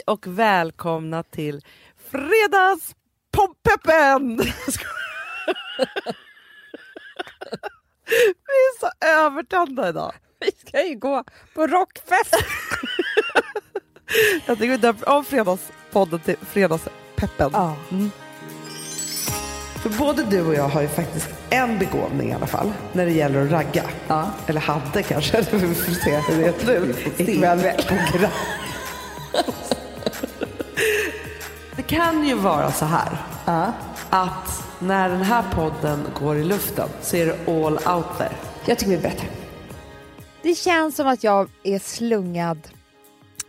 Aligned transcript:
Hej 0.00 0.04
och 0.14 0.26
välkomna 0.26 1.22
till 1.22 1.64
Fredagspoppeppen! 2.10 4.36
Vi 8.06 8.24
är 8.66 8.80
så 8.80 8.90
övertända 9.06 9.88
idag. 9.88 10.12
Vi 10.40 10.50
ska 10.66 10.86
ju 10.86 10.94
gå 10.98 11.24
på 11.54 11.66
rockfest. 11.66 12.36
Jag 14.46 14.58
tycker 14.58 14.70
vi 14.70 14.76
döper 14.76 15.08
om 15.08 15.24
Fredagspodden 15.24 16.20
till 16.20 16.36
Fredagspeppen. 16.36 17.50
Ja. 17.52 17.76
För 19.82 19.90
både 19.98 20.22
du 20.24 20.46
och 20.46 20.54
jag 20.54 20.68
har 20.68 20.82
ju 20.82 20.88
faktiskt 20.88 21.28
en 21.50 21.78
begåvning 21.78 22.30
i 22.30 22.34
alla 22.34 22.46
fall 22.46 22.72
när 22.92 23.06
det 23.06 23.12
gäller 23.12 23.44
att 23.44 23.50
ragga. 23.50 23.84
Ja. 24.08 24.30
Eller 24.46 24.60
hade 24.60 25.02
kanske, 25.02 25.40
vi 25.52 25.74
får 25.74 25.92
se 25.92 26.16
hur 26.16 26.42
det 26.42 26.62
är 26.74 26.80
nu. 26.80 26.94
Ikväll 27.16 27.60
på 27.88 27.94
kan 31.90 32.24
ju 32.24 32.34
vara 32.34 32.72
så 32.72 32.84
här 32.84 33.18
Ja. 33.46 33.72
att 34.10 34.64
när 34.80 35.08
den 35.08 35.22
här 35.22 35.44
podden 35.54 36.06
går 36.20 36.36
i 36.36 36.44
luften 36.44 36.88
så 37.00 37.16
är 37.16 37.26
det 37.26 37.32
all 37.52 37.96
out 37.96 38.18
there. 38.18 38.32
Jag 38.66 38.78
tycker 38.78 38.90
vi 38.92 38.98
berättar. 38.98 39.26
Det 40.42 40.54
känns 40.54 40.96
som 40.96 41.06
att 41.06 41.24
jag 41.24 41.48
är 41.62 41.78
slungad, 41.78 42.68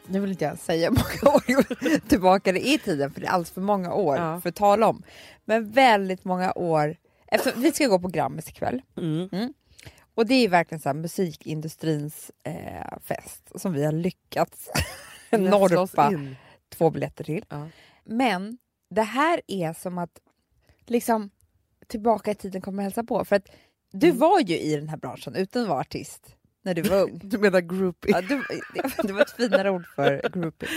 nu 0.07 0.19
vill 0.19 0.29
inte 0.31 0.45
jag 0.45 0.57
säga 0.57 0.89
många 1.23 1.35
år 1.35 1.99
tillbaka 2.09 2.51
det 2.51 2.67
är 2.67 2.73
i 2.75 2.77
tiden 2.77 3.11
för 3.11 3.21
det 3.21 3.27
är 3.27 3.31
alldeles 3.31 3.51
för 3.51 3.61
många 3.61 3.93
år 3.93 4.17
Ja. 4.17 4.41
för 4.41 4.49
att 4.49 4.55
tala 4.55 4.87
om. 4.87 5.03
Men 5.45 5.71
väldigt 5.71 6.25
många 6.25 6.51
år, 6.51 6.95
efter, 7.27 7.53
vi 7.55 7.71
ska 7.71 7.87
gå 7.87 7.99
på 7.99 8.07
Grammis 8.07 8.49
ikväll. 8.49 8.81
Mm. 8.97 9.53
Och 10.15 10.25
det 10.25 10.33
är 10.45 10.49
verkligen 10.49 10.81
så 10.81 10.89
här 10.89 10.93
musikindustrins 10.93 12.31
eh, 12.43 12.97
fest 13.05 13.51
som 13.55 13.73
vi 13.73 13.85
har 13.85 13.91
lyckats 13.91 14.69
norpa 15.29 16.11
två 16.77 16.89
biljetter 16.89 17.23
till. 17.23 17.45
Ja. 17.49 17.67
Men 18.03 18.57
det 18.89 19.01
här 19.03 19.41
är 19.47 19.73
som 19.73 19.97
att 19.97 20.19
liksom 20.85 21.29
tillbaka 21.87 22.31
i 22.31 22.35
tiden 22.35 22.61
kommer 22.61 22.83
hälsa 22.83 23.03
på. 23.03 23.25
För 23.25 23.35
att 23.35 23.45
du 23.91 24.07
Mm. 24.07 24.19
var 24.19 24.39
ju 24.39 24.57
i 24.59 24.75
den 24.75 24.89
här 24.89 24.97
branschen 24.97 25.35
utan 25.35 25.61
att 25.61 25.67
vara 25.67 25.79
artist 25.79 26.35
när 26.63 26.73
du 26.73 26.81
var 26.81 27.01
ung. 27.03 27.19
Du 27.23 27.37
menar 27.37 27.61
groupie? 27.61 28.11
Ja, 28.11 28.21
du, 28.21 28.43
det, 29.03 29.13
var 29.13 29.21
ett 29.21 29.31
finare 29.31 29.69
ord 29.71 29.85
för 29.95 30.29
groupie. 30.33 30.69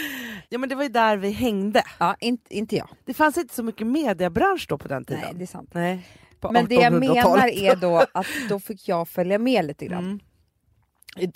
Ja 0.48 0.58
men 0.58 0.69
det 0.69 0.75
var 0.75 0.83
ju 0.83 0.89
där 0.89 1.17
vi 1.17 1.30
hängde. 1.30 1.83
Ja, 1.98 2.17
inte, 2.20 2.56
inte 2.56 2.77
jag. 2.77 2.89
Det 3.05 3.14
fanns 3.14 3.39
inte 3.39 3.55
så 3.55 3.62
mycket 3.62 3.86
mediebransch 3.86 4.67
då 4.69 4.78
på 4.78 4.89
den 4.89 5.05
tiden. 5.05 5.22
Nej, 5.25 5.34
det 5.34 5.45
är 5.45 5.47
sant. 5.47 5.70
Nej, 5.75 6.06
Men 6.50 6.67
det 6.69 6.75
jag 6.75 6.92
1800-talet. 6.92 7.25
menar 7.25 7.48
är 7.48 7.77
då 7.77 8.06
att 8.14 8.27
då 8.48 8.61
fick 8.61 8.89
jag 8.89 9.08
följa 9.08 9.39
med 9.39 9.64
lite 9.64 9.86
grann. 9.86 10.05
Mm. 10.05 10.20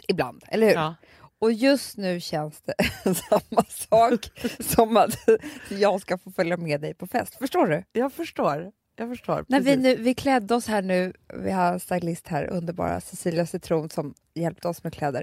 Ibland, 0.09 0.45
eller 0.49 0.67
hur? 0.67 0.75
Ja. 0.75 0.95
Och 1.41 1.53
just 1.53 1.97
nu 1.97 2.21
känns 2.21 2.63
det 2.63 2.75
samma 3.31 3.65
sak 3.69 4.31
som 4.61 4.97
att 4.97 5.29
jag 5.69 6.01
ska 6.01 6.19
få 6.19 6.31
följa 6.31 6.57
med 6.57 6.81
dig 6.81 6.95
på 6.95 7.07
fest. 7.07 7.35
Förstår 7.35 7.67
du? 7.67 7.85
Jag 7.93 8.13
förstår. 8.13 8.73
Jag 8.97 9.09
förstår. 9.09 9.45
När 9.49 9.61
vi, 9.61 9.77
nu, 9.77 9.97
vi 9.97 10.15
klädde 10.15 10.55
oss 10.55 10.67
här 10.67 10.83
nu, 10.83 11.13
vi 11.35 11.51
har 11.51 11.79
stylist 11.79 12.29
här, 12.29 12.47
underbara 12.47 13.01
Cecilia 13.01 13.47
Citron 13.47 13.91
som 13.91 14.15
hjälpte 14.35 14.69
oss 14.69 14.85
med 14.85 14.93
kläder. 14.93 15.23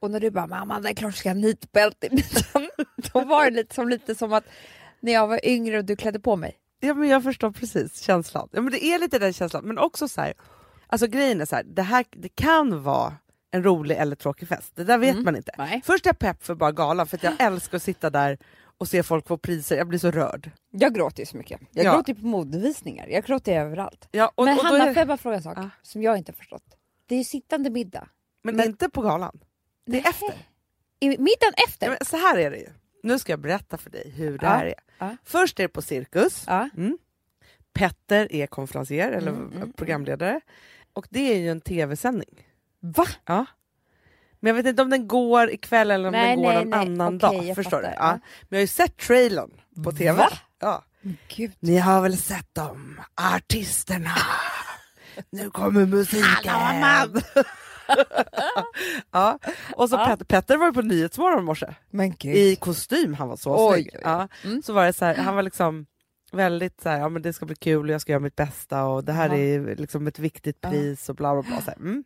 Och 0.00 0.10
när 0.10 0.20
du 0.20 0.30
bara 0.30 0.46
“mamma, 0.46 0.80
det 0.80 0.88
är 0.88 0.94
klart 0.94 1.12
du 1.12 1.18
ska 1.18 1.28
ha 1.28 1.34
nitbälte 1.34 2.06
i 2.06 2.10
midjan”, 2.10 2.70
då 3.12 3.24
var 3.24 3.44
det 3.44 3.56
lite 3.56 3.74
som, 3.74 3.88
lite 3.88 4.14
som 4.14 4.32
att 4.32 4.44
när 5.00 5.12
jag 5.12 5.26
var 5.26 5.46
yngre 5.46 5.78
och 5.78 5.84
du 5.84 5.96
klädde 5.96 6.20
på 6.20 6.36
mig. 6.36 6.56
Ja 6.80 6.94
men 6.94 7.08
jag 7.08 7.22
förstår 7.22 7.50
precis 7.50 8.00
känslan. 8.00 8.48
Ja, 8.52 8.60
men 8.60 8.72
det 8.72 8.84
är 8.84 8.98
lite 8.98 9.18
den 9.18 9.32
känslan, 9.32 9.64
men 9.64 9.78
också 9.78 10.08
så 10.08 10.20
här. 10.20 10.34
Alltså 10.86 11.06
grejen 11.06 11.40
är 11.40 11.44
så 11.44 11.56
här, 11.56 11.64
det 11.64 11.82
här 11.82 12.04
det 12.10 12.28
kan 12.28 12.82
vara 12.82 13.14
en 13.56 13.62
rolig 13.64 13.96
eller 13.96 14.16
tråkig 14.16 14.48
fest. 14.48 14.72
Det 14.74 14.84
där 14.84 14.98
vet 14.98 15.12
Mm. 15.12 15.24
man 15.24 15.36
inte. 15.36 15.52
Nej. 15.58 15.82
Först 15.84 16.06
är 16.06 16.08
jag 16.08 16.18
pepp 16.18 16.44
för 16.44 16.54
bara 16.54 16.72
galan, 16.72 17.06
för 17.06 17.16
att 17.16 17.22
jag 17.22 17.34
älskar 17.40 17.76
att 17.76 17.82
sitta 17.82 18.10
där 18.10 18.38
och 18.78 18.88
se 18.88 19.02
folk 19.02 19.26
få 19.28 19.36
priser. 19.38 19.76
Jag 19.76 19.88
blir 19.88 19.98
så 19.98 20.10
rörd. 20.10 20.50
Jag 20.70 20.94
gråter 20.94 21.20
ju 21.22 21.26
så 21.26 21.36
mycket. 21.36 21.60
Jag 21.70 21.84
Ja. 21.86 21.94
gråter 21.94 22.14
på 22.14 22.26
modevisningar, 22.26 23.06
jag 23.08 23.24
gråter 23.24 23.60
överallt. 23.60 24.08
Ja, 24.12 24.32
och, 24.34 24.44
Men 24.44 24.58
och 24.58 24.64
Hanna, 24.64 24.84
är, 24.84 24.94
får 24.94 25.00
jag 25.00 25.08
bara 25.08 25.16
fråga 25.16 25.36
en 25.36 25.42
sak 25.42 25.58
Ja. 25.58 25.70
som 25.82 26.02
jag 26.02 26.18
inte 26.18 26.32
har 26.32 26.36
förstått? 26.36 26.64
Det 27.06 27.14
är 27.14 27.18
ju 27.18 27.24
sittande 27.24 27.70
middag. 27.70 28.08
men, 28.44 28.56
men- 28.56 28.66
inte 28.66 28.88
på 28.90 29.02
galan. 29.02 29.40
Det 29.86 29.98
är 29.98 30.02
Nej. 30.02 30.10
efter. 30.10 30.34
I 31.00 31.08
middagen 31.08 31.54
efter? 31.68 31.88
Men 31.88 31.98
så 32.06 32.16
här 32.16 32.38
är 32.38 32.50
det 32.50 32.56
ju. 32.58 32.68
Nu 33.02 33.18
ska 33.18 33.32
jag 33.32 33.40
berätta 33.40 33.76
för 33.78 33.90
dig 33.90 34.10
hur 34.16 34.38
det 34.38 34.46
Ja. 34.46 34.50
här 34.52 34.66
är. 34.66 34.74
Ja. 34.98 35.16
Först 35.24 35.58
är 35.58 35.64
det 35.64 35.68
på 35.68 35.82
Cirkus. 35.82 36.44
Ja. 36.46 36.68
Mm. 36.76 36.98
Petter 37.72 38.32
är 38.32 38.46
konferencier 38.46 39.12
eller 39.12 39.28
Mm, 39.32 39.52
mm, 39.56 39.72
programledare. 39.72 40.40
Och 40.92 41.06
det 41.10 41.32
är 41.32 41.36
ju 41.38 41.50
en 41.50 41.60
tv-sändning. 41.60 42.45
Va? 42.96 43.06
Ja. 43.26 43.46
Men 44.40 44.48
jag 44.48 44.54
vet 44.54 44.66
inte 44.66 44.82
om 44.82 44.90
den 44.90 45.08
går 45.08 45.50
ikväll 45.50 45.90
eller 45.90 46.06
om 46.08 46.12
Nej, 46.12 46.28
den 46.36 46.44
går 46.44 46.52
nej, 46.52 46.64
någon 46.64 46.70
nej. 46.70 46.80
annan 46.80 47.16
Okej, 47.16 47.38
dag. 47.38 47.44
jag 47.48 47.56
Förstår 47.56 47.76
du? 47.78 47.84
fattar. 47.86 47.96
Ja. 48.00 48.06
Ja. 48.12 48.18
Men 48.42 48.48
jag 48.50 48.56
har 48.58 48.60
ju 48.60 48.66
sett 48.66 48.96
trailern 48.96 49.50
på 49.84 49.92
tv. 49.92 50.18
Va? 50.18 50.28
Ja. 50.60 50.84
Gud. 51.36 51.52
Ni 51.60 51.78
har 51.78 52.00
väl 52.02 52.16
sett 52.18 52.54
dem? 52.54 53.00
Artisterna! 53.34 54.10
Nu 55.30 55.50
kommer 55.50 55.86
musiken! 55.86 56.22
ja. 59.12 59.38
Och 59.76 59.88
så 59.90 59.96
Ja. 59.96 60.06
Petter, 60.06 60.24
Petter 60.24 60.56
var 60.56 60.66
ju 60.66 60.72
på 60.72 60.82
Nyhetsmorgon 60.82 61.38
i 61.38 61.42
morse 61.42 61.74
i 62.22 62.56
kostym, 62.56 63.14
han 63.14 63.28
var 63.28 63.36
så 63.36 63.72
snygg. 63.72 63.90
Ja. 64.02 64.28
Mm. 64.44 64.62
Så 64.62 64.72
var 64.72 64.84
det 64.86 64.92
så 64.92 65.04
här, 65.04 65.14
han 65.16 65.34
var 65.36 65.42
liksom 65.50 65.86
väldigt 66.32 66.80
så 66.80 66.88
här, 66.88 66.98
ja 66.98 67.08
men 67.08 67.22
det 67.22 67.32
ska 67.32 67.46
bli 67.46 67.56
kul 67.56 67.86
och 67.88 67.94
jag 67.94 68.00
ska 68.00 68.12
göra 68.12 68.20
mitt 68.20 68.36
bästa 68.36 68.84
och 68.84 69.04
det 69.04 69.12
här 69.12 69.28
Ja. 69.28 69.36
är 69.36 69.76
liksom 69.76 70.06
ett 70.06 70.18
viktigt 70.18 70.60
pris 70.60 71.08
och 71.08 71.14
bla 71.16 71.32
bla 71.34 71.42
bla. 71.42 71.60
Så 71.60 71.70
här. 71.70 71.76
Mm. 71.78 72.04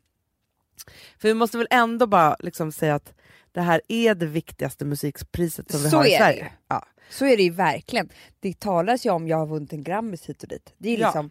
För 1.19 1.29
vi 1.29 1.35
måste 1.35 1.59
väl 1.59 1.67
ändå 1.71 2.07
bara 2.07 2.37
liksom 2.41 2.73
säga 2.73 2.95
att 2.95 3.13
det 3.53 3.61
här 3.61 3.81
är 3.89 4.15
det 4.15 4.27
viktigaste 4.27 4.85
musikpriset 4.85 5.71
som 5.71 5.83
vi 5.83 5.91
Så 5.91 5.97
har 5.97 6.05
i 6.05 6.13
är 6.15 6.19
Sverige. 6.19 6.39
ju. 6.45 6.49
Ja. 6.69 6.87
Så 7.11 7.27
är 7.27 7.37
det 7.37 7.43
ju 7.43 7.51
verkligen. 7.51 8.09
Det 8.41 8.61
talas 8.61 9.07
ju 9.07 9.11
om 9.11 9.29
jag 9.29 9.37
har 9.37 9.47
vunnit 9.47 9.73
en 9.73 9.83
Grammis 9.83 10.27
hit 10.29 10.43
och 10.43 10.49
dit. 10.49 10.75
Det 10.79 10.89
är 10.91 10.99
Ja. 10.99 11.07
liksom, 11.07 11.31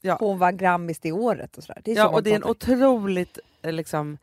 Ja. 0.00 0.16
hon 0.20 0.38
vann 0.38 0.56
Grammis 0.56 0.98
det 1.00 1.12
året 1.12 1.58
och 1.58 1.64
sådär. 1.64 1.82
Det 1.84 1.92
är 1.92 1.96
Ja, 1.96 2.04
så 2.08 2.14
och 2.14 2.22
det 2.22 2.30
är 2.30 2.34
en 2.34 2.44
otroligt, 2.44 3.38
eh, 3.62 3.72
liksom, 3.72 4.18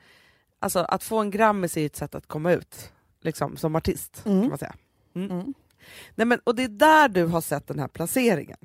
alltså 0.60 0.80
att 0.80 1.04
få 1.04 1.18
en 1.20 1.32
Grammis 1.32 1.78
är 1.78 1.82
ju 1.82 1.86
ett 1.86 1.96
sätt 1.96 2.16
att 2.16 2.28
komma 2.28 2.52
ut 2.52 2.92
liksom, 3.22 3.58
som 3.58 3.76
artist. 3.76 4.22
Mm. 4.26 4.42
kan 4.42 4.50
man 4.50 4.58
säga. 4.58 4.76
Mm. 5.16 5.54
Nej, 6.16 6.28
men, 6.28 6.40
och 6.44 6.56
det 6.56 6.64
är 6.64 6.68
där 6.68 7.10
du 7.10 7.26
har 7.26 7.42
sett 7.42 7.68
den 7.68 7.80
här 7.80 7.88
placeringen. 7.88 8.58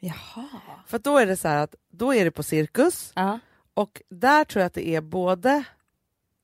Jaha. 0.00 0.46
För 0.86 0.98
då 0.98 1.18
är 1.18 1.26
det 1.26 1.36
så 1.36 1.48
här 1.48 1.56
att 1.56 1.74
då 1.90 2.14
är 2.14 2.24
det 2.24 2.30
på 2.30 2.42
Cirkus 2.42 3.12
Ja. 3.14 3.38
Och 3.74 4.02
där 4.10 4.44
tror 4.44 4.60
jag 4.60 4.66
att 4.66 4.74
det 4.74 4.88
är 4.88 5.00
både 5.00 5.64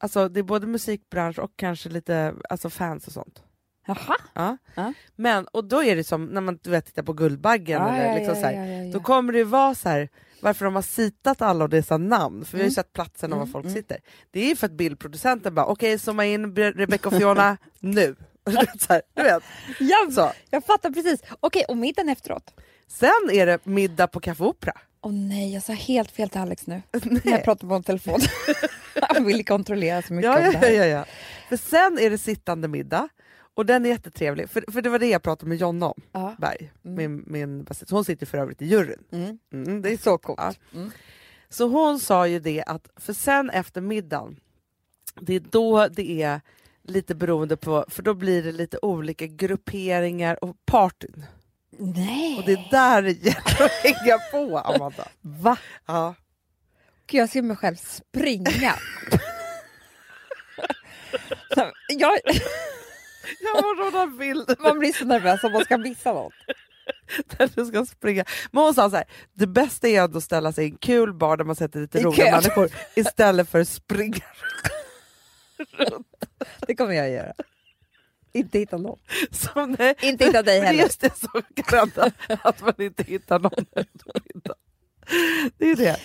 Alltså 0.03 0.29
det 0.29 0.41
är 0.41 0.45
både 0.45 0.67
musikbransch 0.67 1.39
och 1.39 1.51
kanske 1.57 1.89
lite 1.89 2.35
alltså 2.49 2.71
fans 2.71 3.07
och 3.07 3.13
sånt. 3.13 3.43
Jaha. 3.87 4.17
Ja. 4.35 4.57
Ja. 4.75 4.93
Men, 5.17 5.45
och 5.47 5.65
då 5.65 5.83
är 5.85 5.97
det 5.97 6.05
som 6.05 6.25
när 6.25 6.41
man 6.41 6.59
du 6.63 6.71
vet, 6.71 6.87
tittar 6.87 7.03
på 7.03 7.13
Guldbaggen, 7.13 7.83
Ja, 7.83 7.89
eller 7.97 8.09
ja, 8.09 8.15
liksom 8.15 8.35
så 8.35 8.41
här, 8.41 8.53
ja, 8.53 8.67
ja, 8.67 8.83
ja. 8.85 8.93
då 8.93 9.01
kommer 9.01 9.33
det 9.33 9.45
vara 9.45 9.75
så 9.75 9.89
här, 9.89 10.09
varför 10.43 10.65
de 10.65 10.75
har 10.75 10.83
sitat 10.83 11.43
alla 11.43 11.69
dessa 11.69 11.97
namn, 11.99 12.45
för 12.45 12.53
vi 12.57 12.59
har 12.63 12.65
ju 12.65 12.67
Mm. 12.67 12.75
sett 12.75 12.93
platsen 12.93 13.33
och 13.33 13.39
var 13.39 13.45
Mm, 13.45 13.53
folk 13.53 13.65
mm. 13.65 13.75
sitter. 13.75 13.99
Det 14.31 14.41
är 14.41 14.49
ju 14.49 14.57
för 14.57 14.67
att 14.67 14.73
bildproducenten 14.73 15.55
bara, 15.55 15.67
okej 15.67 15.99
zooma 15.99 16.25
in 16.27 16.57
Rebecca 16.57 17.09
och 17.09 17.15
Fiona 17.15 17.57
nu. 17.79 18.17
Så 18.79 18.93
här, 18.93 19.03
du 19.15 19.23
vet. 19.23 19.43
Ja, 19.81 20.09
Så. 20.11 20.33
jag 20.51 20.65
fattar 20.65 20.91
precis. 20.91 21.23
Okej, 21.41 21.65
och 21.69 21.77
middagen 21.77 22.09
efteråt? 22.09 22.55
Sen 22.87 23.31
är 23.33 23.47
det 23.47 23.67
middag 23.67 24.07
på 24.07 24.21
Café 24.21 24.45
Opera. 24.45 24.73
Åh 25.03 25.13
nej, 25.13 25.53
jag 25.55 25.63
sa 25.63 25.73
helt 25.73 26.11
fel 26.11 26.29
till 26.29 26.41
Alex 26.41 26.67
nu. 26.67 26.83
När 26.93 27.11
Nej. 27.13 27.21
jag 27.25 27.45
pratade 27.45 27.69
på 27.69 27.75
en 27.75 27.83
telefon. 27.83 28.21
Han 29.03 29.25
ville 29.25 29.43
kontrollera 29.43 30.03
så 30.03 30.13
mycket 30.15 30.31
Ja, 30.31 30.47
om 30.47 30.53
det 30.53 30.59
här. 30.59 30.71
ja, 30.71 30.85
ja. 30.85 31.05
För 31.49 31.57
sen 31.57 31.99
är 32.01 32.11
det 32.11 32.19
sittande 32.19 32.69
middag 32.69 33.09
och 33.55 33.67
den 33.67 33.85
är 33.87 33.91
jättetrevlig. 33.91 34.51
För, 34.51 34.65
för 34.73 34.83
det 34.83 34.91
var 34.91 34.99
det 34.99 35.07
jag 35.07 35.23
pratade 35.23 35.49
med 35.49 35.59
Jonna 35.59 35.87
om, 35.87 36.01
Ja. 36.13 36.35
Berg, 36.39 36.73
Mm. 36.85 36.97
min, 36.97 37.25
min 37.27 37.65
basist. 37.65 37.91
Hon 37.91 38.05
sitter 38.05 38.27
för 38.27 38.39
övrigt 38.39 38.63
i 38.63 38.67
juryn. 38.67 38.99
Mm. 39.13 39.39
Mm, 39.53 39.83
det 39.83 39.93
är 39.93 39.97
Så 39.97 40.19
coolt. 40.19 40.59
Mm. 40.75 40.91
Så 41.49 41.69
hon 41.69 42.01
sa 42.01 42.27
ju 42.27 42.39
det 42.41 42.63
att, 42.67 42.89
för 42.97 43.13
sen 43.13 43.51
efter 43.51 43.81
middagen, 43.81 44.41
det 45.21 45.35
är 45.35 45.41
då 45.51 45.89
det 45.89 46.23
är 46.23 46.41
lite 46.83 47.15
beroende 47.15 47.57
på, 47.57 47.85
för 47.89 48.03
då 48.03 48.15
blir 48.15 48.43
det 48.43 48.53
lite 48.53 48.79
olika 48.83 49.27
grupperingar 49.27 50.45
och 50.45 50.57
partyn. 50.67 51.25
Nej! 51.81 52.37
Och 52.39 52.45
det 52.47 52.53
är 52.53 52.69
där 52.71 53.03
det 53.03 53.11
gäller 53.13 53.65
att 53.65 53.71
hänga 53.73 54.19
på, 54.31 54.59
Amanda. 54.59 55.09
Va? 55.21 55.57
Ja. 55.87 56.15
Gud, 57.07 57.21
jag 57.21 57.29
ser 57.29 57.43
mig 57.43 57.57
själv 57.57 57.77
springa. 57.77 58.51
jag, 61.89 62.19
Jag 63.41 63.57
får 63.63 63.91
sådana 63.91 64.07
bilder 64.07 64.57
man 64.61 64.79
blir 64.79 64.93
så 64.93 65.05
nervös 65.05 65.45
om 65.45 65.53
man 65.53 65.65
ska 65.65 65.79
missa 65.79 66.13
något. 66.13 66.33
där 67.27 67.51
du 67.55 67.67
ska 67.67 67.87
springa. 67.87 68.25
Men 68.51 68.63
hon 68.63 68.75
sa 68.75 68.91
så 68.91 68.97
här, 68.97 69.05
det 69.35 69.47
bästa 69.47 69.89
är 69.89 70.03
att 70.03 70.23
ställa 70.25 70.53
sig 70.53 70.65
i 70.65 70.71
en 70.71 70.77
kul 70.77 71.15
bar 71.15 71.37
där 71.37 71.45
man 71.45 71.57
sätter 71.57 71.81
lite 71.81 71.99
I 71.99 72.03
roliga 72.03 72.25
kö. 72.25 72.31
människor 72.31 72.71
istället 72.95 73.49
för 73.49 73.61
att 73.61 73.69
springa. 73.69 74.25
Det 76.67 76.75
kommer 76.75 76.93
jag 76.95 77.11
göra. 77.11 77.33
Inte 78.33 78.59
hitta 78.59 78.77
någon. 78.79 78.99
Som 79.31 79.73
det, 79.77 79.95
Inte 80.03 80.25
hitta 80.25 80.43
dig 80.43 80.59
är 80.59 80.65
heller. 80.65 80.83
just 80.83 81.01
det 81.01 81.17
som 81.17 81.43
kan 81.65 81.79
hända, 81.79 82.13
att 82.43 82.61
man 82.63 82.75
inte 82.79 83.03
hittar 83.03 83.39
någon. 83.39 83.65
Det 85.59 85.71
är 85.71 85.77
det. 85.77 85.97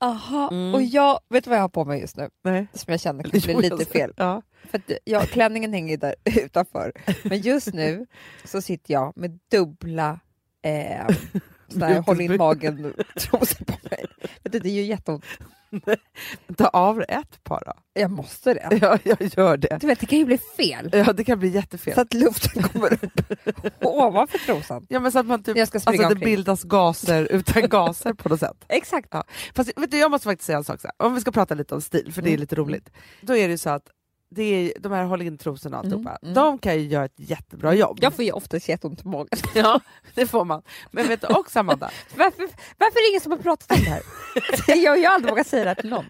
Aha, 0.00 0.48
Mm. 0.52 0.74
och 0.74 0.82
jag, 0.82 1.20
vet 1.28 1.44
du 1.44 1.50
vad 1.50 1.56
jag 1.58 1.62
har 1.62 1.68
på 1.68 1.84
mig 1.84 2.00
just 2.00 2.16
nu? 2.16 2.28
Nej. 2.44 2.66
Som 2.74 2.90
jag 2.90 3.00
känner 3.00 3.22
kan 3.22 3.40
bli 3.40 3.70
lite 3.70 3.84
fel. 3.84 4.12
Ja. 4.16 4.42
För 4.70 4.78
att, 4.78 4.90
ja, 5.04 5.20
klänningen 5.20 5.72
hänger 5.72 5.90
ju 5.90 5.96
där 5.96 6.14
utanför. 6.24 6.92
Men 7.22 7.40
just 7.40 7.72
nu 7.74 8.06
så 8.44 8.62
sitter 8.62 8.92
jag 8.94 9.12
med 9.16 9.38
dubbla 9.50 10.20
eh, 10.62 11.16
såna 11.68 11.86
här 11.86 12.00
håll 12.06 12.20
in 12.20 12.36
magen 12.36 12.94
trosor 13.18 13.64
på 13.64 13.78
mig. 13.90 14.04
Vet 14.42 14.52
du, 14.52 14.58
det 14.58 14.70
gör 14.70 14.84
jätteont. 14.84 15.24
Ta 16.56 16.66
av 16.68 16.96
dig 16.96 17.06
ett 17.08 17.44
par 17.44 17.62
då. 17.66 17.72
Jag 17.94 18.10
måste 18.10 18.54
det. 18.54 18.68
Ja, 18.80 18.98
jag 19.04 19.18
gör 19.36 19.56
det. 19.56 19.78
Du 19.80 19.86
vet, 19.86 20.00
det 20.00 20.06
kan 20.06 20.18
ju 20.18 20.24
bli 20.24 20.38
fel. 20.38 20.90
Ja, 20.92 21.12
det 21.12 21.24
kan 21.24 21.38
bli 21.38 21.48
jättefel. 21.48 21.94
Så 21.94 22.00
att 22.00 22.14
luften 22.14 22.62
kommer 22.62 22.92
upp 22.92 23.20
ovanför 23.80 24.38
trosan. 24.38 24.86
ja, 24.88 25.00
men 25.00 25.12
så 25.12 25.18
att 25.18 25.26
man 25.26 25.42
typ, 25.42 25.56
Jag 25.56 25.68
ska 25.68 25.80
springa 25.80 26.04
alltså 26.06 26.18
det 26.18 26.24
bildas 26.24 26.62
gaser 26.62 27.28
utan 27.32 27.68
gaser 27.68 28.12
på 28.12 28.28
något 28.28 28.40
sätt. 28.40 28.64
Exakt. 28.68 29.12
Fast 29.54 29.70
vet 29.76 29.90
du, 29.90 29.98
jag 29.98 30.10
måste 30.10 30.24
faktiskt 30.24 30.46
säga 30.46 30.58
en 30.58 30.64
sak, 30.64 30.80
så 30.80 30.88
här. 30.98 31.06
om 31.06 31.14
vi 31.14 31.20
ska 31.20 31.30
prata 31.32 31.54
lite 31.54 31.74
om 31.74 31.80
stil, 31.80 32.12
för 32.12 32.22
det 32.22 32.28
är 32.28 32.32
Mm. 32.32 32.40
lite 32.40 32.56
roligt. 32.56 32.90
Då 33.20 33.36
är 33.36 33.48
det 33.48 33.52
ju 33.52 33.58
så 33.58 33.70
att 33.70 33.86
det 34.34 34.42
är, 34.42 34.72
de 34.80 34.92
här 34.92 35.04
håll 35.04 35.22
in-trosorna 35.22 35.78
och 35.78 35.84
Mm, 35.84 35.96
alltihopa, 35.98 36.18
mm. 36.22 36.34
de 36.34 36.58
kan 36.58 36.74
ju 36.74 36.80
göra 36.80 37.04
ett 37.04 37.14
jättebra 37.16 37.74
jobb. 37.74 37.98
Jag 38.00 38.14
får 38.14 38.24
ju 38.24 38.32
oftast 38.32 38.68
jätteont 38.68 39.04
i 39.04 39.08
magen. 39.08 39.28
Ja, 39.54 39.80
det 40.14 40.26
får 40.26 40.44
man. 40.44 40.62
Men 40.90 41.08
vet 41.08 41.20
du 41.20 41.26
också 41.26 41.58
Amanda, 41.60 41.90
Varför, 42.16 42.48
varför 42.78 42.98
är 42.98 43.02
det 43.06 43.08
ingen 43.10 43.20
som 43.20 43.32
har 43.32 43.38
pratat 43.38 43.70
om 43.78 43.84
det 43.84 43.90
här? 43.90 44.02
Jag 44.84 44.90
har 44.92 44.96
ju 44.96 45.04
aldrig 45.06 45.30
vågat 45.32 45.46
säga 45.46 45.64
det 45.74 45.80
till 45.80 45.90
någon. 45.90 46.04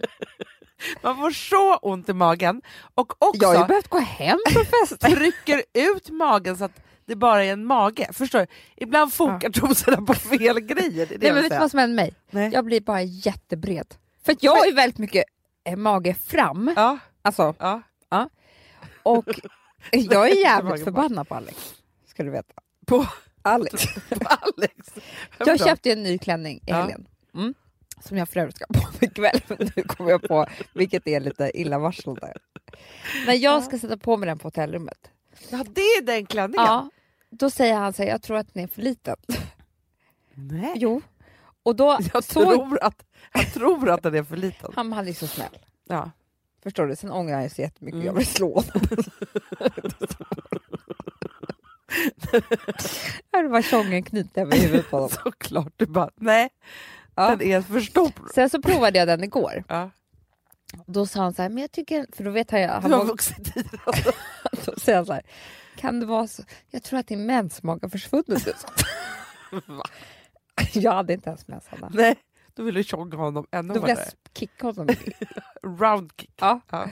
man 1.03 1.17
får 1.17 1.31
så 1.31 1.77
ont 1.77 2.09
i 2.09 2.13
magen 2.13 2.63
och 2.95 3.13
Jag 3.41 3.49
har 3.49 3.55
ju 3.55 3.59
också 3.61 3.69
behövt 3.69 3.89
gå 3.89 3.99
hem 3.99 4.39
från 4.53 4.65
fester. 4.65 5.11
trycker 5.11 5.63
ut 5.75 6.11
magen 6.11 6.57
så 6.57 6.65
att 6.65 6.81
det 7.07 7.17
bara 7.17 7.45
är 7.45 7.53
en 7.53 7.65
mage. 7.67 8.09
Förstår 8.13 8.39
du? 8.39 8.47
Ibland 8.77 9.13
fokar 9.13 9.51
trosorna 9.51 10.03
på 10.07 10.15
fel 10.15 10.61
grejer. 10.61 11.07
Det 11.07 11.15
är 11.15 11.19
det 11.19 11.19
Nej, 11.19 11.33
men 11.33 11.43
vet 11.43 11.53
du 11.53 11.59
vad 11.59 11.71
som 11.71 11.79
händer 11.79 11.97
mig? 11.97 12.15
Nej. 12.31 12.51
Jag 12.53 12.65
blir 12.65 12.81
bara 12.81 13.03
jättebred. 13.03 13.95
För 14.25 14.37
jag 14.41 14.57
har 14.57 14.67
ju 14.67 14.73
väldigt 14.73 14.99
mycket 14.99 15.25
eh, 15.65 15.77
mage 15.77 16.15
fram. 16.15 16.73
Ja, 16.77 16.99
Alltså, 17.25 17.55
ja. 17.59 17.83
Och 19.03 19.25
jag 19.93 20.31
är 20.31 20.35
jävligt 20.43 20.85
förbannad 20.85 21.29
på 21.29 21.35
Alex. 21.35 21.75
Ska 22.07 22.23
du 22.23 22.31
veta. 22.31 22.55
På, 22.87 23.07
Alex. 23.43 23.85
på 24.09 24.27
Alex. 24.29 24.75
Jag 25.39 25.61
köpte 25.61 25.93
en 25.93 26.03
ny 26.03 26.19
klänning 26.19 26.57
i 26.57 26.63
Ja. 26.67 26.77
helgen. 26.77 27.07
Mm. 27.35 27.55
Som 28.01 28.17
jag 28.17 28.29
för 28.29 28.41
övrigt 28.41 28.57
ska 28.57 28.67
på 28.67 28.79
mig 28.81 28.99
ikväll. 29.01 29.41
Nu 29.77 29.83
kommer 29.83 30.11
jag 30.11 30.23
på 30.23 30.47
vilket 30.75 31.07
är 31.07 31.21
lite 31.21 31.51
illavarslande. 31.55 32.35
När 33.27 33.35
jag 33.35 33.65
ska 33.65 33.79
sätta 33.79 33.97
på 33.97 34.17
mig 34.17 34.27
den 34.27 34.39
på 34.39 34.47
hotellrummet. 34.47 35.11
Ja, 35.51 35.65
det 35.75 35.81
är 35.81 36.03
den 36.03 36.27
klänningen. 36.27 36.67
Ja, 36.67 36.91
då 37.31 37.51
säger 37.51 37.75
han 37.75 37.93
så 37.93 38.03
här, 38.03 38.11
jag 38.11 38.23
tror 38.23 38.37
att 38.37 38.55
den 38.55 38.63
är 38.65 38.67
för 38.69 38.83
liten. 38.83 39.17
Nej. 40.35 40.73
Jo. 40.77 41.01
Och 41.63 41.77
då 41.77 41.99
Jag 42.13 42.25
såg 42.25 42.45
tror, 42.45 42.83
att, 42.83 43.05
jag 43.33 43.53
tror 43.53 43.91
att 43.91 44.03
den 44.03 44.15
är 44.15 44.23
för 44.23 44.37
liten. 44.37 44.73
han, 44.77 44.93
han 44.93 45.09
är 45.09 45.13
så 45.13 45.27
snäll. 45.27 45.59
Ja. 45.89 46.11
Förstår 46.63 46.87
du? 46.87 46.97
Sen 46.97 47.11
ångrar 47.13 47.41
jag 47.41 47.51
så 47.53 47.61
jättemycket. 47.63 47.95
Mm. 47.95 48.07
Jag 48.07 48.13
vill 48.15 48.27
slå 48.27 48.55
honom. 48.55 48.87
Hade 53.33 53.49
bara 53.49 53.63
tjongen 53.63 54.03
knytnäve 54.03 54.57
i 54.57 54.61
huvudet 54.61 54.91
på 54.91 54.97
honom. 54.97 55.11
Såklart. 55.25 55.73
Du 55.77 55.87
bara, 55.87 56.11
nej, 56.17 56.49
Ja. 57.15 57.29
den 57.37 57.43
är 57.43 57.61
för 57.63 57.81
stor. 57.81 58.13
Sen 58.35 58.51
så 58.51 58.63
provade 58.63 58.99
jag 58.99 59.09
den 59.09 59.25
igår. 59.25 59.65
Ja. 59.69 59.91
Då 60.87 61.07
sa 61.07 61.21
han 61.23 61.35
så 61.35 61.43
här, 61.43 61.49
men 61.49 61.59
jag 61.59 61.73
tycker, 61.73 62.07
för 62.13 62.25
då 62.25 62.31
vet 62.31 62.51
han 62.51 62.69
han 62.69 62.83
Du 62.83 62.89
har 62.97 62.99
var, 62.99 63.05
vuxit 63.05 63.57
i 63.57 63.63
då 64.65 64.73
säger 64.81 64.97
han 64.97 65.07
så 65.07 65.13
här, 65.13 65.23
kan 65.77 66.01
det 66.01 66.07
vara 66.07 66.27
så, 66.27 66.43
jag 66.71 66.83
tror 66.83 66.99
att 66.99 67.07
din 67.07 67.27
mensmage 67.27 67.83
har 67.83 67.89
försvunnit. 67.89 68.49
Jag 70.73 70.93
hade 70.93 71.13
inte 71.13 71.29
ens 71.31 71.49
mens 71.49 71.67
Hanna. 71.69 71.91
Nej, 71.95 72.17
då 72.55 72.63
vill 72.63 72.75
du 72.75 72.83
tjonga 72.85 73.17
honom 73.17 73.47
ännu 73.51 73.75
Då 73.75 73.81
vill 73.81 73.89
jag 73.89 73.97
hårdare. 73.97 74.11
kicka 74.39 74.67
honom. 74.67 74.89
Round 75.63 76.11
kick. 76.17 76.31
Ja. 76.41 76.61
Ja. 76.71 76.89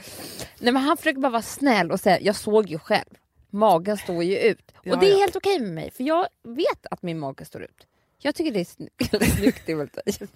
Nej, 0.59 0.73
men 0.73 0.77
han 0.83 0.97
försöker 0.97 1.19
bara 1.19 1.31
vara 1.31 1.41
snäll 1.41 1.91
och 1.91 1.99
säga, 1.99 2.19
jag 2.21 2.35
såg 2.35 2.69
ju 2.69 2.79
själv, 2.79 3.09
magen 3.49 3.97
står 3.97 4.23
ju 4.23 4.37
ut. 4.37 4.71
Ja, 4.83 4.93
och 4.93 4.99
det 4.99 5.07
är 5.07 5.11
ja. 5.11 5.17
helt 5.17 5.35
okej 5.35 5.59
med 5.59 5.71
mig, 5.73 5.91
för 5.91 6.03
jag 6.03 6.27
vet 6.43 6.85
att 6.91 7.01
min 7.01 7.19
mage 7.19 7.45
står 7.45 7.63
ut. 7.63 7.87
Jag 8.17 8.35
tycker 8.35 8.51
det 8.51 8.59
är 8.59 8.63
sny- 8.63 9.35
snyggt 9.37 9.69
i 9.69 9.73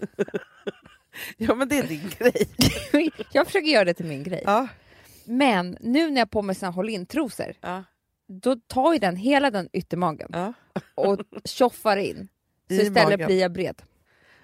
ja, 1.38 1.56
men 1.56 1.68
det 1.70 1.78
är 1.78 1.84
din 1.88 2.10
grej. 2.18 2.48
Jag 3.32 3.46
försöker 3.46 3.68
göra 3.68 3.86
det 3.86 3.94
till 3.94 4.06
min 4.06 4.24
grej. 4.24 4.44
Ja. 4.46 4.68
Men 5.26 5.78
nu 5.82 6.08
när 6.10 6.16
jag 6.16 6.26
har 6.26 6.26
på 6.26 6.42
mig 6.42 6.56
såna 6.56 6.72
håll 6.72 6.90
in-trosor, 6.90 7.54
Ja. 7.62 7.84
då 8.28 8.56
tar 8.56 8.94
ju 8.94 9.00
den 9.00 9.16
hela 9.16 9.52
den 9.52 9.70
yttermagen 9.74 10.30
Ja. 10.34 10.54
och 10.96 11.20
tjoffar 11.46 11.98
in. 11.98 12.28
Så 12.68 12.74
I 12.74 12.78
istället 12.82 13.04
magen. 13.04 13.26
blir 13.28 13.40
jag 13.42 13.52
bred. 13.52 13.82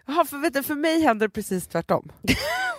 Jaha, 0.06 0.26
för, 0.26 0.38
vet 0.38 0.54
du, 0.54 0.64
för 0.64 0.76
mig 0.76 1.02
händer 1.02 1.28
det 1.28 1.32
precis 1.32 1.68
tvärtom. 1.68 2.12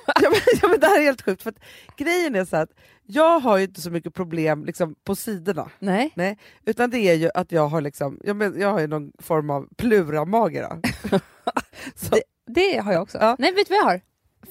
ja, 0.06 0.30
men, 0.30 0.40
ja, 0.62 0.68
men 0.68 0.80
det 0.80 0.86
här 0.86 1.00
är 1.00 1.04
helt 1.04 1.22
sjukt. 1.22 1.42
För 1.42 1.50
att, 1.50 1.58
grejen 1.96 2.34
är 2.34 2.44
så 2.44 2.56
att 2.56 2.70
jag 3.02 3.40
har 3.40 3.58
ju 3.58 3.64
inte 3.64 3.80
så 3.80 3.90
mycket 3.90 4.14
problem 4.14 4.64
liksom, 4.64 4.94
på 5.04 5.16
sidorna. 5.16 5.70
Nej. 5.78 6.12
Nej, 6.14 6.38
utan 6.64 6.90
det 6.90 6.98
är 6.98 7.14
ju 7.14 7.30
att 7.34 7.52
jag 7.52 7.68
har, 7.68 7.80
liksom, 7.80 8.20
jag, 8.24 8.36
men, 8.36 8.60
jag 8.60 8.72
har 8.72 8.80
ju 8.80 8.86
någon 8.86 9.12
form 9.18 9.50
av 9.50 9.68
pluramage. 9.76 10.62
Det, 12.10 12.22
det 12.46 12.76
har 12.78 12.92
jag 12.92 13.02
också. 13.02 13.18
Ja. 13.18 13.36
Nej, 13.38 13.52
vet 13.52 13.68
du 13.68 13.74
vad 13.74 13.80
jag 13.80 13.84
har? 13.84 14.00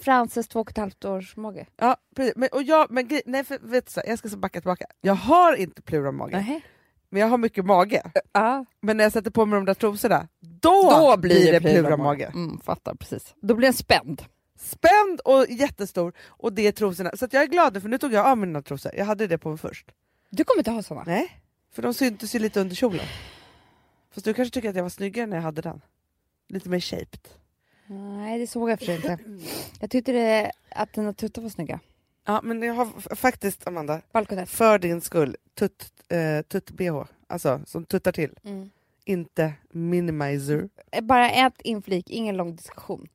Frances 0.02 0.48
två 0.48 0.60
och 0.60 0.70
ett 0.70 0.78
halvt 0.78 1.06
års 1.06 1.36
mage. 1.36 1.66
ja, 1.78 1.96
precis. 2.16 2.34
Men, 2.36 2.50
och 2.52 2.64
jag, 2.64 2.92
men, 2.92 3.10
nej, 3.26 3.44
för, 3.44 3.60
vet 3.62 3.86
du, 3.86 3.92
så, 3.92 4.02
jag 4.06 4.20
ska 4.20 4.30
så 4.30 4.38
backa 4.38 4.62
tillbaka. 4.62 4.86
Jag 5.02 5.14
har 5.14 5.56
inte 5.56 5.82
pluramage, 5.82 6.32
Nej. 6.32 6.66
men 7.10 7.22
jag 7.22 7.28
har 7.28 7.38
mycket 7.38 7.66
mage. 7.66 8.12
Ja. 8.32 8.66
Men 8.82 8.98
när 8.98 9.04
jag 9.04 9.14
sätter 9.14 9.32
på 9.32 9.46
mig 9.46 9.58
de 9.58 9.66
där 9.66 9.74
trosorna, 9.74 10.28
då, 10.62 11.18
blir 11.18 11.52
det 11.52 11.62
pluramage. 11.62 12.22
Mm, 12.34 12.60
fattar 12.60 12.96
precis. 12.96 13.36
Då 13.42 13.56
blir 13.56 13.68
den 13.68 13.74
spänd. 13.74 14.22
Spänd 14.60 15.20
och 15.26 15.46
jättestor, 15.50 16.14
och 16.28 16.54
det 16.54 16.68
är 16.68 16.72
trosorna. 16.72 17.12
Så 17.18 17.28
jag 17.32 17.44
är 17.44 17.48
glad 17.48 17.74
nu, 17.74 17.82
för 17.82 17.90
nu 17.90 17.98
tog 17.98 18.14
jag 18.14 18.26
av 18.26 18.38
mina 18.38 18.62
trosor. 18.62 18.92
Jag 18.96 19.06
hade 19.06 19.28
det 19.28 19.38
på 19.38 19.50
mig 19.50 19.58
först. 19.58 19.92
Du 20.30 20.44
kommer 20.44 20.60
inte 20.60 20.72
ha 20.72 20.84
såna? 20.84 21.04
Nej, 21.08 21.42
för 21.74 21.82
de 21.82 21.94
syntes 21.94 22.36
ju 22.36 22.40
lite 22.40 22.62
under 22.62 22.76
kjolen. 22.76 23.06
Fast 24.14 24.26
du 24.26 24.34
kanske 24.34 24.54
tycker 24.54 24.70
att 24.70 24.76
jag 24.76 24.84
var 24.84 24.90
snyggare 24.90 25.26
när 25.26 25.38
jag 25.38 25.44
hade 25.44 25.62
den? 25.62 25.82
Lite 26.50 26.70
mer 26.70 26.80
shaped. 26.80 27.20
Nej, 27.88 28.40
det 28.40 28.48
såg 28.48 28.70
jag 28.70 28.80
för 28.80 28.96
inte. 28.96 29.18
Jag 29.80 29.90
tyckte 29.90 30.12
det, 30.12 30.52
att 30.70 30.94
dina 30.94 31.14
tuttar 31.14 31.42
var 31.42 31.50
snygga. 31.50 31.80
Ja, 32.26 32.42
men 32.44 32.62
jag 32.62 32.74
har 32.74 33.16
faktiskt, 33.16 33.68
Amanda, 33.68 34.02
Balkonett. 34.12 34.50
för 34.50 34.80
din 34.80 35.02
skull, 35.02 35.36
tutt, 35.54 35.94
eh, 36.10 36.42
tutt-bh. 36.42 37.06
Alltså, 37.28 37.62
som 37.66 37.86
tuttar 37.86 38.12
till. 38.12 38.40
Mm. 38.44 38.70
Inte 39.06 39.54
minimizer. 39.70 40.70
Eh, 40.92 41.02
Bara 41.04 41.30
ett 41.32 41.62
inflik, 41.62 42.10
ingen 42.10 42.38
lång 42.38 42.56
diskussion. 42.56 43.08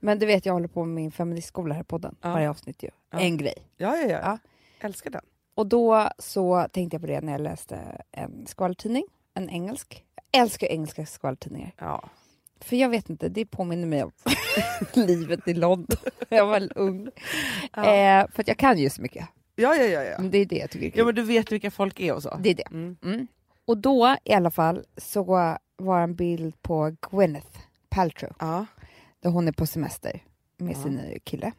Men 0.00 0.18
du 0.18 0.26
vet, 0.26 0.46
jag 0.46 0.52
håller 0.52 0.68
på 0.68 0.84
med 0.84 0.94
min 0.94 1.12
feministskola 1.12 1.74
här 1.74 1.80
i 1.82 1.84
podden. 1.84 2.16
Ja. 2.22 2.28
Varje 2.32 2.50
avsnitt 2.50 2.82
ju. 2.82 2.88
Ja. 3.12 3.18
En 3.18 3.36
grej. 3.36 3.54
Ja, 3.76 3.96
ja, 3.96 4.06
ja. 4.08 4.18
Ja. 4.22 4.38
Älskar 4.80 5.10
den. 5.10 5.22
Och 5.54 5.66
då 5.66 6.08
så 6.18 6.66
tänkte 6.72 6.94
jag 6.94 7.00
på 7.00 7.06
det 7.06 7.20
när 7.20 7.32
jag 7.32 7.40
läste 7.40 8.02
en 8.12 8.46
skvallertidning. 8.46 9.04
En 9.34 9.50
engelsk. 9.50 10.04
Jag 10.30 10.42
älskar 10.42 10.66
engelska 10.66 11.06
skvallertidningar. 11.06 11.72
Ja. 11.78 12.04
För 12.60 12.76
jag 12.76 12.88
vet 12.88 13.10
inte, 13.10 13.28
det 13.28 13.46
påminner 13.46 13.86
mig 13.86 14.02
om 14.04 14.12
livet 14.94 15.48
i 15.48 15.54
London. 15.54 15.96
jag 16.28 16.46
var 16.46 16.68
ung. 16.78 17.08
Ja. 17.76 17.84
Eh, 17.94 18.26
för 18.32 18.44
jag 18.46 18.56
kan 18.58 18.78
ju 18.78 18.90
så 18.90 19.02
mycket. 19.02 19.28
Ja, 19.56 19.74
ja, 19.76 19.84
ja, 19.84 20.02
ja. 20.02 20.16
Men 20.18 20.30
Det 20.30 20.38
är 20.38 20.44
det 20.46 20.56
jag 20.56 20.70
tycker 20.70 20.86
är 20.86 20.90
kul. 20.90 20.98
Ja, 20.98 21.04
men 21.04 21.14
du 21.14 21.22
vet 21.22 21.52
vilka 21.52 21.70
folk 21.70 22.00
är 22.00 22.14
och 22.14 22.22
så. 22.22 22.36
Det 22.40 22.50
är 22.50 22.54
det. 22.54 22.66
Mm. 22.70 22.96
Mm. 23.04 23.26
Och 23.64 23.78
då 23.78 24.16
i 24.24 24.32
alla 24.32 24.50
fall 24.50 24.84
så 24.96 25.22
var 25.76 26.00
en 26.00 26.14
bild 26.14 26.62
på 26.62 26.96
Gwyneth 27.10 27.58
Paltrow. 27.88 28.32
Ja. 28.38 28.66
Där 29.20 29.30
hon 29.30 29.48
är 29.48 29.52
på 29.52 29.66
semester 29.66 30.22
med 30.56 30.76
Ja. 30.76 30.82
sin 30.82 30.92
nya 30.92 31.18
kille. 31.18 31.52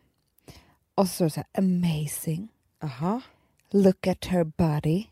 Och 0.95 1.07
så 1.07 1.13
står 1.13 1.25
det 1.25 1.29
så 1.29 1.39
här, 1.53 1.63
amazing, 1.63 2.47
Aha. 2.83 3.21
look 3.71 4.07
at 4.07 4.25
her 4.25 4.43
body. 4.43 5.05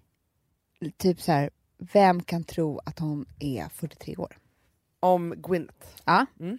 Typ 0.97 1.21
så 1.21 1.31
här, 1.31 1.49
vem 1.77 2.23
kan 2.23 2.43
tro 2.43 2.79
att 2.85 2.99
hon 2.99 3.25
är 3.39 3.69
43 3.69 4.15
år? 4.17 4.37
Om 4.99 5.33
Gwyneth. 5.37 5.87
Ja. 6.05 6.25
Mm. 6.39 6.57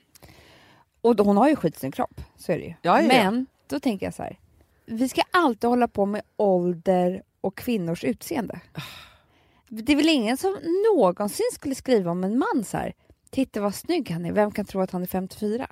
Och 1.01 1.17
då, 1.17 1.25
hon 1.25 1.37
har 1.37 1.49
ju 1.49 1.57
skitsnygg 1.57 1.95
kropp, 1.95 2.21
så 2.37 2.53
är 2.53 2.59
det 2.59 2.65
ju. 2.65 2.75
Ja. 2.83 3.03
Men 3.03 3.47
då 3.67 3.81
tänker 3.81 4.07
jag 4.07 4.15
så 4.15 4.23
här, 4.23 4.39
vi 4.87 5.09
ska 5.09 5.23
alltid 5.31 5.71
hålla 5.71 5.89
på 5.89 6.07
med 6.07 6.23
ålder 6.37 7.23
och 7.41 7.57
kvinnors 7.57 8.05
utseende. 8.05 8.61
Det 9.83 9.93
är 9.93 9.97
väl 9.97 10.09
ingen 10.09 10.37
som 10.37 10.59
någonsin 10.95 11.47
skulle 11.53 11.75
skriva 11.75 12.11
om 12.11 12.25
en 12.25 12.39
man 12.39 12.65
så 12.65 12.77
här, 12.77 12.95
titta 13.31 13.61
vad 13.61 13.75
snygg 13.75 14.11
han 14.11 14.25
är, 14.25 14.33
vem 14.33 14.51
kan 14.51 14.65
tro 14.65 14.81
att 14.81 14.91
han 14.91 15.03
är 15.03 15.07
54? 15.07 15.71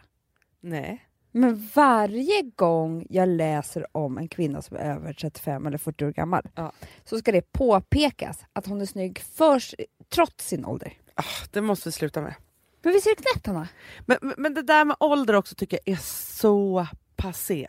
Nej. 0.61 1.07
Men 1.35 1.69
varje 1.75 2.43
gång 2.43 3.07
jag 3.11 3.29
läser 3.29 3.97
om 3.97 4.19
en 4.19 4.29
kvinna 4.29 4.63
som 4.63 4.77
är 4.77 4.81
över 4.81 5.13
35 5.13 5.67
eller 5.67 5.79
40 5.79 6.05
år 6.05 6.11
gammal 6.13 6.49
Ja. 6.55 6.73
så 7.05 7.19
ska 7.19 7.33
det 7.33 7.53
påpekas 7.53 8.39
att 8.53 8.67
hon 8.67 8.81
är 8.81 8.87
snygg 8.87 9.19
för, 9.19 9.63
trots 10.09 10.47
sin 10.49 10.65
ålder. 10.65 10.93
Ah, 11.15 11.23
det 11.51 11.61
måste 11.61 11.89
vi 11.89 11.93
sluta 11.93 12.21
med. 12.23 12.35
Men 12.83 12.93
visst 12.93 13.07
är 13.07 13.17
det 13.17 13.23
knäppt, 13.23 13.47
Hanna? 13.47 13.69
Men, 14.07 14.19
men- 14.37 14.55
det 14.55 14.63
där 14.63 14.85
med 14.85 14.97
ålder 15.01 15.35
också 15.35 15.55
tycker 15.55 15.79
jag 15.85 15.93
är 15.95 16.01
så 16.37 16.87
passé. 17.17 17.69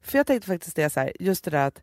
För 0.00 0.18
jag 0.18 0.26
tänkte 0.26 0.46
faktiskt 0.48 0.76
det 0.76 0.90
så 0.90 1.00
här, 1.00 1.12
just 1.20 1.44
det 1.44 1.50
där 1.50 1.66
att 1.66 1.82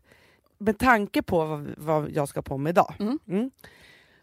med 0.60 0.78
tanke 0.78 1.22
på 1.22 1.44
vad, 1.44 1.74
vad 1.76 2.10
jag 2.10 2.28
ska 2.28 2.42
på 2.42 2.58
mig 2.58 2.70
idag. 2.70 2.94
Mm. 2.98 3.50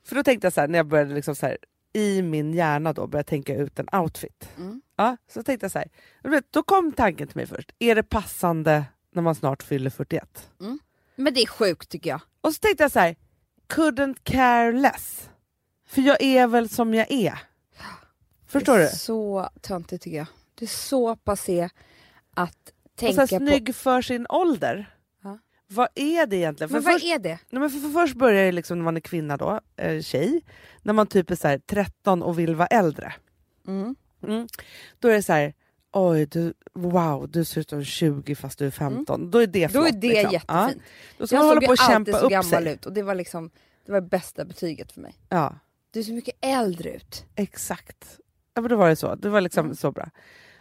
För 0.03 0.15
då 0.15 0.23
tänkte 0.23 0.45
jag 0.45 0.53
så 0.53 0.61
här, 0.61 0.67
när 0.67 0.79
jag 0.79 0.87
började 0.87 1.13
liksom 1.13 1.35
så 1.35 1.45
här, 1.45 1.57
i 1.93 2.21
min 2.21 2.53
hjärna 2.53 2.93
då 2.93 3.07
börja 3.07 3.23
tänka 3.23 3.55
ut 3.55 3.79
en 3.79 3.87
outfit. 4.01 4.49
Mm. 4.57 4.81
Ja, 4.95 5.17
så 5.27 5.43
tänkte 5.43 5.63
jag 5.63 5.71
så 5.71 5.79
här, 5.79 5.87
du 6.23 6.41
då 6.51 6.63
kom 6.63 6.91
tanken 6.91 7.27
till 7.27 7.37
mig 7.37 7.47
först, 7.47 7.71
är 7.79 7.95
det 7.95 8.03
passande 8.03 8.85
när 9.13 9.21
man 9.21 9.35
snart 9.35 9.63
fyller 9.63 9.89
41? 9.89 10.49
Men 11.15 11.33
det 11.33 11.41
är 11.41 11.47
sjukt 11.47 11.89
tycker 11.89 12.09
jag. 12.09 12.21
Och 12.41 12.53
så 12.53 12.59
tänkte 12.59 12.83
jag 12.83 12.91
så 12.91 12.99
här, 12.99 13.15
couldn't 13.69 14.17
care 14.23 14.71
less. 14.71 15.29
För 15.87 16.01
jag 16.01 16.21
är 16.21 16.47
väl 16.47 16.69
som 16.69 16.93
jag 16.93 17.11
är. 17.11 17.39
Förstår 18.47 18.73
det 18.73 18.79
du? 18.79 18.85
är 18.87 18.91
så 18.91 19.49
töntigt 19.61 20.03
tycker 20.03 20.17
jag. 20.17 20.27
Det 20.55 20.65
är 20.65 20.69
så 20.69 21.15
passé 21.15 21.69
att 22.33 22.73
Och 22.93 22.99
så 22.99 23.05
här, 23.05 23.13
tänka 23.13 23.39
på... 23.39 23.45
snygg 23.45 23.75
för 23.75 24.01
sin 24.01 24.25
ålder. 24.29 24.96
Vad 25.69 25.87
är 25.95 26.25
det 26.27 26.35
egentligen? 26.35 26.71
Men 26.71 26.81
för 26.83 26.91
vad 26.91 26.93
först, 27.01 27.05
är 27.05 27.19
det? 27.19 27.39
nej, 27.49 27.59
men 27.59 27.69
för, 27.69 27.79
för 27.79 27.89
först 27.89 28.15
börjar 28.15 28.45
det 28.45 28.51
liksom 28.51 28.77
när 28.77 28.83
man 28.85 28.95
är 28.97 29.01
kvinna 29.01 29.37
då, 29.37 29.59
eh, 29.77 30.01
tjej, 30.01 30.41
när 30.81 30.93
man 30.93 31.07
typ 31.07 31.31
är 31.31 31.35
så 31.35 31.47
här 31.47 31.57
13 31.57 32.23
och 32.23 32.39
vill 32.39 32.55
vara 32.55 32.67
äldre. 32.67 33.13
Mm. 33.67 33.95
Mm. 34.23 34.47
Då 34.99 35.07
är 35.07 35.13
det 35.13 35.23
så 35.23 35.33
här, 35.33 35.53
oj, 35.91 36.25
du, 36.25 36.53
wow, 36.73 37.29
du 37.29 37.45
ser 37.45 37.61
ut 37.61 37.69
som 37.69 37.83
20 37.83 38.35
fast 38.35 38.59
du 38.59 38.67
är 38.67 38.71
15. 38.71 39.31
Då 39.31 39.37
är 39.39 39.47
det 39.47 39.63
Mm. 39.63 39.73
Då 39.73 39.79
är 39.79 39.89
flott, 39.91 40.01
det 40.01 40.07
liksom. 40.07 40.31
jättefint. 40.31 40.45
Ja. 40.47 40.71
Då 41.17 41.27
ska 41.27 41.35
Jag 41.35 41.41
man 41.41 41.47
hålla 41.49 41.61
såg 41.61 41.67
på 41.67 41.71
och 41.73 41.79
alltid 41.89 42.13
kämpa 42.13 42.19
upp 42.25 42.31
gammal 42.31 42.63
sig. 42.63 42.73
ut 42.73 42.85
och 42.85 42.93
det 42.93 43.01
var 43.03 43.15
liksom 43.15 43.49
det 43.85 43.91
var 43.91 44.01
bästa 44.01 44.45
betyget 44.45 44.91
för 44.91 45.01
mig. 45.01 45.15
Ja, 45.29 45.55
Du 45.91 46.03
ser 46.03 46.13
mycket 46.13 46.35
äldre 46.41 46.89
ut. 46.95 47.25
exakt. 47.35 48.19
Ja, 48.53 48.61
men 48.61 48.69
då 48.69 48.75
var 48.75 48.89
det 48.89 48.95
så. 48.95 49.15
Det 49.15 49.29
var 49.29 49.41
liksom 49.41 49.65
Mm. 49.65 49.75
så 49.75 49.91
bra. 49.91 50.09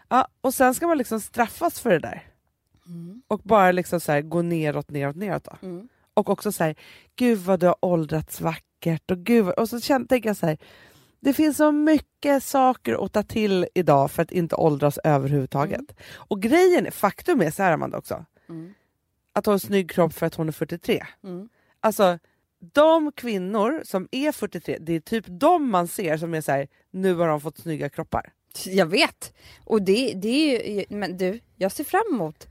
Ja, 0.09 0.29
och 0.41 0.55
sen 0.55 0.75
ska 0.75 0.87
man 0.87 0.99
liksom 0.99 1.21
straffas 1.21 1.81
för 1.81 1.91
det 1.91 1.99
där. 1.99 2.23
Mm. 2.87 3.23
Och 3.29 3.41
bara 3.45 3.73
liksom 3.73 4.01
så 4.01 4.13
här, 4.13 4.21
gå 4.21 4.43
neråt, 4.43 4.91
neråt, 4.91 5.17
neråt. 5.17 5.45
Då. 5.45 5.67
Mm. 5.67 5.89
Och 6.15 6.29
också 6.31 6.53
så 6.53 6.65
här, 6.65 6.75
gud 7.17 7.39
vad 7.39 7.61
du 7.61 7.67
har 7.67 7.77
åldrats 7.85 8.41
vackert. 8.41 9.11
Och, 9.11 9.19
gud, 9.19 9.45
vad- 9.45 9.55
och 9.59 9.69
så 9.69 9.81
tänker 9.81 10.29
jag 10.29 10.37
så 10.37 10.47
här, 10.47 10.59
det 11.21 11.33
finns 11.33 11.57
så 11.57 11.73
mycket 11.73 12.43
saker 12.43 13.05
att 13.05 13.13
ta 13.13 13.23
till 13.23 13.67
idag 13.75 14.11
för 14.11 14.23
att 14.23 14.31
inte 14.33 14.55
åldras 14.57 14.99
överhuvudtaget. 15.05 15.85
Och 16.15 16.43
grejen, 16.43 16.93
faktum 16.93 17.41
är 17.41 17.51
så 17.51 17.63
här 17.63 17.73
Amanda 17.73 17.99
också, 17.99 18.25
Mm. 18.49 18.75
att 19.33 19.47
ha 19.47 19.53
en 19.53 19.61
snygg 19.61 19.91
kropp 19.91 20.13
för 20.13 20.27
att 20.27 20.35
hon 20.35 20.49
är 20.49 20.53
43. 20.53 21.07
Mm. 21.25 21.49
Alltså 21.81 22.19
de 22.75 23.13
kvinnor 23.13 23.83
som 23.85 24.09
är 24.11 24.33
43, 24.33 24.79
det 24.81 24.93
är 24.93 25.01
typ 25.01 25.25
de 25.29 25.71
man 25.71 25.89
ser 25.89 26.17
som 26.17 26.35
är 26.35 26.41
så 26.41 26.53
här, 26.53 26.69
nu 26.91 27.15
har 27.15 27.29
de 27.29 27.41
fått 27.41 27.59
snygga 27.59 27.89
kroppar. 27.89 28.33
Jag 28.67 28.87
vet. 28.87 29.35
Och 29.65 29.83
det, 29.83 30.13
det 30.15 30.29
är 30.29 30.71
ju, 30.79 30.85
men 30.89 31.17
du, 31.17 31.41
jag 31.57 31.73
ser 31.73 31.85
fram 31.85 32.03
emot 32.15 32.47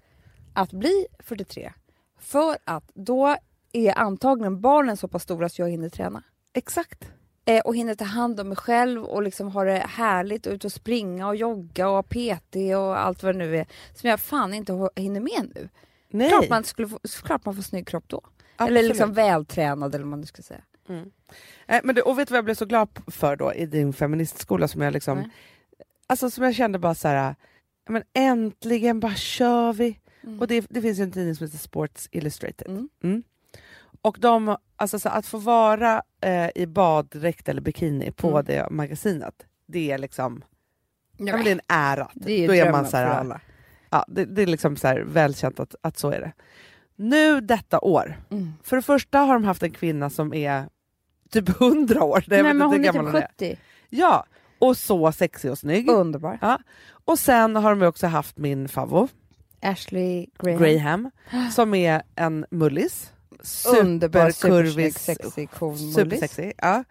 att 0.56 0.72
bli 0.72 1.08
43. 1.20 1.74
För 2.20 2.58
att 2.64 2.92
då 2.94 3.38
är 3.72 3.98
antagligen 3.98 4.62
barnen 4.62 4.98
så 4.98 5.08
pass 5.08 5.24
stora 5.24 5.50
så 5.50 5.62
jag 5.62 5.70
hinner 5.70 5.90
träna. 5.90 6.24
Exakt. 6.54 7.12
Eh, 7.46 7.62
och 7.62 7.76
hinner 7.76 7.96
ta 7.96 8.06
hand 8.06 8.40
om 8.40 8.48
mig 8.48 8.58
själv 8.58 9.04
och 9.04 9.24
liksom 9.24 9.52
ha 9.52 9.64
det 9.64 9.86
härligt 9.90 10.46
och 10.46 10.54
ut 10.54 10.66
och 10.66 10.72
springa 10.72 11.28
och 11.28 11.36
jogga 11.36 11.90
och 11.90 11.96
ha 11.96 12.04
PT 12.04 12.56
och 12.78 13.00
allt 13.00 13.24
vad 13.24 13.36
det 13.36 13.40
nu 13.40 13.58
är. 13.58 13.68
Som 13.94 14.10
jag 14.10 14.20
fan 14.20 14.54
inte 14.54 14.90
hinner 14.96 15.22
med 15.22 15.52
nu. 15.56 15.70
Nej, 16.10 16.30
Klart 16.30 16.50
man, 16.50 16.64
skulle 16.64 16.88
få, 16.88 17.00
klart 17.24 17.46
man 17.46 17.56
får 17.56 17.64
snygg 17.64 17.88
kropp 17.88 18.04
då. 18.08 18.22
Eller 18.58 18.66
absolut. 18.68 18.90
liksom 18.90 19.14
vältränad 19.14 19.96
eller 19.96 20.04
vad 20.04 20.10
man 20.10 20.20
nu 20.22 20.26
ska 20.26 20.42
säga. 20.42 20.62
Eh, 21.68 21.82
men 21.84 21.96
du, 21.96 22.02
och 22.02 22.20
vet 22.20 22.28
du 22.28 22.32
vad 22.32 22.38
jag 22.38 22.46
blev 22.46 22.56
så 22.56 22.66
glad 22.66 22.90
för 23.08 23.36
då 23.36 23.54
i 23.54 23.66
din 23.66 23.94
feministskola 23.94 24.68
som 24.68 24.82
jag 24.82 24.94
liksom, 24.94 25.18
Nej. 25.18 25.30
alltså 26.08 26.30
som 26.30 26.44
jag 26.44 26.56
kände 26.56 26.80
bara 26.80 26.96
så 26.96 27.08
här, 27.08 27.36
men 27.90 28.04
äntligen 28.14 29.00
bara 29.00 29.16
kör 29.16 29.74
vi. 29.74 30.00
Mm. 30.26 30.40
Och 30.40 30.48
det, 30.48 30.66
det 30.70 30.82
finns 30.82 31.00
en 31.00 31.12
tidning 31.12 31.36
som 31.36 31.46
heter 31.48 31.58
Sports 31.58 32.10
Illustrated. 32.12 32.68
Mm. 32.70 32.90
Mm. 33.04 33.24
Och 34.02 34.18
de, 34.20 34.58
alltså 34.76 35.00
så 35.00 35.10
att 35.10 35.26
få 35.26 35.38
vara 35.38 36.02
eh, 36.22 36.50
i 36.56 36.66
baddräkt 36.68 37.50
eller 37.50 37.62
bikini 37.62 38.12
på 38.12 38.30
Mm. 38.30 38.46
det 38.46 38.68
magasinet, 38.72 39.34
det 39.68 39.92
är 39.92 39.98
liksom, 39.98 40.44
Ja, 41.18 41.38
det 41.38 41.50
är 41.50 41.52
en 41.52 41.62
ära. 41.68 42.12
det 42.14 42.32
är 42.44 42.48
Då 42.48 42.54
är 42.56 42.72
man 42.72 42.86
så 42.88 42.98
här, 42.98 43.06
alla. 43.06 43.42
Ja, 43.90 44.06
det, 44.08 44.26
det 44.26 44.42
är 44.42 44.48
liksom 44.48 44.78
så 44.78 44.88
här 44.88 45.00
välkänt 45.00 45.60
att, 45.60 45.76
att 45.82 45.98
så 45.98 46.10
är 46.12 46.20
det. 46.20 46.32
Nu 46.96 47.42
detta 47.42 47.80
år, 47.80 48.22
Mm. 48.32 48.54
för 48.64 48.76
det 48.76 48.82
första 48.82 49.20
har 49.20 49.34
de 49.34 49.44
haft 49.44 49.64
en 49.64 49.72
kvinna 49.72 50.10
som 50.10 50.34
är 50.34 50.66
typ 51.30 51.50
100 51.62 52.04
år. 52.04 52.24
Nej 52.28 52.44
men 52.44 52.62
hon 52.62 52.86
är 52.86 52.92
typ 52.92 53.02
hon 53.02 53.16
är. 53.16 53.28
70. 53.38 53.58
Ja, 53.90 54.26
och 54.60 54.78
så 54.78 55.12
sexig 55.12 55.52
och 55.52 55.58
snygg. 55.58 55.90
Underbar. 55.90 56.38
Ja. 56.42 56.60
Och 57.06 57.20
sen 57.20 57.56
har 57.56 57.76
de 57.76 57.86
också 57.88 58.08
haft 58.08 58.38
min 58.38 58.68
favvo, 58.70 59.08
Ashley 59.66 60.28
Graham. 60.40 60.60
Graham, 60.60 61.12
som 61.52 61.74
är 61.74 62.02
en 62.16 62.46
mullis. 62.52 63.12
Underbar, 63.82 64.32
Superkurvis, 64.32 64.98
sexig, 65.00 65.52
cool 65.52 65.72
mullis. 65.74 65.96
supersexig. 65.96 66.54
Ja. 66.58 66.84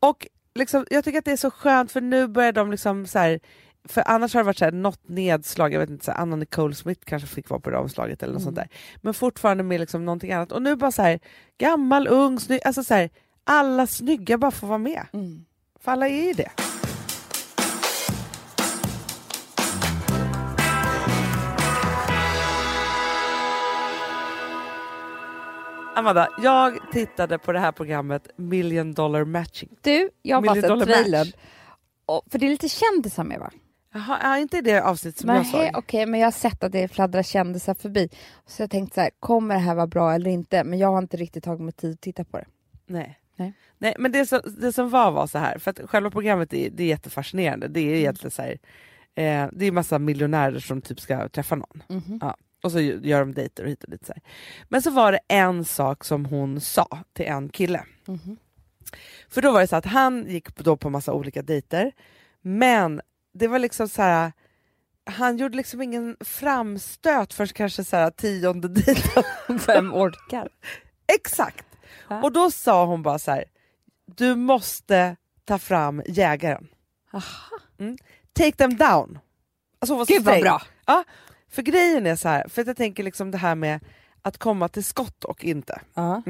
Och 0.00 0.26
liksom, 0.54 0.86
jag 0.90 1.04
tycker 1.04 1.18
att 1.18 1.24
det 1.24 1.32
är 1.32 1.36
så 1.36 1.50
skönt 1.50 1.92
för 1.92 2.00
nu 2.00 2.28
börjar 2.28 2.52
de 2.52 2.70
liksom 2.70 3.06
så 3.06 3.18
här, 3.18 3.40
för 3.88 4.02
annars 4.06 4.34
har 4.34 4.40
det 4.40 4.44
varit 4.46 4.58
så 4.58 4.64
här, 4.64 4.72
något 4.72 5.08
nedslag, 5.08 5.72
jag 5.72 5.80
vet 5.80 5.90
inte, 5.90 6.04
så 6.04 6.10
här, 6.12 6.18
Anna 6.18 6.36
Nicole 6.36 6.74
Smith 6.74 7.00
kanske 7.04 7.28
fick 7.28 7.48
vara 7.50 7.60
på 7.60 7.70
det 7.70 7.76
omslaget 7.78 8.22
eller 8.22 8.32
något 8.32 8.42
Mm. 8.42 8.54
sånt 8.54 8.56
där. 8.56 8.68
Men 8.96 9.14
fortfarande 9.14 9.62
med 9.62 9.80
liksom 9.80 10.04
någonting 10.04 10.32
annat. 10.32 10.52
Och 10.52 10.62
nu 10.62 10.76
bara 10.76 10.92
så 10.92 11.02
här, 11.02 11.20
gammal, 11.58 12.08
ung, 12.08 12.40
snygg, 12.40 12.60
alltså 12.64 12.84
så 12.84 12.94
här, 12.94 13.10
alla 13.44 13.86
snygga 13.86 14.38
bara 14.38 14.50
får 14.50 14.66
vara 14.66 14.78
med. 14.78 15.06
Mm. 15.12 15.44
För 15.80 15.92
alla 15.92 16.08
är 16.08 16.26
ju 16.26 16.32
det. 16.32 16.50
Amanda, 25.94 26.28
jag 26.42 26.78
tittade 26.92 27.38
på 27.38 27.52
det 27.52 27.58
här 27.58 27.72
programmet 27.72 28.28
Million 28.36 28.92
Dollar 28.92 29.24
Matching. 29.24 29.68
Du, 29.80 30.10
jag 30.22 30.36
har 30.36 30.42
bara 30.42 30.54
sett 30.54 30.88
trailern. 30.88 31.32
För 32.30 32.38
det 32.38 32.46
är 32.46 32.50
lite 32.50 32.68
kändisar 32.68 33.24
med 33.24 33.38
va? 33.38 33.50
Jaha, 33.94 34.18
är 34.18 34.38
inte 34.38 34.60
det 34.60 34.82
avsnitt 34.82 35.18
som 35.18 35.28
jag 35.28 35.36
Nej, 35.36 35.50
såg? 35.52 35.78
okej, 35.78 36.06
men 36.06 36.20
jag 36.20 36.26
har 36.26 36.32
sett 36.32 36.64
att 36.64 36.72
det 36.72 36.88
fladdrar 36.88 37.22
kändisar 37.22 37.74
förbi. 37.74 38.08
Så 38.46 38.62
jag 38.62 38.70
tänkte 38.70 38.94
så 38.94 39.00
här, 39.00 39.10
kommer 39.20 39.54
det 39.54 39.60
här 39.60 39.74
vara 39.74 39.86
bra 39.86 40.12
eller 40.14 40.30
inte? 40.30 40.64
Men 40.64 40.78
jag 40.78 40.88
har 40.88 40.98
inte 40.98 41.16
riktigt 41.16 41.44
tagit 41.44 41.60
mig 41.60 41.72
tid 41.72 41.92
att 41.92 42.00
titta 42.00 42.24
på 42.24 42.38
det. 42.38 42.46
Nej. 42.86 43.18
Nej. 43.36 43.54
Nej, 43.78 43.94
men 43.98 44.12
det 44.12 44.26
som, 44.26 44.40
det 44.60 44.72
som 44.72 44.90
var 44.90 45.10
var 45.10 45.26
så 45.26 45.38
här, 45.38 45.58
för 45.58 45.70
att 45.70 45.80
själva 45.90 46.10
programmet 46.10 46.52
är, 46.52 46.70
det 46.70 46.82
är 46.82 46.88
jättefascinerande. 46.88 47.68
Det 47.68 47.80
är 47.80 47.94
egentligen 47.94 48.30
så 48.30 48.42
här, 48.42 48.58
eh, 49.14 49.48
det 49.52 49.66
är 49.66 49.72
massa 49.72 49.98
miljonärer 49.98 50.58
som 50.58 50.82
typ 50.82 51.00
ska 51.00 51.28
träffa 51.28 51.54
någon. 51.56 51.82
Ja. 52.20 52.36
Och 52.62 52.72
så 52.72 52.80
gör 52.80 53.20
de 53.20 53.34
dejter 53.34 53.62
och 53.64 53.68
hit 53.70 53.84
och 53.84 53.90
dit. 53.90 54.06
Så 54.06 54.12
här. 54.12 54.22
Men 54.68 54.82
så 54.82 54.90
var 54.90 55.12
det 55.12 55.20
en 55.28 55.64
sak 55.64 56.04
som 56.04 56.24
hon 56.24 56.60
sa 56.60 56.98
till 57.12 57.26
en 57.26 57.48
kille. 57.48 57.84
Mhm. 58.06 58.36
För 59.28 59.42
då 59.42 59.52
var 59.52 59.60
det 59.60 59.66
så 59.66 59.76
att 59.76 59.84
han 59.86 60.26
gick 60.28 60.54
på- 60.54 60.62
då 60.62 60.76
på 60.76 60.90
massa 60.90 61.12
olika 61.12 61.42
dejter, 61.42 61.92
men 62.40 63.00
det 63.34 63.48
var 63.48 63.58
liksom 63.58 63.88
så 63.88 64.02
här. 64.02 64.32
Han 65.04 65.36
gjorde 65.36 65.56
liksom 65.56 65.82
ingen 65.82 66.16
framstöt 66.20 67.34
för 67.34 67.46
kanske 67.46 67.84
så 67.84 67.96
här 67.96 68.10
tionde 68.10 68.68
dejten. 68.68 69.22
Vem 69.66 69.94
orkar? 69.94 70.48
Exakt! 71.18 71.66
Ja. 72.08 72.22
Och 72.22 72.32
då 72.32 72.50
sa 72.50 72.86
hon 72.86 73.02
bara 73.02 73.18
så 73.18 73.30
här. 73.30 73.44
du 74.16 74.34
måste 74.34 75.16
ta 75.44 75.58
fram 75.58 76.02
jägaren. 76.06 76.66
Mm. 77.78 77.96
Take 78.32 78.52
them 78.52 78.76
down. 78.76 79.18
Alltså 79.78 79.92
hon 79.92 79.98
var 79.98 80.06
så 80.06 80.12
Gud 80.12 80.22
vad 80.24 80.40
bra! 80.40 80.62
Ja, 80.86 81.04
för 81.50 81.62
grejen 81.62 82.06
är 82.06 82.16
så 82.16 82.28
här, 82.28 82.48
för 82.48 82.60
att 82.60 82.66
jag 82.66 82.76
tänker 82.76 83.02
liksom 83.02 83.30
det 83.30 83.38
här 83.38 83.54
med 83.54 83.80
att 84.22 84.38
komma 84.38 84.68
till 84.68 84.84
skott 84.84 85.24
och 85.24 85.44
inte. 85.44 85.80
Ja. 85.94 86.22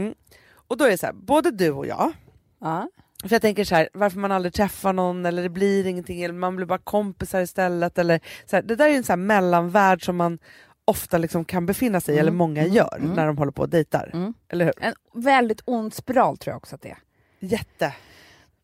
Och 0.53 0.77
då 0.77 0.85
är 0.85 0.91
det 0.91 0.99
så 0.99 1.07
här, 1.07 1.13
både 1.13 1.51
du 1.51 1.71
och 1.71 1.87
jag, 1.87 2.13
Ja. 2.61 2.89
för 3.23 3.33
jag 3.33 3.43
tänker 3.43 3.65
så 3.65 3.75
här, 3.75 3.89
varför 3.93 4.19
man 4.19 4.33
aldrig 4.33 4.55
träffar 4.55 4.93
någon 4.93 5.27
eller 5.27 5.43
det 5.43 5.49
blir 5.49 5.87
ingenting 5.87 6.23
eller 6.23 6.35
man 6.35 6.57
blir 6.57 6.67
bara 6.67 6.79
kompisar 6.79 7.41
istället. 7.41 7.99
Eller, 7.99 8.21
så 8.47 8.57
här, 8.57 8.63
det 8.63 8.77
där 8.77 8.89
är 8.89 8.95
en 8.97 9.05
så 9.05 9.17
mellanvärld 9.17 10.05
som 10.05 10.17
man 10.17 10.39
ofta 10.85 11.19
liksom 11.19 11.45
kan 11.45 11.67
befinna 11.67 12.01
sig 12.01 12.15
i, 12.15 12.19
Mm, 12.19 12.23
eller 12.23 12.37
många 12.37 12.61
mm, 12.61 12.73
gör 12.73 12.97
mm. 12.99 13.11
när 13.13 13.27
de 13.27 13.39
håller 13.39 13.53
på 13.53 13.63
och 13.63 13.69
dejtar. 13.69 14.11
Mm. 14.13 14.35
Eller 14.49 14.65
hur? 14.65 14.75
En 14.81 14.95
väldigt 15.15 15.63
ond 15.65 15.95
spiral 15.95 16.37
tror 16.39 16.53
jag 16.53 16.57
också 16.57 16.75
att 16.75 16.83
det 16.83 16.91
är. 16.91 16.99
Jätte. 17.41 17.95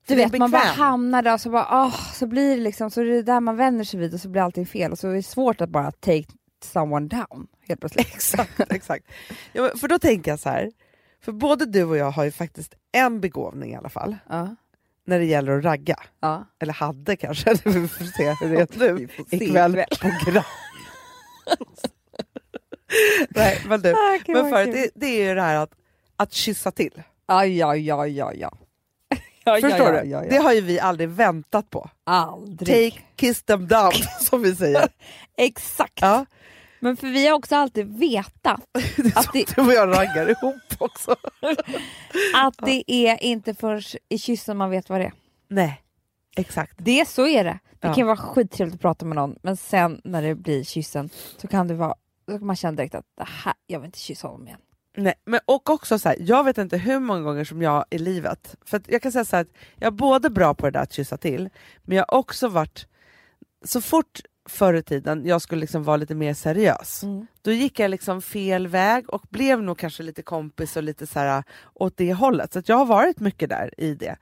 Du 0.07 0.15
det 0.15 0.25
vet, 0.25 0.39
man 0.39 0.51
bara 0.51 0.63
hamnar 0.63 1.23
där 1.23 1.33
och 1.35 1.41
så 1.41 1.51
bara, 1.51 1.85
åh, 1.85 2.13
så 2.13 2.27
blir 2.27 2.57
det 2.57 2.63
liksom, 2.63 2.91
så 2.91 3.01
är 3.01 3.05
det 3.05 3.23
där 3.23 3.41
man 3.41 3.57
vänder 3.57 3.85
sig 3.85 4.01
vid 4.01 4.15
och 4.15 4.21
så 4.21 4.29
blir 4.29 4.43
allting 4.43 4.67
fel 4.67 4.93
och 4.93 4.99
så 4.99 5.09
är 5.09 5.15
det 5.15 5.23
svårt 5.23 5.61
att 5.61 5.71
bara 5.71 5.91
take 5.93 6.27
someone 6.65 7.09
down 7.09 7.47
helt 7.69 7.81
plötsligt. 7.81 8.07
Exakt, 8.15 8.61
exakt. 8.71 9.05
Ja, 9.53 9.71
för 9.77 9.89
då 9.89 9.99
tänker 9.99 10.31
jag 10.31 10.41
så 10.41 10.49
här, 10.49 10.73
för 11.25 11.33
både 11.33 11.67
du 11.67 11.85
och 11.85 11.97
jag 11.97 12.11
har 12.11 12.25
ju 12.25 12.31
faktiskt 12.31 12.75
en 12.93 13.21
begåvning 13.21 13.73
i 13.73 13.77
alla 13.77 13.89
fall, 13.89 14.17
Ja. 14.29 14.57
när 15.07 15.19
det 15.19 15.25
gäller 15.25 15.59
att 15.59 15.65
ragga. 15.65 15.97
Ja. 16.21 16.47
Eller 16.61 16.73
hade 16.73 17.17
kanske, 17.17 17.55
vi 17.65 17.89
får 17.89 18.05
se 18.05 18.35
hur 18.41 18.57
det 18.57 18.77
är 18.87 18.93
nu 18.93 19.09
ikväll 19.31 19.85
på 20.01 20.31
Grand. 20.31 20.45
Nej, 23.29 23.63
men 23.69 23.83
du, 23.83 23.93
Ah, 23.93 24.19
gud, 24.25 24.37
men 24.37 24.65
kul. 24.65 24.75
det, 24.75 24.91
det 24.95 25.07
är 25.07 25.29
ju 25.29 25.35
det 25.35 25.43
här 25.43 25.57
att, 25.57 25.71
att 26.17 26.33
kyssa 26.33 26.71
till. 26.71 27.03
Ja, 27.27 27.47
ja, 27.47 27.77
ja, 27.77 28.07
ja, 28.07 28.33
ja. 28.33 28.53
ja 29.45 29.55
Förstår 29.61 29.95
ja, 29.95 30.03
du? 30.03 30.09
Ja, 30.09 30.25
ja. 30.25 30.31
Det 30.31 30.37
har 30.37 30.53
ju 30.53 30.61
vi 30.61 30.81
aldrig 30.81 31.09
väntat 31.09 31.71
på. 31.71 31.91
Aldrig. 32.05 32.93
Take, 32.93 33.05
kiss 33.17 33.43
them 33.43 33.69
down, 33.69 33.93
som 34.21 34.43
vi 34.43 34.57
säger. 34.57 34.89
Exakt. 35.37 35.99
Ja, 36.01 36.27
Men 36.87 36.97
för 36.97 37.07
vi 37.07 37.27
har 37.27 37.35
också 37.35 37.57
alltid 37.57 37.99
vetat 37.99 38.61
det 38.97 39.17
Att 39.17 39.33
det- 39.33 39.57
du 39.57 39.63
och 39.63 39.73
jag 39.73 39.89
raggar 39.89 40.31
ihop 40.31 40.63
också. 40.79 41.17
att 42.35 42.55
det 42.59 42.85
är 42.93 43.23
inte 43.25 43.55
först 43.55 43.97
i 44.09 44.19
kyssen 44.19 44.57
man 44.57 44.71
vet 44.71 44.89
vad 44.89 45.01
det 45.01 45.05
är. 45.05 45.13
Nej, 45.49 45.83
Exakt. 46.37 46.73
Det, 46.79 47.09
så 47.09 47.27
är 47.27 47.45
det. 47.45 47.59
Det 47.81 47.89
Ja. 47.89 47.95
kan 47.95 48.07
vara 48.07 48.17
skittrevligt 48.17 48.75
att 48.75 48.81
prata 48.81 49.07
med 49.07 49.17
någon 49.17 49.37
men 49.43 49.57
sen 49.57 50.01
när 50.05 50.23
det 50.23 50.35
blir 50.35 50.65
kyssen 50.65 51.11
så 51.37 51.49
kan 51.49 51.69
det 51.69 51.75
vara, 51.75 51.95
då 52.27 52.39
kan 52.39 52.47
man 52.47 52.57
känna 52.57 52.77
direkt 52.77 52.95
att 52.95 53.05
det 53.19 53.25
här, 53.29 53.55
jag 53.67 53.81
vill 53.81 53.87
inte 53.87 53.99
kyssa 53.99 54.29
honom 54.29 54.47
igen. 54.47 54.59
Nej, 54.97 55.15
men 55.25 55.41
och 55.47 55.71
också 55.71 55.99
så 55.99 56.09
här, 56.09 56.17
jag 56.21 56.45
vet 56.45 56.59
inte 56.59 56.77
hur 56.77 56.99
många 57.01 57.21
gånger 57.21 57.45
som 57.45 57.63
jag 57.63 57.85
i 57.91 57.99
livet, 57.99 58.57
för 58.65 58.83
jag 58.89 59.03
kan 59.03 59.13
säga 59.13 59.25
så 59.25 59.37
här 59.37 59.43
att 59.43 59.51
jag 59.77 59.87
är 59.87 59.91
både 59.91 60.31
bra 60.31 60.55
på 60.55 60.67
det 60.67 60.71
där 60.73 60.81
att 60.81 60.93
kyssa 60.93 61.17
till, 61.17 61.49
men 61.83 61.97
jag 61.97 62.05
har 62.09 62.19
också 62.19 62.49
varit, 62.49 62.87
så 63.65 63.81
fort 63.81 64.21
förr 64.49 64.75
i 64.75 64.83
tiden 64.83 65.27
jag 65.27 65.43
skulle 65.43 65.61
liksom 65.61 65.85
vara 65.85 65.97
lite 65.97 66.15
mer 66.15 66.35
seriös, 66.35 67.05
då 67.43 67.53
gick 67.53 67.79
jag 67.79 67.91
liksom 67.91 68.23
fel 68.23 68.67
väg 68.67 69.11
och 69.11 69.23
blev 69.31 69.63
nog 69.63 69.79
kanske 69.79 70.03
lite 70.03 70.23
kompis 70.23 70.77
och 70.77 70.83
lite 70.83 71.07
så 71.07 71.19
här 71.19 71.45
åt 71.75 71.97
det 71.97 72.15
hållet. 72.15 72.53
Så 72.53 72.63
jag 72.67 72.77
har 72.77 72.87
varit 72.87 73.21
mycket 73.21 73.49
där 73.49 73.81
i 73.81 73.95
det. 73.95 74.17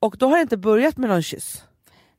Och 0.00 0.16
då 0.18 0.28
har 0.28 0.36
det 0.36 0.42
inte 0.42 0.56
börjat 0.56 0.96
med 0.96 1.08
någon 1.08 1.22
kyss. 1.22 1.64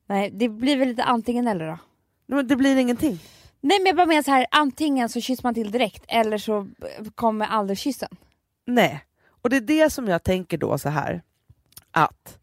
Nej, 0.08 0.32
det 0.34 0.50
blir 0.50 0.78
väl 0.78 0.88
lite 0.88 1.04
antingen 1.04 1.48
eller 1.48 1.68
då. 1.68 1.78
Men 2.26 2.48
Det 2.48 2.56
blir 2.56 2.76
ingenting. 2.76 3.20
Nej 3.62 3.80
men 3.80 3.86
jag 3.86 3.96
bara 3.96 4.06
menar 4.06 4.24
så 4.24 4.32
här, 4.32 4.46
antingen 4.52 5.10
så 5.10 5.22
kysser 5.22 5.44
man 5.44 5.54
till 5.54 5.72
direkt 5.72 6.04
eller 6.08 6.38
så 6.38 6.58
eh, 6.60 7.06
kommer 7.16 7.46
aldrig 7.46 7.78
kyssen. 7.78 8.10
Nej, 8.66 9.04
och 9.42 9.50
det 9.50 9.58
är 9.58 9.62
det 9.62 9.90
som 9.90 10.08
jag 10.08 10.24
tänker 10.24 10.58
då 10.58 10.78
så 10.78 10.90
här 10.90 11.22
att 11.92 12.38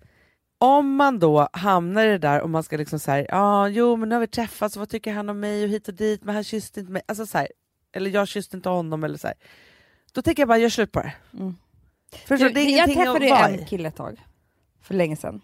om 0.59 0.95
man 0.97 1.19
då 1.19 1.49
hamnar 1.53 2.05
i 2.05 2.09
det 2.09 2.19
där 2.19 2.41
och 2.41 2.51
man 2.51 2.63
ska 2.63 2.77
liksom 2.77 2.99
säga 2.99 3.27
ja 3.29 3.69
jo 3.69 3.97
men 3.97 4.09
nu 4.09 4.15
har 4.15 4.21
vi 4.21 4.27
träffats 4.27 4.77
och 4.77 4.81
vad 4.81 4.89
tycker 4.89 5.13
han 5.13 5.29
om 5.29 5.41
mig 5.41 5.65
och 5.65 5.71
hit 5.71 5.89
och 5.89 5.95
dit 5.95 6.25
men 6.25 6.35
han 6.35 6.45
kysste 6.45 6.81
inte 6.81 6.93
mig, 6.93 7.03
alltså 7.07 7.27
så 7.27 7.39
här, 7.39 7.49
eller 7.93 8.11
jag 8.11 8.29
kysste 8.29 8.57
inte 8.57 8.69
honom 8.69 9.05
eller 9.05 9.19
så 9.19 9.27
här. 9.27 9.37
Då 10.13 10.23
tänker 10.23 10.43
jag 10.43 10.49
bara 10.49 10.59
gör 10.59 10.69
slut 10.69 10.93
på 10.93 11.01
det. 11.01 11.15
Mm. 11.33 11.55
Förstår? 12.13 12.47
Du, 12.47 12.53
Det 12.55 12.61
är 12.61 12.79
jag 12.79 12.87
träffade 12.95 13.29
vara 13.31 13.49
en 13.49 13.67
kille 13.67 13.89
ett 13.89 13.97
tag, 13.97 14.25
för 14.83 14.95
länge 14.95 15.17
sedan, 15.17 15.41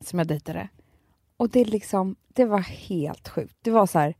som 0.00 0.18
jag 0.18 0.28
dejtade. 0.28 0.68
Och 1.36 1.50
det, 1.50 1.64
liksom, 1.64 2.16
det 2.28 2.44
var 2.44 2.58
helt 2.60 3.28
sjukt. 3.28 3.56
Det 3.62 3.70
var 3.70 3.86
så 3.86 3.98
här, 3.98 4.14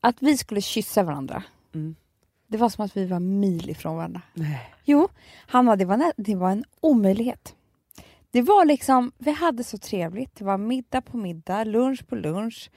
att 0.00 0.16
vi 0.22 0.36
skulle 0.36 0.60
kyssa 0.60 1.02
varandra, 1.02 1.42
Mm. 1.74 1.94
det 2.46 2.56
var 2.58 2.68
som 2.68 2.84
att 2.84 2.96
vi 2.96 3.06
var 3.06 3.20
mil 3.20 3.70
ifrån 3.70 3.96
varandra. 3.96 4.20
Nej. 4.34 4.74
Jo, 4.84 5.08
Hanna, 5.46 5.76
det 5.76 5.84
var, 5.84 6.12
det 6.16 6.34
var 6.34 6.50
en 6.50 6.64
omöjlighet. 6.80 7.54
Det 8.34 8.42
var 8.42 8.64
liksom, 8.64 9.12
vi 9.18 9.30
hade 9.30 9.64
så 9.64 9.78
trevligt. 9.78 10.34
Det 10.34 10.44
var 10.44 10.58
middag 10.58 11.00
på 11.00 11.16
middag, 11.16 11.64
lunch 11.64 12.06
på 12.06 12.16
lunch. 12.16 12.70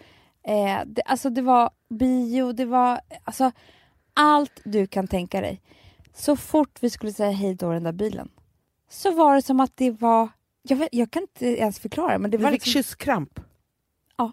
Eh, 0.48 0.82
det, 0.86 1.02
alltså 1.02 1.30
det 1.30 1.42
var 1.42 1.70
bio, 1.90 2.52
det 2.52 2.66
var 2.66 3.00
alltså 3.24 3.52
allt 4.14 4.62
du 4.64 4.88
kan 4.88 5.08
tänka 5.08 5.42
dig. 5.42 5.62
Så 6.14 6.36
fort 6.36 6.78
vi 6.80 6.90
skulle 6.90 7.14
säga 7.14 7.32
hej 7.32 7.56
då 7.56 7.72
i 7.72 7.74
den 7.74 7.84
där 7.84 7.92
bilen 7.92 8.30
så 8.90 9.12
var 9.12 9.36
det 9.36 9.42
som 9.42 9.60
att 9.60 9.72
det 9.78 9.92
var, 9.92 10.30
jag, 10.62 10.78
vet, 10.78 10.90
jag 10.92 11.12
kan 11.12 11.22
inte 11.24 11.46
ens 11.46 11.80
förklara 11.80 12.18
men 12.18 12.32
det 12.32 12.38
Vi 12.38 12.44
var 12.44 12.52
fick 12.52 12.66
liksom, 12.66 12.80
kysskramp. 12.84 13.40
Ja. 14.18 14.32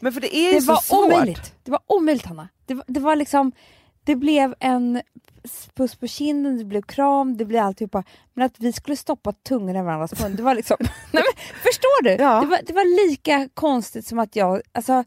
Men 0.00 0.12
för 0.12 0.20
det 0.20 0.36
är 0.36 0.46
ju 0.46 0.52
det 0.52 0.60
så 0.60 0.72
var 0.72 0.80
svårt. 0.80 1.06
omöjligt. 1.06 1.54
Det 1.62 1.70
var 1.70 1.80
omöjligt 1.86 2.26
Hanna. 2.26 2.48
Det 2.66 2.74
var, 2.74 2.84
det 2.88 3.00
var 3.00 3.16
liksom, 3.16 3.52
det 4.04 4.16
blev 4.16 4.54
en 4.60 5.02
puss 5.74 5.96
på 5.96 6.06
kinden, 6.06 6.58
det 6.58 6.64
blev 6.64 6.82
kram, 6.82 7.36
det 7.36 7.44
blev 7.44 7.62
alltihopa. 7.62 8.04
Men 8.34 8.46
att 8.46 8.60
vi 8.60 8.72
skulle 8.72 8.96
stoppa 8.96 9.32
tungan 9.32 9.76
i 9.76 9.82
varandras 9.82 10.20
mun, 10.20 10.36
det 10.36 10.42
var 10.42 10.54
liksom... 10.54 10.76
nej 11.12 11.22
men, 11.22 11.44
förstår 11.62 12.02
du? 12.02 12.10
Ja. 12.10 12.40
Det, 12.40 12.46
var, 12.46 12.60
det 12.66 12.72
var 12.72 13.08
lika 13.08 13.48
konstigt 13.54 14.06
som 14.06 14.18
att 14.18 14.36
jag... 14.36 14.62
Alltså, 14.72 15.04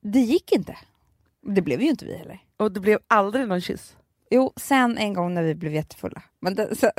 det 0.00 0.20
gick 0.20 0.52
inte. 0.52 0.76
Det 1.42 1.62
blev 1.62 1.82
ju 1.82 1.88
inte 1.88 2.04
vi 2.04 2.16
heller. 2.16 2.38
Och 2.56 2.72
det 2.72 2.80
blev 2.80 2.98
aldrig 3.06 3.48
någon 3.48 3.60
kyss. 3.60 3.96
Jo, 4.30 4.52
sen 4.56 4.98
en 4.98 5.14
gång 5.14 5.34
när 5.34 5.42
vi 5.42 5.54
blev 5.54 5.74
jättefulla. 5.74 6.22
Men 6.40 6.54
det, 6.54 6.76
så, 6.76 6.90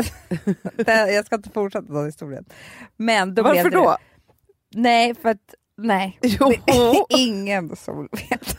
det, 0.75 1.11
jag 1.11 1.25
ska 1.25 1.35
inte 1.35 1.49
fortsätta 1.49 1.93
den 1.93 2.05
historien. 2.05 2.45
Men 2.97 3.35
då 3.35 3.43
Varför 3.43 3.69
då? 3.69 3.97
Nej, 4.75 5.15
för 5.15 5.29
att... 5.29 5.55
Nej. 5.77 6.19
Jo. 6.21 6.53
Ingen 7.09 7.75
som 7.75 8.09
vet 8.11 8.57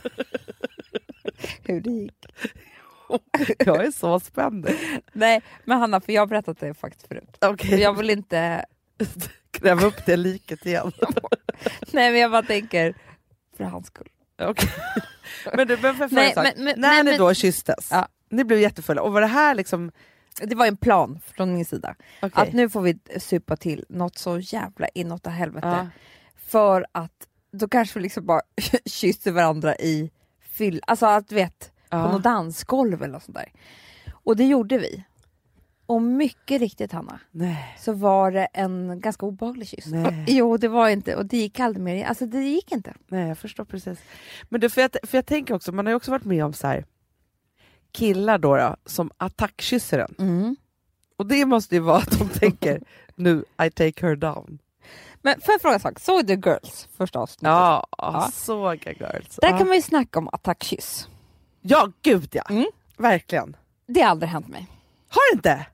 hur 1.63 1.81
det 1.81 1.89
gick. 1.89 2.25
Jag 3.65 3.85
är 3.85 3.91
så 3.91 4.19
spänd. 4.19 4.69
Nej, 5.13 5.41
men 5.65 5.79
Hanna, 5.79 6.01
för 6.01 6.13
jag 6.13 6.21
har 6.21 6.27
berättat 6.27 6.59
det 6.59 6.73
faktiskt 6.73 7.07
förut. 7.07 7.37
Okej, 7.41 7.79
Jag 7.81 7.93
vill 7.97 8.09
inte... 8.09 8.65
gräv 9.51 9.83
upp 9.83 10.05
det 10.05 10.17
liket 10.17 10.65
igen. 10.65 10.91
Nej, 11.91 12.11
men 12.11 12.19
jag 12.21 12.31
bara 12.31 12.43
tänker 12.43 12.95
för 13.57 13.63
hans 13.63 13.87
skull. 13.87 14.07
Okej. 14.41 14.69
Men 15.53 15.67
du, 15.67 15.77
men 15.81 15.95
för 15.95 16.09
Nej, 16.11 16.33
sak, 16.33 16.43
men- 16.55 16.65
men- 16.65 16.79
när 16.79 16.89
nej, 16.89 17.03
ni 17.03 17.09
men- 17.11 17.19
då 17.19 17.33
kysstes, 17.33 17.87
Ja. 17.91 18.07
ni 18.29 18.43
blev 18.43 18.59
jättefulla, 18.59 19.01
och 19.01 19.13
var 19.13 19.21
det 19.21 19.27
här 19.27 19.55
liksom... 19.55 19.91
Det 20.41 20.55
var 20.55 20.67
en 20.67 20.77
plan 20.77 21.19
från 21.35 21.53
min 21.53 21.65
sida. 21.65 21.95
okej. 22.21 22.31
Att 22.47 22.53
nu 22.53 22.69
får 22.69 22.81
vi 22.81 22.99
supa 23.19 23.57
till 23.57 23.85
något 23.89 24.17
så 24.17 24.39
jävla 24.39 24.87
inåt 24.87 25.27
helvete. 25.27 25.67
Ja. 25.67 25.87
För 26.47 26.85
att 26.91 27.27
då 27.51 27.67
kanske 27.67 27.99
vi 27.99 28.03
liksom 28.03 28.25
bara 28.25 28.41
kysser 28.85 29.31
varandra 29.31 29.75
i 29.75 30.11
fyll... 30.51 30.81
Alltså 30.87 31.05
att 31.05 31.27
du 31.29 31.35
vet, 31.95 32.03
på 32.03 32.09
Ja. 32.09 32.11
något 32.11 32.23
dansgolv 32.23 33.03
eller 33.03 33.13
något 33.13 33.23
sånt 33.23 33.37
där. 33.37 33.51
Och 34.23 34.35
det 34.35 34.45
gjorde 34.45 34.77
vi. 34.77 35.03
Och 35.85 36.01
mycket 36.01 36.59
riktigt 36.61 36.91
Hanna, 36.91 37.19
Nej. 37.31 37.75
så 37.79 37.93
var 37.93 38.31
det 38.31 38.45
en 38.45 38.99
ganska 38.99 39.25
obehaglig 39.25 39.67
kyss. 39.67 39.85
Nej. 39.85 40.25
Jo, 40.27 40.57
det 40.57 40.67
var 40.67 40.89
inte. 40.89 41.15
Och 41.15 41.25
det 41.25 41.37
gick 41.37 41.59
aldrig 41.59 41.83
mer. 41.83 42.05
Alltså 42.05 42.25
det 42.25 42.41
gick 42.43 42.71
inte. 42.71 42.93
Nej, 43.07 43.27
jag 43.27 43.37
förstår 43.37 43.65
precis. 43.65 43.99
Men 44.49 44.61
du, 44.61 44.69
för, 44.69 44.81
jag, 44.81 44.91
för 45.03 45.17
jag 45.17 45.25
tänker 45.25 45.53
också, 45.53 45.71
man 45.71 45.85
har 45.85 45.91
ju 45.91 45.95
också 45.95 46.11
varit 46.11 46.25
med 46.25 46.45
om 46.45 46.53
så 46.53 46.67
här 46.67 46.85
killar 47.91 48.37
då, 48.37 48.57
då 48.57 48.75
som 48.85 49.11
attackkysser 49.17 49.99
en. 49.99 50.15
Mm. 50.19 50.55
Och 51.17 51.25
det 51.27 51.45
måste 51.45 51.75
ju 51.75 51.81
vara 51.81 51.97
att 51.97 52.19
de 52.19 52.29
tänker 52.29 52.81
nu 53.15 53.45
I 53.65 53.69
take 53.71 54.07
her 54.07 54.15
down. 54.15 54.59
Men 55.21 55.41
får 55.41 55.51
jag 55.53 55.61
fråga 55.61 55.73
en 55.73 55.79
sak? 55.79 55.99
Såg 55.99 56.25
du 56.25 56.33
Girls 56.33 56.87
första 56.97 57.19
avsnittet? 57.19 57.47
Ja, 57.47 57.87
Ja. 57.97 58.29
såg 58.33 58.65
jag 58.85 58.95
girls. 58.99 59.35
Där 59.41 59.49
ja. 59.49 59.57
kan 59.57 59.67
man 59.67 59.75
ju 59.75 59.81
snacka 59.81 60.19
om 60.19 60.29
attackkyss. 60.31 61.07
Ja, 61.63 61.91
gud 62.01 62.29
ja. 62.31 62.43
Mm. 62.49 62.65
Verkligen. 62.97 63.55
Det 63.87 64.01
har 64.01 64.09
aldrig 64.09 64.29
hänt 64.29 64.47
mig. 64.47 64.67
Har 65.09 65.31
det 65.31 65.35
inte? 65.37 65.65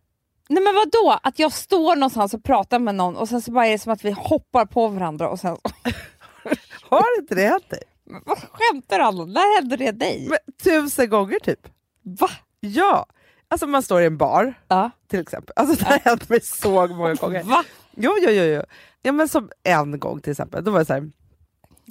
Nej 0.49 0.63
men 0.63 0.75
vad 0.75 0.91
då? 0.91 1.19
Att 1.23 1.39
jag 1.39 1.53
står 1.53 1.95
någonstans 1.95 2.33
och 2.33 2.43
pratar 2.43 2.79
med 2.79 2.95
någon 2.95 3.15
och 3.15 3.29
sen 3.29 3.41
så 3.41 3.51
bara 3.51 3.67
är 3.67 3.71
det 3.71 3.79
som 3.79 3.93
att 3.93 4.05
vi 4.05 4.11
hoppar 4.11 4.65
på 4.65 4.87
varandra 4.87 5.29
och 5.29 5.39
sen... 5.39 5.57
Har 6.89 7.19
inte 7.19 7.35
det 7.35 7.47
hänt 7.47 7.69
dig? 7.69 7.83
Men 8.05 8.21
vad 8.25 8.37
skämtar 8.37 8.99
Anna? 8.99 9.25
När 9.25 9.55
hände 9.61 9.77
det 9.77 9.91
dig? 9.91 10.27
Men, 10.29 10.37
tusen 10.63 11.09
gånger 11.09 11.39
typ. 11.39 11.67
Va? 12.01 12.29
Ja. 12.59 13.05
Alltså 13.47 13.67
man 13.67 13.83
står 13.83 14.01
i 14.01 14.05
en 14.05 14.17
bar 14.17 14.53
Ja. 14.67 14.91
till 15.07 15.19
exempel. 15.19 15.53
Alltså 15.55 15.75
det 15.75 15.85
har 15.85 15.99
hänt 15.99 16.29
mig 16.29 16.41
så 16.41 16.87
många 16.87 17.13
gånger. 17.13 17.43
Va? 17.43 17.63
Jo, 17.95 18.15
jo, 18.21 18.29
jo, 18.29 18.43
jo. 18.43 18.61
Ja, 19.01 19.11
men 19.11 19.27
som 19.27 19.49
en 19.63 19.99
gång 19.99 20.19
till 20.21 20.31
exempel, 20.31 20.63
då 20.63 20.71
var 20.71 20.79
det 20.79 20.85
så 20.85 20.93
här, 20.93 21.11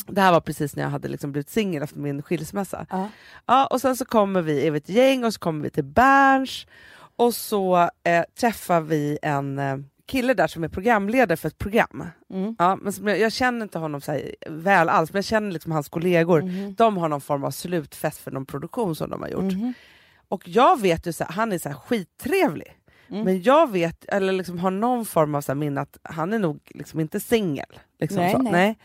det 0.07 0.21
här 0.21 0.33
var 0.33 0.41
precis 0.41 0.77
när 0.77 0.83
jag 0.83 0.91
hade 0.91 1.09
liksom 1.09 1.33
blivit 1.33 1.51
singel 1.51 1.83
efter 1.83 1.99
min 1.99 2.23
skilsmässa. 2.23 2.87
Ja. 2.91 3.09
Ja, 3.47 3.67
och 3.67 3.81
sen 3.81 3.97
så 3.97 4.05
kommer 4.05 4.43
vi, 4.43 4.67
är 4.67 4.71
vi 4.71 4.79
ett 4.79 4.89
gäng 4.89 5.25
och 5.25 5.35
så 5.35 5.41
kommer 5.41 5.63
vi 5.63 5.71
till 5.71 5.85
Berns 5.85 6.67
och 7.17 7.35
så 7.35 7.77
eh, 8.05 8.25
träffar 8.41 8.81
vi 8.81 9.19
en 9.23 9.59
eh, 9.59 9.77
kille 10.07 10.35
där 10.35 10.47
som 10.47 10.65
är 10.65 10.69
programledare 10.69 11.37
för 11.37 11.49
ett 11.49 11.59
program. 11.59 12.05
Mm. 12.31 12.57
Ja, 12.59 12.77
men 12.77 12.93
jag, 13.03 13.19
jag 13.19 13.33
känner 13.33 13.63
inte 13.63 13.79
honom 13.79 14.01
så 14.01 14.21
väl 14.47 14.89
alls, 14.89 15.13
men 15.13 15.19
jag 15.19 15.25
känner 15.25 15.51
liksom 15.51 15.73
hans 15.73 15.89
kollegor. 15.89 16.43
Mhm. 16.43 16.75
De 16.75 16.97
har 16.97 17.09
någon 17.09 17.21
form 17.21 17.45
av 17.45 17.51
slutfest 17.51 18.19
för 18.19 18.31
någon 18.31 18.47
produktion 18.47 18.97
som 18.97 19.11
de 19.11 19.23
har 19.23 19.29
gjort. 19.29 19.53
Mhm. 19.53 19.75
Och 20.29 20.49
jag 20.49 20.81
vet 20.81 21.07
ju 21.07 21.13
så 21.13 21.25
här, 21.25 21.33
han 21.33 21.53
är 21.53 21.59
så 21.59 21.69
här 21.69 21.77
skittrevlig. 21.77 22.75
Mm. 23.09 23.25
Men 23.25 23.43
jag 23.43 23.73
vet, 23.73 24.05
eller 24.05 24.33
liksom 24.33 24.59
har 24.59 24.71
någon 24.71 25.05
form 25.05 25.35
av 25.35 25.41
så 25.41 25.55
minne 25.55 25.81
att 25.81 25.99
han 26.03 26.33
är 26.33 26.39
nog 26.39 26.61
liksom 26.75 27.01
inte 27.01 27.21
singel. 27.21 27.79
Liksom 28.01 28.19
Nej, 28.19 28.33
så. 28.33 28.39
nej. 28.39 28.79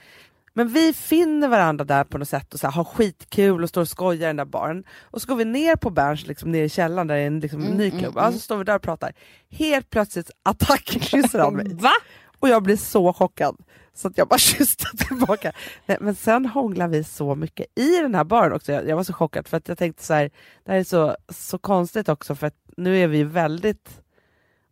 Men 0.56 0.68
vi 0.68 0.94
finner 0.94 1.48
varandra 1.48 1.86
där 1.86 2.04
på 2.04 2.18
något 2.18 2.30
sätt 2.30 2.54
och 2.54 2.60
så 2.60 2.68
här, 2.68 2.72
har 2.74 2.84
skitkul 2.84 3.64
och 3.64 3.70
står 3.70 3.82
och 3.82 3.88
skojar 3.88 4.24
i 4.24 4.28
den 4.28 4.36
där 4.36 4.46
baren. 4.46 4.84
Och 5.02 5.22
så 5.22 5.28
går 5.28 5.36
vi 5.36 5.46
ner 5.46 5.76
på 5.76 5.90
Berns, 5.90 6.28
liksom, 6.28 6.52
ner 6.52 6.64
i 6.64 6.70
källaren 6.70 7.08
där 7.08 7.16
det 7.16 7.22
är 7.22 7.28
en 7.28 7.40
liksom, 7.40 7.62
Mm, 7.62 7.78
ny 7.78 7.88
mm, 7.88 8.00
klubb. 8.00 8.18
mm. 8.18 8.26
Ja, 8.26 8.32
så 8.32 8.40
står 8.40 8.58
vi 8.58 8.64
där 8.64 8.76
och 8.76 8.82
pratar. 8.82 9.14
Helt 9.50 9.90
plötsligt 9.90 10.32
attackkysser 10.44 11.40
han 11.40 11.54
mig. 11.58 11.74
Va? 11.74 11.92
Och 12.40 12.50
jag 12.50 12.64
blir 12.64 12.78
så 12.78 13.14
chockad. 13.14 13.56
Så 13.94 14.08
att 14.08 14.18
jag 14.18 14.28
bara 14.28 14.38
kysste 14.40 14.86
tillbaka. 14.98 15.52
Nej, 15.86 15.98
men 16.02 16.16
sen 16.16 16.46
hånglar 16.46 16.88
vi 16.88 17.04
så 17.04 17.36
mycket 17.36 17.66
i 17.80 17.98
den 17.98 18.16
här 18.16 18.24
baren 18.24 18.54
också. 18.54 18.72
Jag, 18.72 18.88
jag 18.88 18.96
var 18.96 19.04
så 19.04 19.14
chockad 19.14 19.48
för 19.48 19.58
att 19.58 19.68
jag 19.68 19.78
tänkte 19.78 20.04
så 20.04 20.14
här, 20.14 20.30
det 20.66 20.72
här 20.72 20.80
är 20.80 20.84
så, 20.84 21.16
så 21.30 21.58
konstigt 21.58 22.10
också 22.10 22.36
för 22.36 22.48
att 22.48 22.56
nu 22.78 22.98
är 22.98 23.08
vi 23.08 23.24
väldigt 23.24 24.02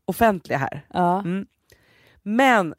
offentliga 0.05 0.57
här. 0.57 0.85
Ja. 0.93 1.19
Mm. 1.19 1.45
Men, 2.23 2.73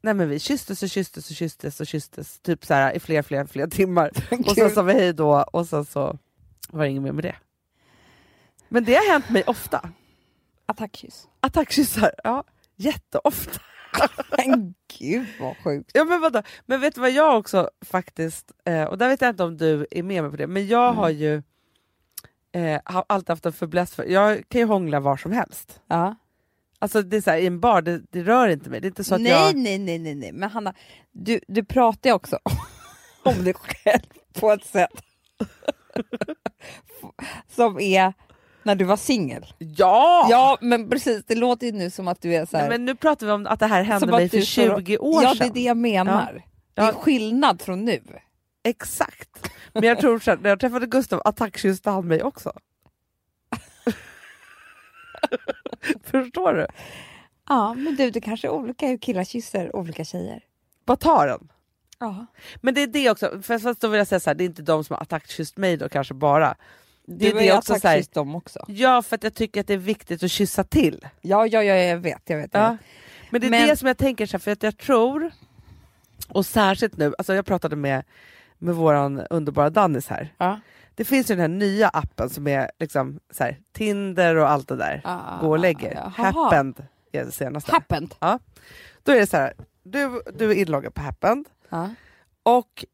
nej 0.00 0.14
men 0.14 0.28
vi 0.28 0.38
kysstes 0.38 0.82
och 0.82 0.88
kysstes 0.90 1.30
och 1.30 1.36
kysstes 1.36 1.80
och 1.80 1.86
kysstes 1.86 2.38
typ 2.40 2.64
så 2.64 2.74
här, 2.74 2.92
i 2.96 3.00
fler, 3.00 3.22
fler, 3.22 3.44
fler 3.46 3.66
timmar. 3.66 4.10
Och 4.46 4.54
sen 4.54 4.70
sa 4.70 4.82
vi 4.82 4.92
hej 4.92 5.12
då 5.12 5.42
och 5.52 5.66
sen 5.66 5.84
så 5.84 6.18
var 6.68 6.84
det 6.84 6.90
inget 6.90 7.02
mer 7.02 7.12
med 7.12 7.24
det. 7.24 7.36
Men 8.68 8.84
det 8.84 8.94
har 8.94 9.12
hänt 9.12 9.30
mig 9.30 9.42
ofta. 9.46 9.90
Attackkyss. 10.66 11.28
Attackkyssar, 11.40 12.12
ja 12.24 12.44
jätteofta. 12.76 13.60
Men 14.36 14.74
gud 14.98 15.26
vad 15.40 15.56
sjukt. 15.64 15.90
Ja, 15.94 16.04
men, 16.04 16.20
vadå? 16.20 16.42
men 16.66 16.80
vet 16.80 16.94
du 16.94 17.00
vad 17.00 17.10
jag 17.10 17.38
också 17.38 17.70
faktiskt, 17.84 18.52
eh, 18.64 18.84
och 18.84 18.98
där 18.98 19.08
vet 19.08 19.20
jag 19.20 19.30
inte 19.30 19.44
om 19.44 19.56
du 19.56 19.86
är 19.90 20.02
med 20.02 20.22
mig 20.22 20.30
på 20.30 20.36
det, 20.36 20.46
men 20.46 20.66
jag 20.66 20.84
Mm. 20.88 20.96
har 20.98 21.08
ju 21.10 21.42
eh, 22.52 22.80
har 22.84 23.04
alltid 23.08 23.28
haft 23.30 23.46
en 23.46 23.52
fäbless 23.52 23.94
för, 23.94 24.04
jag 24.04 24.48
kan 24.48 24.60
ju 24.60 24.66
hångla 24.66 25.00
var 25.00 25.16
som 25.16 25.32
helst. 25.32 25.80
Ja. 25.86 26.14
Alltså 26.82 27.02
det 27.02 27.16
är 27.16 27.20
så 27.20 27.30
här, 27.30 27.38
i 27.38 27.46
en 27.46 27.60
bar, 27.60 27.82
det, 27.82 28.02
det 28.10 28.22
rör 28.22 28.48
inte 28.48 28.70
mig. 28.70 28.80
Det 28.80 28.86
är 28.86 28.88
inte 28.88 29.04
så 29.04 29.14
att 29.14 29.20
nej, 29.20 29.32
jag... 29.32 29.56
nej, 29.56 29.78
nej, 29.78 29.98
nej, 29.98 30.14
nej. 30.14 30.32
Men 30.32 30.50
Hanna, 30.50 30.74
du, 31.12 31.40
du 31.48 31.64
pratar 31.64 32.10
ju 32.10 32.14
också 32.14 32.38
om 33.22 33.44
dig 33.44 33.54
själv 33.54 34.00
på 34.40 34.50
ett 34.52 34.64
sätt 34.64 34.90
som 37.56 37.80
är 37.80 38.12
när 38.62 38.74
du 38.74 38.84
var 38.84 38.96
singel. 38.96 39.46
Ja! 39.58 40.26
Ja, 40.30 40.58
men 40.60 40.88
precis. 40.90 41.24
Det 41.26 41.34
låter 41.34 41.66
ju 41.66 41.72
nu 41.72 41.90
som 41.90 42.08
att 42.08 42.22
du 42.22 42.34
är 42.34 42.46
så 42.46 42.56
här... 42.56 42.68
Nej, 42.68 42.78
men 42.78 42.84
nu 42.84 42.94
pratar 42.94 43.26
vi 43.26 43.32
om 43.32 43.46
att 43.46 43.60
det 43.60 43.66
här 43.66 43.82
hände 43.82 44.06
att 44.06 44.12
mig 44.12 44.28
för 44.28 44.36
du 44.36 44.44
står 44.46 44.70
och- 44.70 44.78
20 44.80 44.98
år 44.98 45.22
Ja, 45.22 45.34
sedan. 45.34 45.38
det 45.38 45.44
är 45.44 45.54
det 45.54 45.60
jag 45.68 45.76
menar. 45.76 46.44
Det 46.74 46.82
är 46.82 46.86
Ja. 46.86 46.92
skillnad 46.92 47.62
från 47.62 47.84
nu. 47.84 48.00
Exakt. 48.64 49.50
Men 49.72 49.82
jag 49.82 49.98
tror 50.00 50.18
så 50.18 50.30
här, 50.30 50.38
när 50.42 50.50
jag 50.50 50.60
träffade 50.60 50.86
Gustav 50.86 51.22
attackkysste 51.24 51.90
han 51.90 52.08
mig 52.08 52.22
också. 52.22 52.52
Förstår 56.04 56.52
du? 56.52 56.66
Ja, 57.48 57.74
men 57.74 57.96
du, 57.96 58.10
det 58.10 58.20
kanske 58.20 58.48
är 58.48 58.52
olika 58.52 58.86
hur 58.86 58.98
killar 58.98 59.24
kysser 59.24 59.76
olika 59.76 60.04
tjejer. 60.04 60.42
Vad 60.84 61.00
tar 61.00 61.26
den? 61.26 61.48
Ja. 61.98 62.26
Men 62.60 62.74
det 62.74 62.82
är 62.82 62.86
det 62.86 63.10
också, 63.10 63.42
för 63.42 63.58
fast 63.58 63.80
då 63.80 63.88
vill 63.88 63.98
jag 63.98 64.06
säga 64.06 64.20
så 64.20 64.30
här, 64.30 64.34
det 64.34 64.44
är 64.44 64.46
inte 64.46 64.62
de 64.62 64.84
som 64.84 64.94
har 64.94 65.02
attackkysst 65.02 65.56
mig 65.56 65.76
då 65.76 65.88
kanske 65.88 66.14
bara. 66.14 66.54
Det 67.06 67.14
Du 67.14 67.28
är 67.28 67.34
har 67.34 67.40
det 67.40 67.52
också 67.52 67.74
så 67.80 67.88
här, 67.88 68.04
dem 68.12 68.34
också. 68.34 68.64
Ja, 68.68 69.02
för 69.02 69.16
att 69.16 69.22
jag 69.24 69.34
tycker 69.34 69.60
att 69.60 69.66
det 69.66 69.74
är 69.74 69.78
viktigt 69.78 70.22
att 70.22 70.30
kyssa 70.30 70.64
till. 70.64 71.06
Ja, 71.20 71.46
ja, 71.46 71.62
ja, 71.62 71.74
jag 71.74 71.98
vet. 71.98 72.22
Jag 72.26 72.36
vet, 72.36 72.54
jag 72.54 72.62
Ja. 72.62 72.70
vet. 72.70 72.80
Men 73.30 73.40
det 73.40 73.46
är 73.46 73.50
Men- 73.50 73.68
det 73.68 73.76
som 73.76 73.88
jag 73.88 73.98
tänker, 73.98 74.26
så 74.26 74.32
här, 74.32 74.38
för 74.38 74.50
att 74.52 74.62
jag 74.62 74.76
tror, 74.78 75.30
och 76.28 76.46
särskilt 76.46 76.96
nu, 76.96 77.14
alltså 77.18 77.34
jag 77.34 77.46
pratade 77.46 77.76
med, 77.76 78.04
med 78.58 78.74
våran 78.74 79.20
underbara 79.30 79.70
Dannis 79.70 80.08
här. 80.08 80.34
Ja. 80.38 80.60
Det 81.00 81.04
finns 81.04 81.30
ju 81.30 81.34
den 81.34 81.40
här 81.40 81.48
nya 81.58 81.88
appen 81.88 82.30
som 82.30 82.46
är 82.46 82.70
liksom 82.78 83.20
så 83.30 83.44
här, 83.44 83.58
Tinder 83.72 84.36
och 84.36 84.50
allt 84.50 84.68
det 84.68 84.76
där. 84.76 85.00
Ah, 85.04 85.40
Gå 85.40 85.50
och 85.50 85.58
lägger. 85.58 85.94
jaha. 85.94 86.10
Happened 86.32 86.86
är 87.12 87.24
det 87.24 87.32
senaste. 87.32 87.72
Happened. 87.72 88.14
Då 89.02 89.12
är 89.12 89.16
det 89.20 89.26
så 89.26 89.36
här, 89.36 89.52
du, 89.82 90.22
du 90.34 90.50
är 90.50 90.54
inloggad 90.54 90.94
på 90.94 91.00
Happened 91.00 91.44
Ja. 91.68 91.90
och 92.42 92.84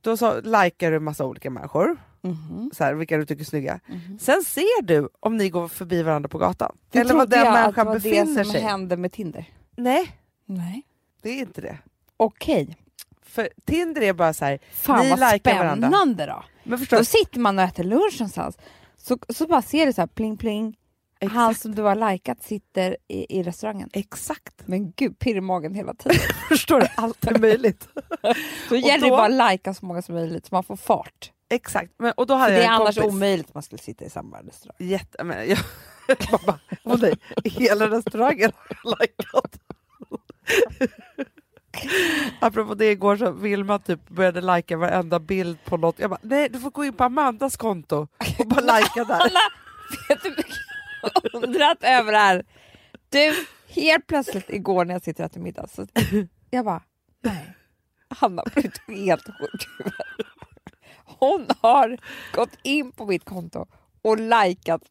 då 0.00 0.16
så 0.16 0.40
likar 0.40 0.90
du 0.90 1.00
massa 1.00 1.24
olika 1.24 1.50
människor, 1.50 1.96
Mhm. 2.20 2.70
så 2.74 2.84
här, 2.84 2.94
vilka 2.94 3.16
du 3.16 3.26
tycker 3.26 3.40
är 3.40 3.44
snygga. 3.44 3.80
Mhm. 3.86 4.18
Sen 4.18 4.42
ser 4.44 4.82
du 4.82 5.08
om 5.20 5.36
ni 5.36 5.48
går 5.50 5.68
förbi 5.68 6.02
varandra 6.02 6.28
på 6.28 6.38
gatan. 6.38 6.76
Det 6.90 6.98
Eller 6.98 7.10
trodde 7.10 7.26
den 7.26 7.38
jag 7.38 7.48
att 7.48 7.54
det 7.54 7.60
människan 7.62 7.86
var 7.86 7.94
befinner 7.94 8.38
det 8.38 8.44
som 8.44 8.52
sig. 8.52 8.60
hände 8.62 8.96
med 8.96 9.12
Tinder. 9.12 9.44
Nej, 9.76 10.16
Nej. 10.46 10.82
det 11.22 11.30
är 11.30 11.38
inte 11.40 11.60
det. 11.60 11.78
Okej. 12.16 12.76
För 13.26 13.48
Tinder 13.64 14.02
är 14.02 14.12
bara 14.12 14.32
så 14.32 14.44
här, 14.44 14.58
Fan 14.72 15.04
Ni 15.04 15.10
vad 15.10 15.32
likar 15.32 15.58
varandra. 15.58 15.88
spännande 15.88 16.26
då. 16.26 16.44
men 16.64 16.78
förstår 16.78 16.96
Då 16.96 17.04
sitter 17.04 17.40
man 17.40 17.58
och 17.58 17.64
äter 17.64 17.84
lunch 17.84 18.16
någonstans. 18.20 18.58
Så, 18.96 19.18
så 19.28 19.46
bara 19.46 19.62
ser 19.62 19.86
du 19.86 19.92
så 19.92 20.00
här 20.02 20.06
pling 20.06 20.36
pling. 20.36 20.76
Exakt. 21.20 21.34
Han 21.36 21.54
som 21.54 21.74
du 21.74 21.82
har 21.82 22.12
likat 22.12 22.42
sitter 22.42 22.96
i, 23.08 23.38
i 23.38 23.42
restaurangen. 23.42 23.90
Exakt. 23.92 24.54
Men 24.66 24.92
gud, 24.92 25.18
pirr 25.18 25.36
i 25.36 25.40
magen 25.40 25.74
hela 25.74 25.94
tiden. 25.94 26.18
Förstår 26.48 26.80
du? 26.80 26.86
Allt 26.96 27.26
är 27.26 27.38
möjligt. 27.38 27.88
Så 28.68 28.76
gäller 28.76 28.98
det 29.04 29.08
då- 29.10 29.16
bara 29.16 29.44
att 29.46 29.52
lika 29.52 29.74
så 29.74 29.86
många 29.86 30.02
som 30.02 30.14
möjligt 30.14 30.46
så 30.46 30.54
man 30.54 30.64
får 30.64 30.76
fart. 30.76 31.32
Exakt. 31.50 31.92
Men, 31.98 32.12
och 32.16 32.26
då 32.26 32.34
För 32.34 32.38
hade 32.38 32.52
det 32.54 32.58
jag 32.62 32.66
är 32.66 32.70
annars 32.76 32.94
kompis. 32.96 33.12
omöjligt 33.14 33.48
att 33.48 33.54
man 33.54 33.62
skulle 33.62 33.78
sitta 33.82 34.04
i 34.04 34.10
samma 34.10 34.38
restaurang. 34.42 34.76
Jätte, 34.78 35.24
men, 35.24 35.48
jag, 35.48 35.58
jag 36.08 36.40
bara, 36.46 36.58
åh 36.84 36.96
nej, 37.00 37.14
hela 37.44 37.90
restaurangen 37.90 38.52
har 38.84 38.96
likat. 39.00 39.58
Apropå 42.40 42.74
det 42.74 42.90
igår 42.90 43.16
så 43.16 43.30
Vilma 43.30 43.78
typ 43.78 44.08
började 44.08 44.40
lajka 44.40 44.76
varenda 44.76 45.18
bild 45.20 45.64
på 45.64 45.76
något. 45.76 45.98
Jag 45.98 46.10
bara, 46.10 46.20
nej 46.22 46.48
du 46.48 46.60
får 46.60 46.70
gå 46.70 46.84
in 46.84 46.92
på 46.92 47.04
Amandas 47.04 47.56
konto 47.56 48.08
och 48.38 48.46
bara 48.46 48.60
lajka 48.60 49.04
där. 49.04 49.14
Alla, 49.20 49.40
vet 50.08 50.22
du 50.22 50.28
hur 50.28 50.36
mycket 50.36 50.56
jag 51.02 51.10
har 51.14 51.44
undrat 51.44 51.78
över 51.80 52.12
det 52.12 52.18
här? 52.18 52.44
Du, 53.08 53.46
helt 53.68 54.06
plötsligt 54.06 54.50
igår 54.50 54.84
när 54.84 54.94
jag 54.94 55.02
sitter 55.02 55.24
och 55.24 55.30
äter 55.30 55.40
middag 55.40 55.66
så 55.66 55.86
jag 56.50 56.64
bara, 56.64 56.82
nej, 57.22 57.54
Hanna 58.08 58.42
har 58.42 58.50
blivit 58.50 58.80
helt 58.88 59.24
sjuk. 59.24 59.68
Hon 61.04 61.46
har 61.60 61.98
gått 62.34 62.58
in 62.62 62.92
på 62.92 63.06
mitt 63.06 63.24
konto 63.24 63.66
och 64.02 64.18
likat 64.18 64.82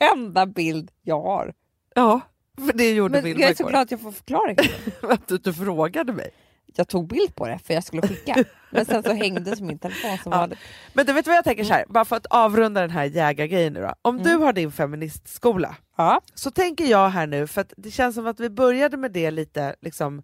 varenda 0.00 0.46
bild 0.46 0.90
jag 1.02 1.20
har. 1.22 1.54
Ja, 1.94 2.20
för 2.58 2.72
det 2.78 2.90
gjorde 2.92 3.12
Men 3.12 3.24
Vilma 3.24 3.40
jag 3.40 3.50
är 3.50 3.54
så 3.54 3.62
igår. 3.62 3.70
glad 3.70 3.82
att 3.82 3.90
jag 3.90 4.00
får 4.00 4.12
förklaring. 4.12 4.56
Att 5.02 5.28
du, 5.28 5.38
du 5.38 5.52
frågade 5.54 6.12
mig. 6.12 6.30
Jag 6.76 6.88
tog 6.88 7.06
bild 7.08 7.34
på 7.34 7.46
det 7.46 7.58
för 7.64 7.74
jag 7.74 7.84
skulle 7.84 8.02
skicka, 8.02 8.44
men 8.70 8.86
sen 8.86 9.02
så 9.02 9.12
hängde 9.12 9.56
min 9.60 9.78
telefon 9.78 10.18
som 10.22 10.32
Ja. 10.32 10.38
vanligt. 10.38 10.58
Men 10.92 11.06
du 11.06 11.12
vet 11.12 11.26
vad 11.26 11.36
jag 11.36 11.44
tänker 11.44 11.64
så 11.64 11.72
här, 11.72 11.84
bara 11.88 12.04
för 12.04 12.16
att 12.16 12.26
avrunda 12.26 12.80
den 12.80 12.90
här 12.90 13.04
jägargrejen 13.04 13.72
nu 13.72 13.80
då. 13.80 13.94
Om 14.02 14.14
Mm. 14.18 14.26
du 14.28 14.36
har 14.44 14.52
din 14.52 14.72
feministskola 14.72 15.76
Ja. 15.96 16.20
så 16.34 16.50
tänker 16.50 16.84
jag 16.84 17.08
här 17.08 17.26
nu, 17.26 17.46
för 17.46 17.66
det 17.76 17.90
känns 17.90 18.14
som 18.14 18.26
att 18.26 18.40
vi 18.40 18.50
började 18.50 18.96
med 18.96 19.12
det 19.12 19.30
lite, 19.30 19.74
liksom, 19.82 20.22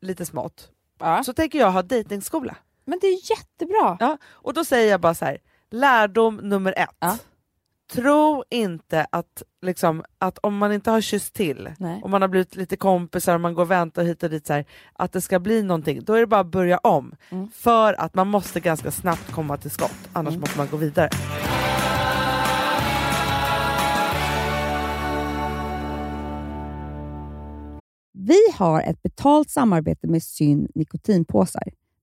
lite 0.00 0.26
smått. 0.26 0.68
Ja. 1.00 1.24
Så 1.24 1.32
tänker 1.32 1.58
jag 1.58 1.70
ha 1.70 1.82
dejtingskola. 1.82 2.56
Men 2.84 2.98
det 3.00 3.06
är 3.06 3.30
jättebra. 3.30 3.96
Ja, 4.00 4.18
och 4.26 4.54
då 4.54 4.64
säger 4.64 4.90
jag 4.90 5.00
bara 5.00 5.14
så 5.14 5.24
här, 5.24 5.38
lärdom 5.70 6.36
nummer 6.36 6.74
ett. 6.76 7.24
Tro 7.92 8.44
inte 8.50 9.06
att, 9.12 9.42
liksom, 9.62 10.04
att 10.18 10.38
om 10.38 10.56
man 10.56 10.72
inte 10.72 10.90
har 10.90 11.00
kysst 11.00 11.34
till, 11.34 11.70
Nej. 11.78 12.00
om 12.04 12.10
man 12.10 12.22
har 12.22 12.28
blivit 12.28 12.56
lite 12.56 12.76
kompisar 12.76 13.34
och 13.34 13.40
man 13.40 13.54
går 13.54 13.62
och 13.62 13.70
väntar 13.70 14.04
hit 14.04 14.22
och 14.22 14.30
dit, 14.30 14.46
så 14.46 14.52
här, 14.52 14.64
att 14.92 15.12
det 15.12 15.20
ska 15.20 15.38
bli 15.38 15.62
någonting. 15.62 16.04
Då 16.04 16.12
är 16.14 16.20
det 16.20 16.26
bara 16.26 16.40
att 16.40 16.46
börja 16.46 16.78
om. 16.78 17.14
Mm. 17.30 17.48
För 17.54 18.00
att 18.00 18.14
man 18.14 18.28
måste 18.28 18.60
ganska 18.60 18.90
snabbt 18.90 19.32
komma 19.32 19.56
till 19.56 19.70
skott, 19.70 20.08
annars 20.12 20.32
Mm. 20.34 20.40
måste 20.40 20.58
man 20.58 20.68
gå 20.70 20.76
vidare. 20.76 21.10
Vi 28.12 28.38
har 28.54 28.82
ett 28.82 29.02
betalt 29.02 29.50
samarbete 29.50 30.06
med 30.06 30.22
Syn 30.22 30.68
nikotinpåsar. 30.74 31.62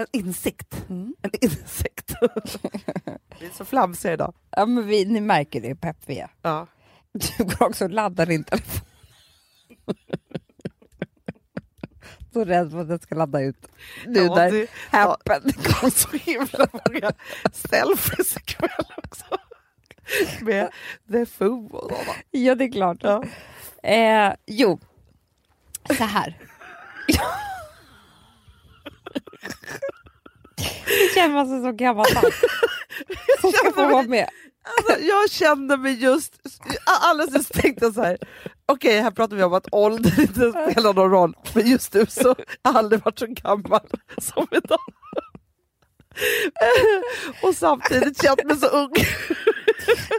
En 0.00 0.06
insikt. 0.12 0.84
Mm. 0.88 1.14
En 1.22 1.30
insikt. 1.40 2.14
vi 3.40 3.46
är 3.46 3.50
så 3.54 3.64
flamsiga 3.64 4.12
idag. 4.12 4.34
Ja, 4.50 4.66
men 4.66 4.86
vi, 4.86 5.04
ni 5.04 5.20
märker 5.20 5.60
det 5.60 5.68
hur 5.68 5.74
pepp 5.74 5.96
vi 6.06 6.18
är. 6.18 6.30
Ja. 6.42 6.66
Du 7.12 7.44
går 7.44 7.66
också 7.66 7.84
och 7.84 7.90
laddar 7.90 8.26
din 8.26 8.44
telefon. 8.44 8.86
Så 12.32 12.44
rädd 12.44 12.70
för 12.70 12.80
att 12.80 12.88
den 12.88 12.98
ska 12.98 13.14
ladda 13.14 13.40
ut. 13.40 13.68
Nu 14.06 14.20
Ja, 14.20 14.34
när 14.34 14.66
happen 14.90 15.42
Det 15.44 15.72
kom 15.74 15.90
så 15.90 16.08
himla 16.16 16.68
många 16.72 17.12
selfies 17.52 18.36
ikväll 18.36 18.86
också. 18.96 19.24
Med 20.40 20.70
The 21.12 21.26
Foo 21.26 21.66
och 21.66 21.90
sådana. 21.90 22.12
Ja, 22.30 22.54
det 22.54 22.64
är 22.64 22.72
klart. 22.72 22.98
Ja. 23.00 23.24
Eh, 23.82 24.34
jo, 24.46 24.78
så 25.96 26.04
här. 26.04 26.38
Det 31.09 31.09
känner 31.20 31.44
sig 31.44 31.60
som 31.62 31.76
gammal 31.76 32.04
tant 32.14 32.34
som 33.40 33.52
ska 33.52 33.72
få 33.72 33.88
vara 33.88 34.02
med. 34.02 34.28
Alltså, 34.76 35.04
jag 35.04 35.30
kände 35.30 35.76
mig 35.76 36.02
just, 36.02 36.40
alldeles 36.84 37.34
just 37.34 37.52
tänkte 37.52 37.84
jag 37.84 37.94
så 37.94 38.02
här. 38.02 38.18
okej 38.66 39.00
här 39.00 39.10
pratar 39.10 39.36
vi 39.36 39.42
om 39.42 39.54
att 39.54 39.68
ålder 39.72 40.20
inte 40.20 40.52
spelar 40.52 40.94
någon 40.94 41.10
roll, 41.10 41.36
men 41.54 41.66
just 41.66 41.94
nu 41.94 42.06
så 42.06 42.28
har 42.28 42.36
jag 42.62 42.76
aldrig 42.76 43.04
varit 43.04 43.18
så 43.18 43.26
gammal 43.26 43.80
som 44.18 44.46
idag. 44.50 44.80
Och 47.42 47.54
samtidigt 47.54 48.22
känt 48.22 48.44
mig 48.44 48.56
så 48.56 48.66
ung. 48.66 48.92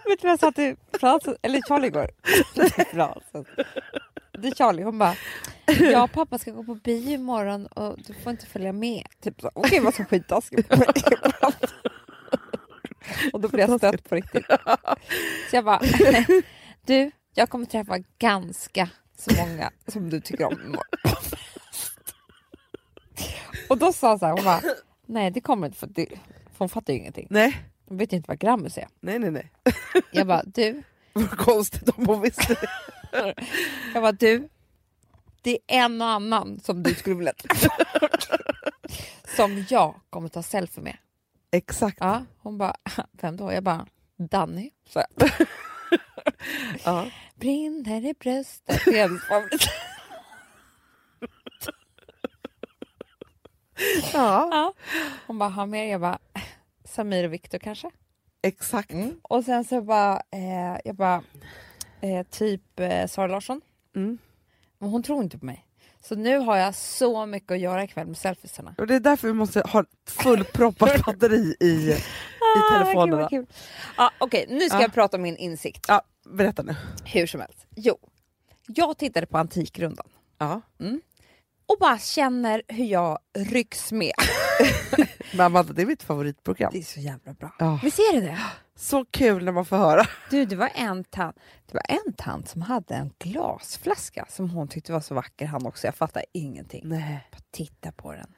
Vet 0.05 0.21
du 0.21 0.27
vad 0.27 0.31
jag 0.31 0.39
sa 0.39 0.51
till 0.51 0.75
Frances, 0.99 1.37
eller 1.41 1.61
Charlie 1.67 1.87
igår? 1.87 2.09
Är 4.45 4.55
Charlie, 4.55 4.83
hon 4.83 4.97
bara 4.97 5.15
Jag 5.79 6.03
och 6.03 6.11
pappa 6.11 6.37
ska 6.37 6.51
gå 6.51 6.63
på 6.63 6.75
bio 6.75 7.13
imorgon 7.13 7.65
och 7.67 7.97
du 8.07 8.13
får 8.13 8.31
inte 8.31 8.45
följa 8.45 8.73
med. 8.73 9.03
Typ 9.21 9.41
så. 9.41 9.51
Okej, 9.53 9.79
vad 9.79 9.93
så 9.93 10.03
skittaskigt. 10.05 10.73
och 13.33 13.41
då 13.41 13.47
blev 13.47 13.69
jag 13.69 13.79
stött 13.79 14.09
på 14.09 14.15
riktigt. 14.15 14.45
Så 15.49 15.55
jag 15.55 15.65
bara, 15.65 15.81
du, 16.85 17.11
jag 17.33 17.49
kommer 17.49 17.65
träffa 17.65 17.97
ganska 18.19 18.89
så 19.17 19.31
många 19.35 19.71
som 19.87 20.09
du 20.09 20.21
tycker 20.21 20.45
om 20.45 20.53
imorgon. 20.53 20.83
och 23.69 23.77
då 23.77 23.93
sa 23.93 24.09
hon 24.09 24.19
så 24.19 24.25
här, 24.25 24.33
hon 24.33 24.43
bara, 24.43 24.61
nej 25.05 25.31
det 25.31 25.41
kommer 25.41 25.67
inte 25.67 25.79
för, 25.79 25.87
det, 25.87 26.05
för 26.45 26.59
hon 26.59 26.69
fattar 26.69 26.93
ju 26.93 26.99
ingenting. 26.99 27.27
Nej, 27.29 27.57
Hon 27.85 27.97
vet 27.97 28.13
ju 28.13 28.17
inte 28.17 28.27
vad 28.27 28.39
Grammus 28.39 28.77
är. 28.77 28.87
nej, 28.99 29.19
nej. 29.19 29.31
nej. 29.31 29.51
Jag 30.11 30.27
bara, 30.27 30.43
du, 30.45 30.83
Vad 31.13 31.37
konstigt 31.37 31.89
om 31.89 32.05
hon 32.07 32.21
visste 32.21 32.53
det. 32.53 32.69
Jag 33.93 34.03
bara, 34.03 34.11
du, 34.11 34.49
det 35.41 35.51
är 35.51 35.59
en 35.67 36.01
och 36.01 36.07
annan 36.07 36.59
som 36.59 36.83
du 36.83 36.95
skulle 36.95 37.15
vilja 37.15 37.33
träffa. 37.33 37.69
som 39.35 39.65
jag 39.69 39.95
kommer 40.09 40.29
ta 40.29 40.43
selfie 40.43 40.83
med. 40.83 40.97
Exakt. 41.51 41.97
Ja, 41.99 42.25
hon 42.37 42.57
bara, 42.57 42.75
vem 43.11 43.37
då? 43.37 43.53
Jag 43.53 43.63
bara, 43.63 43.87
Danny. 44.17 44.71
Så 44.89 45.03
Ja. 46.83 47.07
Brinner 47.35 48.05
i 48.05 48.13
bröstet. 48.13 48.81
Det 48.85 48.99
är 48.99 49.07
hennes 49.07 49.23
favorit. 49.23 49.69
ja, 54.13 54.49
Ja. 54.51 54.73
Hon 55.27 55.37
bara, 55.37 55.49
ha 55.49 55.65
mer? 55.65 55.85
Jag 55.85 56.01
bara, 56.01 56.19
Samir 56.85 57.23
och 57.23 57.33
Viktor 57.33 57.59
kanske? 57.59 57.91
Exakt. 58.41 58.91
Och 59.21 59.43
sen 59.43 59.63
så 59.63 59.81
bara, 59.81 60.21
eh, 60.31 60.79
jag 60.85 60.95
bara, 60.95 61.23
eh, 62.01 62.23
typ 62.29 62.79
eh, 62.79 63.07
Sara 63.07 63.27
Larsson. 63.27 63.61
Mm. 63.95 64.17
Men 64.79 64.89
hon 64.89 65.03
tror 65.03 65.23
inte 65.23 65.39
på 65.39 65.45
mig. 65.45 65.65
Så 66.03 66.15
nu 66.15 66.37
har 66.37 66.57
jag 66.57 66.75
så 66.75 67.25
mycket 67.25 67.51
att 67.51 67.59
göra 67.59 67.83
ikväll 67.83 68.07
med 68.07 68.17
selfiesarna. 68.17 68.75
Och 68.77 68.87
det 68.87 68.95
är 68.95 68.99
därför 68.99 69.27
vi 69.27 69.33
måste 69.33 69.61
ha 69.61 69.85
fullproppat 70.07 71.05
batteri 71.05 71.55
i, 71.59 71.65
i 71.65 71.95
telefonerna. 72.73 73.25
Ah, 73.25 73.27
gud, 73.29 73.39
vad 73.39 73.47
kul. 73.47 73.55
Ja, 73.97 74.11
Okej, 74.19 74.45
nu 74.49 74.59
ska 74.69 74.77
Ja. 74.77 74.81
jag 74.81 74.93
prata 74.93 75.17
om 75.17 75.23
min 75.23 75.37
insikt. 75.37 75.85
Ja, 75.87 76.01
berätta 76.25 76.63
nu. 76.63 76.75
Hur 77.05 77.27
som 77.27 77.39
helst. 77.41 77.65
Jo, 77.75 77.97
jag 78.67 78.97
tittade 78.97 79.25
på 79.25 79.37
Antikrundan. 79.37 80.07
Ja. 80.37 80.61
Och 81.71 81.77
bara 81.79 81.97
känner 81.99 82.61
hur 82.67 82.85
jag 82.85 83.19
rycks 83.37 83.91
med. 83.91 84.13
Men 85.33 85.45
Amanda, 85.45 85.73
det 85.73 85.81
är 85.81 85.85
mitt 85.85 86.03
favoritprogram. 86.03 86.69
Det 86.73 86.79
är 86.79 86.83
så 86.83 86.99
jävla 86.99 87.33
bra. 87.33 87.55
Ja. 87.59 87.79
Visst 87.83 87.99
är 87.99 88.13
det 88.21 88.27
det? 88.27 88.39
Så 88.75 89.05
kul 89.05 89.45
när 89.45 89.51
man 89.51 89.65
får 89.65 89.77
höra. 89.77 90.03
Du, 90.29 90.45
det 90.45 90.55
var 90.55 90.69
en 90.75 91.03
tant, 91.03 91.35
det 91.65 91.73
var 91.73 91.83
en 92.07 92.13
tant 92.13 92.49
som 92.49 92.61
hade 92.61 92.95
en 92.95 93.11
glasflaska 93.19 94.25
som 94.29 94.49
hon 94.49 94.67
tyckte 94.67 94.91
var 94.91 95.01
så 95.01 95.13
vacker 95.15 95.45
han 95.45 95.65
också. 95.65 95.87
Jag 95.87 95.95
fattar 95.95 96.23
ingenting. 96.33 96.81
Nej. 96.85 97.27
Bara 97.31 97.41
titta 97.51 97.91
på 97.91 98.11
den. 98.11 98.33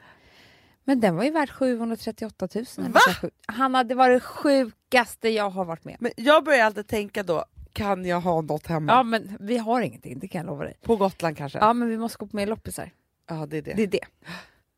Men 0.83 0.99
den 0.99 1.15
var 1.15 1.23
ju 1.23 1.31
värd 1.31 1.49
738 1.49 2.47
000. 2.55 2.65
eller 2.77 2.89
Va? 2.89 2.99
så 2.99 3.13
sjukt. 3.13 3.35
Hanna, 3.47 3.83
det 3.83 3.95
var 3.95 4.09
det 4.09 4.19
sjukaste 4.19 5.29
jag 5.29 5.49
har 5.49 5.65
varit 5.65 5.85
med. 5.85 5.97
Men 5.99 6.11
jag 6.17 6.43
börjar 6.43 6.65
alltid 6.65 6.87
tänka 6.87 7.23
då, 7.23 7.45
kan 7.73 8.05
jag 8.05 8.21
ha 8.21 8.41
något 8.41 8.67
hemma? 8.67 8.91
Ja, 8.93 9.03
men 9.03 9.37
vi 9.39 9.57
har 9.57 9.81
ingenting, 9.81 10.19
det 10.19 10.27
kan 10.27 10.39
jag 10.39 10.45
lova 10.47 10.63
dig. 10.63 10.77
På 10.83 10.95
Gotland 10.95 11.37
kanske? 11.37 11.59
Ja, 11.59 11.73
men 11.73 11.89
vi 11.89 11.97
måste 11.97 12.17
gå 12.17 12.27
på 12.27 12.35
mer 12.35 12.47
loppisar. 12.47 12.91
Ja, 13.27 13.45
det 13.45 13.57
är 13.57 13.61
det. 13.61 13.73
Det 13.73 13.83
är 13.83 13.87
det. 13.87 14.05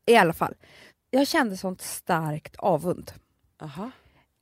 I 0.06 0.16
alla 0.16 0.32
fall. 0.32 0.54
Jag 1.10 1.26
kände 1.26 1.56
sånt 1.56 1.82
starkt 1.82 2.56
avund 2.56 3.12
Aha. 3.62 3.90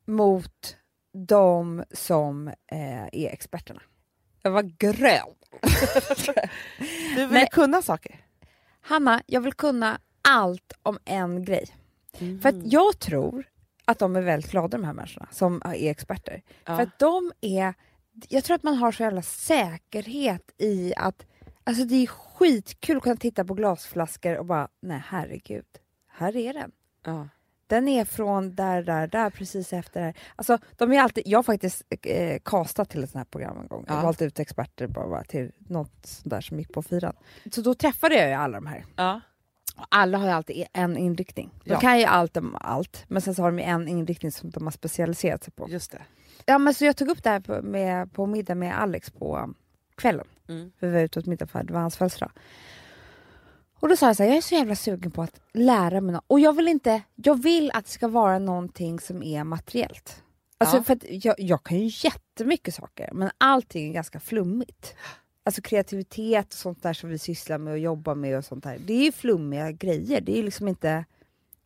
mot 0.07 0.77
de 1.13 1.85
som 1.91 2.49
eh, 2.49 3.05
är 3.13 3.29
experterna. 3.29 3.83
Jag 4.43 4.51
var 4.51 4.63
grön. 4.63 5.35
Du 7.17 7.27
vill 7.27 7.29
Nej. 7.33 7.49
kunna 7.53 7.83
saker? 7.83 8.21
Hanna, 8.81 9.23
jag 9.27 9.41
vill 9.41 9.53
kunna 9.53 9.99
allt 10.29 10.73
om 10.83 10.99
en 11.05 11.45
grej. 11.45 11.67
För 12.43 12.49
att 12.49 12.73
jag 12.73 12.99
tror 12.99 13.45
att 13.85 13.99
de 13.99 14.17
är 14.17 14.21
väldigt 14.21 14.51
glada 14.51 14.79
de 14.79 14.85
här 14.85 14.93
människorna 14.93 15.29
som 15.33 15.63
är 15.65 15.91
experter. 15.91 16.43
Ja. 16.65 16.77
För 16.77 16.83
att 16.83 16.99
de 16.99 17.33
är, 17.41 17.75
jag 18.29 18.45
tror 18.45 18.55
att 18.55 18.63
man 18.63 18.75
har 18.77 18.93
så 18.93 19.03
jävla 19.03 19.23
säkerhet 19.23 20.51
i 20.59 20.95
att, 20.97 21.27
alltså 21.65 21.85
det 21.85 21.95
är 21.95 22.07
skitkul 22.45 22.97
att 22.97 23.03
kunna 23.03 23.17
titta 23.17 23.45
på 23.45 23.55
glasflaskor 23.55 24.37
och 24.39 24.47
bara, 24.47 24.69
nej 24.83 25.03
herregud, 25.07 25.65
här 26.09 26.37
är 26.37 26.53
den. 26.55 26.73
Ja. 27.05 27.29
Den 27.67 27.89
är 27.89 28.05
från 28.05 28.55
där, 28.55 28.83
där, 28.83 29.07
där, 29.07 29.31
precis 29.31 29.73
efter 29.73 30.01
det 30.01 30.07
här. 30.07 30.15
Alltså, 30.37 30.59
de 30.77 30.93
är 30.93 31.01
alltid, 31.01 31.23
jag 31.27 31.39
har 31.39 31.43
faktiskt 31.43 31.83
eh, 32.07 32.39
castat 32.45 32.91
till 32.91 33.05
ett 33.05 33.11
sånt 33.11 33.21
här 33.21 33.31
program 33.31 33.59
en 33.61 33.69
gång. 33.69 33.85
Jag 33.89 33.97
Ja. 33.97 34.03
valt 34.03 34.23
ut 34.23 34.39
experter 34.41 34.87
bara, 34.87 35.25
till 35.25 35.53
något 35.59 36.07
sånt 36.07 36.31
där 36.31 36.41
som 36.41 36.59
gick 36.59 36.73
på 36.73 36.83
fyran. 36.83 37.17
Så 37.53 37.61
då 37.61 37.75
träffade 37.75 38.15
jag 38.15 38.29
ju 38.29 38.35
alla 38.35 38.55
de 38.61 38.67
här. 38.67 38.85
Ja. 38.97 39.21
Och 39.77 39.87
alla 39.91 40.19
har 40.19 40.27
ju 40.27 40.33
alltid 40.33 40.67
en 40.73 40.97
inriktning. 40.97 41.51
De 41.65 41.71
Ja. 41.71 41.81
kan 41.81 41.99
ju 41.99 42.05
allt 42.05 42.37
om 42.37 42.57
allt, 42.61 43.05
men 43.09 43.23
sen 43.23 43.35
så 43.35 43.43
har 43.43 43.51
de 43.51 43.59
ju 43.59 43.65
en 43.65 43.89
inriktning 43.89 44.33
som 44.33 44.51
de 44.51 44.65
har 44.65 44.71
specialiserat 44.71 45.45
sig 45.45 45.53
på. 45.53 45.67
Just 45.69 45.91
det. 45.91 46.03
Ja, 46.47 46.59
men 46.59 46.75
så 46.75 46.85
jag 46.85 46.97
tog 46.97 47.09
upp 47.09 47.23
det 47.23 47.31
här 47.31 47.41
på, 47.41 47.63
med, 47.63 48.13
på 48.13 48.27
middag 48.27 48.55
med 48.55 48.79
Alex 48.81 49.11
på 49.11 49.39
um, 49.39 49.55
kvällen. 49.97 50.27
Mm. 50.49 50.73
För 50.81 50.87
vi 50.87 50.93
var 50.93 51.01
ute 51.01 51.19
åt 51.19 51.27
middag 51.27 51.47
för 51.47 51.63
det 51.63 51.73
var 51.73 51.81
hans 51.81 51.97
födelsedag. 51.97 52.31
Och 53.81 53.89
då 53.89 53.97
sa 53.97 54.07
jag 54.07 54.17
så 54.17 54.23
här, 54.23 54.31
jag 54.31 54.37
är 54.37 54.43
så 54.43 54.55
jävla 54.55 54.75
sugen 54.77 55.11
på 55.11 55.23
att 55.23 55.41
lära 55.53 56.01
mig 56.01 56.13
något. 56.13 56.25
Och 56.27 56.41
jag 56.41 56.53
vill 56.57 56.69
inte, 56.69 57.03
jag 57.15 57.43
vill 57.43 57.71
att 57.75 57.85
det 57.85 57.91
ska 57.91 58.09
vara 58.09 58.39
någonting 58.39 59.01
som 59.01 59.23
är 59.23 59.45
materiellt. 59.45 60.23
Alltså 60.59 60.77
Ja. 60.77 60.83
för 60.83 60.99
jag, 61.03 61.35
jag 61.39 61.63
kan 61.65 61.79
ju 61.79 61.91
jättemycket 62.09 62.75
saker, 62.75 63.11
men 63.13 63.31
allting 63.39 63.89
är 63.89 63.93
ganska 63.93 64.21
flummigt. 64.21 64.95
Alltså 65.45 65.63
kreativitet 65.63 66.47
och 66.47 66.53
sånt 66.53 66.83
där 66.83 66.93
som 66.93 67.09
vi 67.11 67.19
sysslar 67.19 67.59
med 67.59 67.73
och 67.73 67.79
jobbar 67.79 68.15
med 68.15 68.39
och 68.39 68.45
sånt 68.45 68.65
där. 68.65 68.79
Det 68.87 68.93
är 68.93 69.05
ju 69.05 69.13
flummiga 69.13 69.73
grejer, 69.73 70.21
det 70.21 70.39
är 70.39 70.43
liksom 70.43 70.69
inte... 70.69 71.05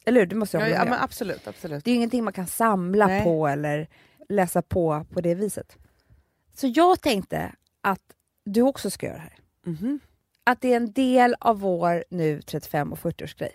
Eller 0.05 0.21
hur? 0.21 0.27
Det 0.27 0.37
måste 0.37 0.57
jag 0.57 0.63
Ja, 0.63 0.67
hålla 0.67 0.79
ja, 0.85 0.85
med 0.91 0.99
om. 0.99 1.05
absolut, 1.05 1.49
absolut. 1.49 1.85
Det 1.85 1.91
är 1.91 1.93
ju 1.93 1.97
ingenting 1.97 2.25
man 2.25 2.33
kan 2.33 2.47
samla 2.47 3.07
Nej. 3.07 3.25
på 3.25 3.49
eller 3.49 3.89
läsa 4.29 4.63
på 4.63 5.07
på 5.13 5.21
det 5.21 5.35
viset. 5.35 5.77
Så 6.55 6.67
jag 6.67 7.01
tänkte 7.01 7.53
att 7.81 8.01
du 8.53 8.63
också 8.63 8.91
ska 8.91 9.07
göra 9.07 9.17
det 9.17 9.23
här. 9.23 9.39
Mhm. 9.65 10.01
Att 10.45 10.61
det 10.61 10.73
är 10.73 10.77
en 10.77 10.93
del 10.93 11.37
av 11.41 11.61
vår 11.61 12.05
nu 12.11 12.43
35 12.43 12.93
och 12.93 12.99
40-årsgrej. 12.99 13.51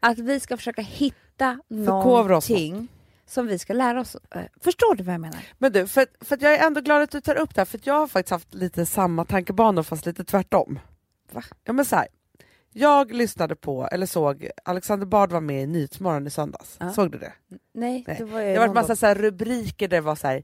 Att 0.00 0.18
vi 0.18 0.40
ska 0.40 0.56
försöka 0.56 0.82
hitta 0.82 1.58
någonting 1.68 2.88
som 3.26 3.46
vi 3.46 3.58
ska 3.58 3.72
lära 3.72 4.00
oss. 4.00 4.16
Eh, 4.30 4.42
Förstår 4.60 4.94
du 4.94 5.02
vad 5.04 5.14
jag 5.14 5.20
menar? 5.20 5.40
Men 5.58 5.72
du, 5.72 5.86
för, 5.86 6.06
för 6.20 6.38
jag 6.40 6.54
är 6.54 6.66
ändå 6.66 6.80
glad 6.80 7.02
att 7.02 7.10
du 7.10 7.20
tar 7.20 7.34
upp 7.34 7.54
det 7.54 7.60
här, 7.60 7.66
för 7.66 7.80
jag 7.82 7.94
har 7.94 8.06
faktiskt 8.06 8.30
haft 8.30 8.54
lite 8.54 8.86
samma 8.86 9.24
tankebanor 9.24 9.82
fast 9.82 10.06
lite 10.06 10.24
tvärtom. 10.24 10.78
Va? 11.32 11.42
Ja 11.64 11.72
men 11.72 11.84
så 11.84 11.96
här. 11.96 12.06
Jag 12.74 13.12
lyssnade 13.12 13.56
på, 13.56 13.88
eller 13.92 14.06
såg, 14.06 14.48
Alexander 14.64 15.06
Bard 15.06 15.32
var 15.32 15.40
med 15.40 15.62
i 15.62 15.66
Nyhetsmorgon 15.66 16.26
i 16.26 16.30
söndags. 16.30 16.76
Ja. 16.80 16.92
Såg 16.92 17.10
du 17.12 17.18
det? 17.18 17.32
Nej, 17.74 18.04
Nej. 18.06 18.16
det 18.18 18.24
var 18.24 18.40
ju 18.40 18.52
Det 18.52 18.58
var 18.58 18.66
någon 18.66 18.74
massa 18.74 18.96
så 18.96 19.14
rubriker 19.14 19.88
där 19.88 19.96
det 19.96 20.00
var 20.00 20.16
så 20.16 20.26
här, 20.26 20.42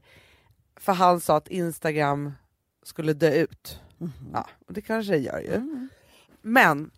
för 0.75 0.93
han 0.93 1.21
sa 1.21 1.37
att 1.37 1.47
Instagram 1.47 2.33
skulle 2.89 3.13
dö 3.13 3.31
ut. 3.33 3.79
Mhm. 3.97 4.11
Ja, 4.33 4.47
och 4.67 4.73
det 4.73 4.81
kanske 4.81 5.11
det 5.11 5.17
gör 5.17 5.39
ju. 5.39 5.53
Mm. 5.53 5.89
Men 6.41 6.91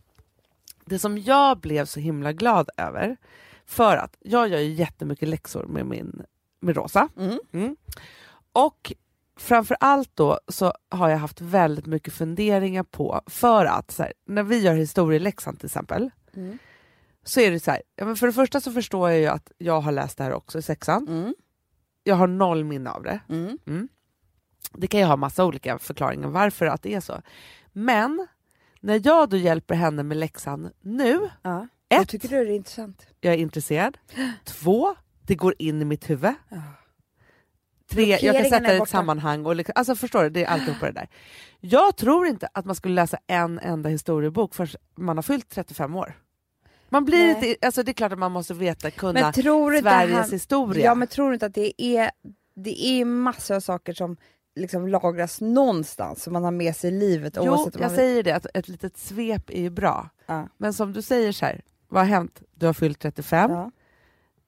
det 0.85 0.99
som 0.99 1.17
jag 1.17 1.57
blev 1.59 1.85
så 1.85 1.99
himla 1.99 2.33
glad 2.33 2.69
över, 2.77 3.17
för 3.65 3.97
att 3.97 4.15
jag 4.19 4.47
gör 4.47 4.59
ju 4.59 4.73
jättemycket 4.73 5.29
läxor 5.29 5.65
med 5.65 5.85
min 5.85 6.23
med 6.59 6.75
Rosa. 6.75 7.09
Mm. 7.17 7.39
Mm. 7.51 7.75
Och 8.53 8.93
framför 9.37 9.77
allt 9.79 10.11
då 10.13 10.39
så 10.47 10.73
har 10.89 11.09
jag 11.09 11.17
haft 11.17 11.41
väldigt 11.41 11.85
mycket 11.85 12.13
funderingar 12.13 12.83
på, 12.83 13.21
för 13.27 13.65
att 13.65 13.97
här, 13.97 14.13
när 14.25 14.43
vi 14.43 14.59
gör 14.59 14.73
historieläxan 14.73 15.55
till 15.55 15.65
exempel, 15.65 16.09
Mm. 16.33 16.57
så 17.23 17.39
är 17.39 17.51
det 17.51 17.59
så 17.59 17.71
här, 17.71 17.81
ja, 17.95 18.05
men 18.05 18.15
för 18.15 18.27
det 18.27 18.33
första 18.33 18.61
så 18.61 18.71
förstår 18.71 19.09
jag 19.09 19.19
ju 19.19 19.27
att 19.27 19.51
jag 19.57 19.81
har 19.81 19.91
läst 19.91 20.17
det 20.17 20.23
här 20.23 20.33
också 20.33 20.59
i 20.59 20.61
sexan. 20.61 21.07
Mm. 21.07 21.35
Jag 22.03 22.15
har 22.15 22.27
noll 22.27 22.63
minne 22.63 22.89
av 22.89 23.03
det. 23.03 23.19
Mm. 23.29 23.57
Det 24.73 24.87
kan 24.87 24.99
ju 24.99 25.05
ha 25.05 25.15
massa 25.15 25.45
olika 25.45 25.79
förklaringar 25.79 26.27
varför 26.27 26.65
att 26.65 26.81
det 26.81 26.93
är 26.93 26.99
så. 27.01 27.21
Men 27.71 28.27
när 28.79 29.01
jag 29.03 29.29
då 29.29 29.37
hjälper 29.37 29.75
henne 29.75 30.03
med 30.03 30.17
läxan 30.17 30.71
nu, 30.81 31.29
Ja. 31.41 31.67
Jag 31.87 32.01
ett, 32.01 32.09
tycker 32.09 32.29
du 32.29 32.45
det 32.45 32.51
är 32.51 32.55
intressant. 32.55 33.07
jag 33.21 33.33
är 33.33 33.37
intresserad. 33.37 33.97
Två, 34.45 34.95
det 35.27 35.35
går 35.35 35.55
in 35.59 35.81
i 35.81 35.85
mitt 35.85 36.09
huvud. 36.09 36.33
Ja. 36.49 36.57
Tre, 37.89 38.05
jag 38.21 38.35
kan 38.35 38.43
sätta 38.43 38.59
det 38.59 38.73
i 38.73 38.77
ett 38.77 38.89
sammanhang. 38.89 39.45
Och 39.45 39.55
liksom, 39.55 39.73
alltså 39.75 39.95
förstår 39.95 40.23
du, 40.23 40.29
det 40.29 40.43
är 40.43 40.47
alltihopa 40.47 40.85
det 40.85 40.91
där. 40.91 41.07
Jag 41.59 41.97
tror 41.97 42.27
inte 42.27 42.49
att 42.53 42.65
man 42.65 42.75
skulle 42.75 42.95
läsa 42.95 43.17
en 43.27 43.59
enda 43.59 43.89
historiebok 43.89 44.55
förrän 44.55 44.69
man 44.95 45.17
har 45.17 45.21
fyllt 45.23 45.49
35 45.49 45.95
år. 45.95 46.13
Man 46.89 47.05
blir 47.05 47.33
Nej. 47.33 47.41
lite, 47.41 47.65
alltså 47.65 47.83
det 47.83 47.91
är 47.91 47.93
klart 47.93 48.11
att 48.11 48.19
man 48.19 48.31
måste 48.31 48.53
veta, 48.53 48.91
kunna 48.91 49.27
inte 49.27 49.41
Sveriges 49.41 50.17
han- 50.19 50.29
historia. 50.31 50.85
Ja, 50.85 50.95
men 50.95 51.07
tror 51.07 51.27
du 51.27 51.33
inte 51.33 51.45
att 51.45 51.53
det 51.53 51.81
är, 51.81 52.11
det 52.55 52.85
är 52.85 53.05
massor 53.05 53.55
av 53.55 53.59
saker 53.59 53.93
som 53.93 54.17
liksom 54.55 54.87
lagras 54.87 55.41
någonstans 55.41 56.23
som 56.23 56.33
man 56.33 56.43
har 56.43 56.51
med 56.51 56.75
sig 56.75 56.89
i 56.89 56.99
livet 56.99 57.33
jo, 57.37 57.51
oavsett 57.51 57.73
jag 57.75 57.81
man 57.81 57.95
säger 57.95 58.23
det, 58.23 58.31
att 58.35 58.45
ett 58.53 58.67
litet 58.67 58.97
svep 58.97 59.49
är 59.49 59.61
ju 59.61 59.69
bra. 59.69 60.09
Ja. 60.25 60.47
Men 60.57 60.73
som 60.73 60.93
du 60.93 61.01
säger 61.01 61.31
så 61.31 61.45
här, 61.45 61.61
vad 61.87 62.01
har 62.01 62.07
hänt? 62.09 62.41
Du 62.55 62.65
har 62.65 62.73
fyllt 62.73 62.99
35, 62.99 63.51
Ja. 63.51 63.71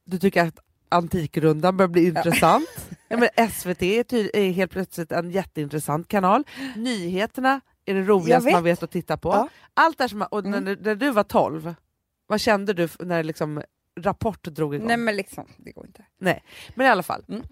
du 0.05 0.19
tycker 0.19 0.45
att 0.47 0.59
Antikrundan 0.89 1.77
börjar 1.77 1.89
bli 1.89 2.07
intressant. 2.07 2.67
Ja, 3.07 3.17
men 3.35 3.49
SVT 3.51 3.81
är, 3.83 4.03
ty- 4.03 4.29
är 4.33 4.51
helt 4.51 4.71
plötsligt 4.71 5.11
en 5.11 5.31
jätteintressant 5.31 6.07
kanal. 6.07 6.43
Nyheterna 6.75 7.61
är 7.85 7.93
det 7.93 8.01
roligaste 8.01 8.45
vet. 8.45 8.53
man 8.53 8.63
vet 8.63 8.83
att 8.83 8.91
titta 8.91 9.17
på. 9.17 9.29
Ja. 9.29 9.49
Allt 9.73 9.97
det 9.97 10.03
här 10.03 10.07
som, 10.09 10.21
och 10.21 10.39
Mm. 10.39 10.63
när, 10.63 10.77
när 10.81 10.95
du 10.95 11.11
var 11.11 11.23
12, 11.23 11.75
vad 12.27 12.39
kände 12.41 12.73
du 12.73 12.89
när 12.99 13.23
liksom 13.23 13.61
Rapport 13.99 14.43
drog 14.43 14.75
igång? 14.75 14.87
Nej 14.87 14.97
men 14.97 15.15
liksom, 15.15 15.45
det 15.57 15.71
går 15.71 15.85
inte. 15.85 16.05
Men 16.75 16.85
i 16.87 16.89
alla 16.89 17.03
fall. 17.03 17.25
Mm. 17.29 17.43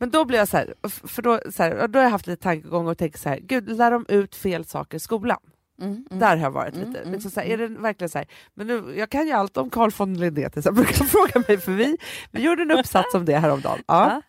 Men 0.00 0.10
då 0.10 0.24
blir 0.24 0.38
jag 0.38 0.48
så 0.48 0.56
här, 0.56 0.74
för 0.88 1.22
då, 1.22 1.40
så 1.50 1.62
här, 1.62 1.88
då 1.88 1.98
har 1.98 2.04
jag 2.04 2.10
haft 2.10 2.26
lite 2.26 2.42
tankegång 2.42 2.88
och 2.88 2.98
tänkt 2.98 3.20
så 3.20 3.28
här, 3.28 3.38
gud 3.38 3.76
lär 3.76 3.90
de 3.90 4.06
ut 4.08 4.34
fel 4.34 4.64
saker 4.64 4.96
i 4.96 5.00
skolan? 5.00 5.38
Mm, 5.80 5.92
mm. 5.92 6.18
Där 6.20 6.36
har 6.36 6.44
jag 6.44 6.50
varit 6.50 6.74
Mm, 6.74 6.88
lite. 6.88 7.00
mm, 7.00 7.12
liksom 7.12 7.30
så 7.30 7.40
här, 7.40 7.46
är 7.46 7.56
det 7.58 7.66
verkligen 7.68 8.08
så 8.08 8.18
här, 8.18 8.26
men 8.54 8.66
nu, 8.66 8.94
jag 8.96 9.10
kan 9.10 9.26
ju 9.26 9.32
allt 9.32 9.56
om 9.56 9.70
Carl 9.70 9.90
von 9.98 10.14
Linné 10.14 10.50
till 10.50 10.58
exempel, 10.58 10.86
kan 10.86 11.06
fråga 11.06 11.44
mig 11.48 11.58
för 11.58 11.72
vi, 11.72 11.96
vi 12.30 12.42
gjorde 12.42 12.62
en 12.62 12.70
uppsats 12.70 13.14
om 13.14 13.24
det 13.24 13.36
häromdagen. 13.36 13.78
Ja. 13.86 14.22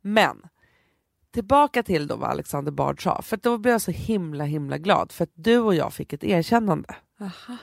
Men 0.00 0.42
tillbaka 1.34 1.82
till 1.82 2.06
då 2.06 2.16
vad 2.16 2.30
Alexander 2.30 2.72
Bard 2.72 3.02
sa, 3.02 3.22
för 3.22 3.36
då 3.36 3.58
blev 3.58 3.72
jag 3.74 3.80
så 3.80 3.90
himla 3.90 4.44
himla 4.44 4.78
glad 4.78 5.12
för 5.12 5.24
att 5.24 5.30
du 5.34 5.58
och 5.58 5.74
jag 5.74 5.92
fick 5.92 6.12
ett 6.12 6.24
erkännande. 6.24 6.94
Aha. 7.20 7.56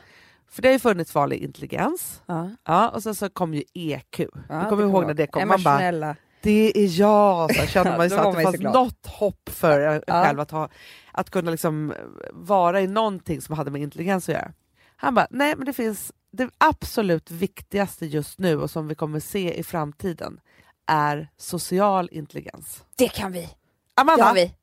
För 0.52 0.62
det 0.62 0.68
har 0.68 0.74
ju 0.74 0.80
funnits 0.80 1.16
vanlig 1.16 1.38
intelligens, 1.38 2.22
Ja. 2.26 2.50
ja, 2.66 2.90
och 2.90 3.04
sen 3.04 3.16
så 3.16 3.30
kom 3.30 3.54
ju 3.54 3.64
EQ. 3.74 4.20
Ja, 4.20 4.28
du 4.64 4.70
kommer 4.70 4.84
ihåg 4.84 5.06
när 5.08 5.14
det 5.14 5.28
kom? 5.28 5.48
Man 5.48 5.64
bara, 5.64 5.70
Emotionella. 5.80 6.16
Det 6.42 6.72
är 6.84 7.00
jag! 7.00 7.56
Så 7.56 7.66
kände 7.68 7.92
man 7.98 8.10
ju 8.10 8.16
att 8.16 8.36
det 8.36 8.44
fanns 8.44 8.56
glad. 8.56 8.74
något 8.74 9.06
hopp 9.08 9.50
för 9.50 9.80
en 9.80 10.04
Ja. 10.08 10.24
själv 10.24 10.40
att, 10.40 10.52
ha, 10.52 10.70
att 11.12 11.30
kunna 11.30 11.52
liksom 11.52 11.94
vara 12.34 12.82
i 12.82 12.88
någonting 12.88 13.42
som 13.42 13.56
hade 13.56 13.72
med 13.72 13.82
intelligens 13.82 14.30
att 14.30 14.36
göra. 14.36 14.52
Han 14.96 15.16
bara, 15.16 15.28
nej 15.30 15.56
men 15.56 15.66
det 15.66 15.74
finns, 15.74 16.12
det 16.32 16.50
absolut 16.58 17.32
viktigaste 17.32 18.06
just 18.06 18.40
nu 18.40 18.62
och 18.62 18.72
som 18.72 18.88
vi 18.88 18.96
kommer 18.96 19.20
se 19.20 19.54
i 19.60 19.64
framtiden 19.64 20.40
är 20.88 21.30
social 21.38 22.10
intelligens. 22.12 22.84
Det 22.96 23.08
kan 23.10 23.32
vi. 23.32 23.50
Amanda, 23.96 24.24
har 24.24 24.34
vi. 24.34 24.54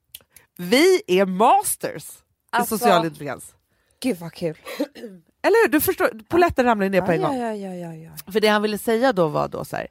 vi 0.57 1.03
är 1.07 1.26
masters 1.26 2.09
Alltså- 2.51 2.74
i 2.74 2.79
social 2.79 3.05
intelligens. 3.07 3.55
Gud 4.01 4.16
vad 4.18 4.33
kul. 4.33 4.59
Eller 5.43 5.64
hur? 5.66 5.68
Du 5.72 5.81
förstår, 5.81 6.11
polletten 6.29 6.64
ramlar 6.64 6.89
ner 6.89 7.01
på 7.03 7.12
en 7.12 7.20
ja, 7.20 7.29
gång. 7.29 7.37
ja, 7.39 7.55
ja, 7.55 7.74
ja, 7.74 7.95
ja. 7.95 8.33
För 8.33 8.41
det 8.41 8.49
han 8.49 8.62
ville 8.62 8.79
säga 8.79 9.12
då 9.12 9.29
var 9.29 9.49
då 9.49 9.64
så 9.64 9.76
här, 9.76 9.87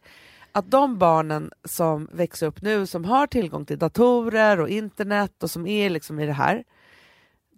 att 0.51 0.71
de 0.71 0.97
barnen 0.97 1.51
som 1.63 2.07
växer 2.11 2.47
upp 2.47 2.61
nu 2.61 2.85
som 2.85 3.05
har 3.05 3.27
tillgång 3.27 3.65
till 3.65 3.79
datorer 3.79 4.59
och 4.59 4.69
internet 4.69 5.43
och 5.43 5.51
som 5.51 5.67
är 5.67 5.89
liksom 5.89 6.19
i 6.19 6.25
det 6.25 6.33
här, 6.33 6.63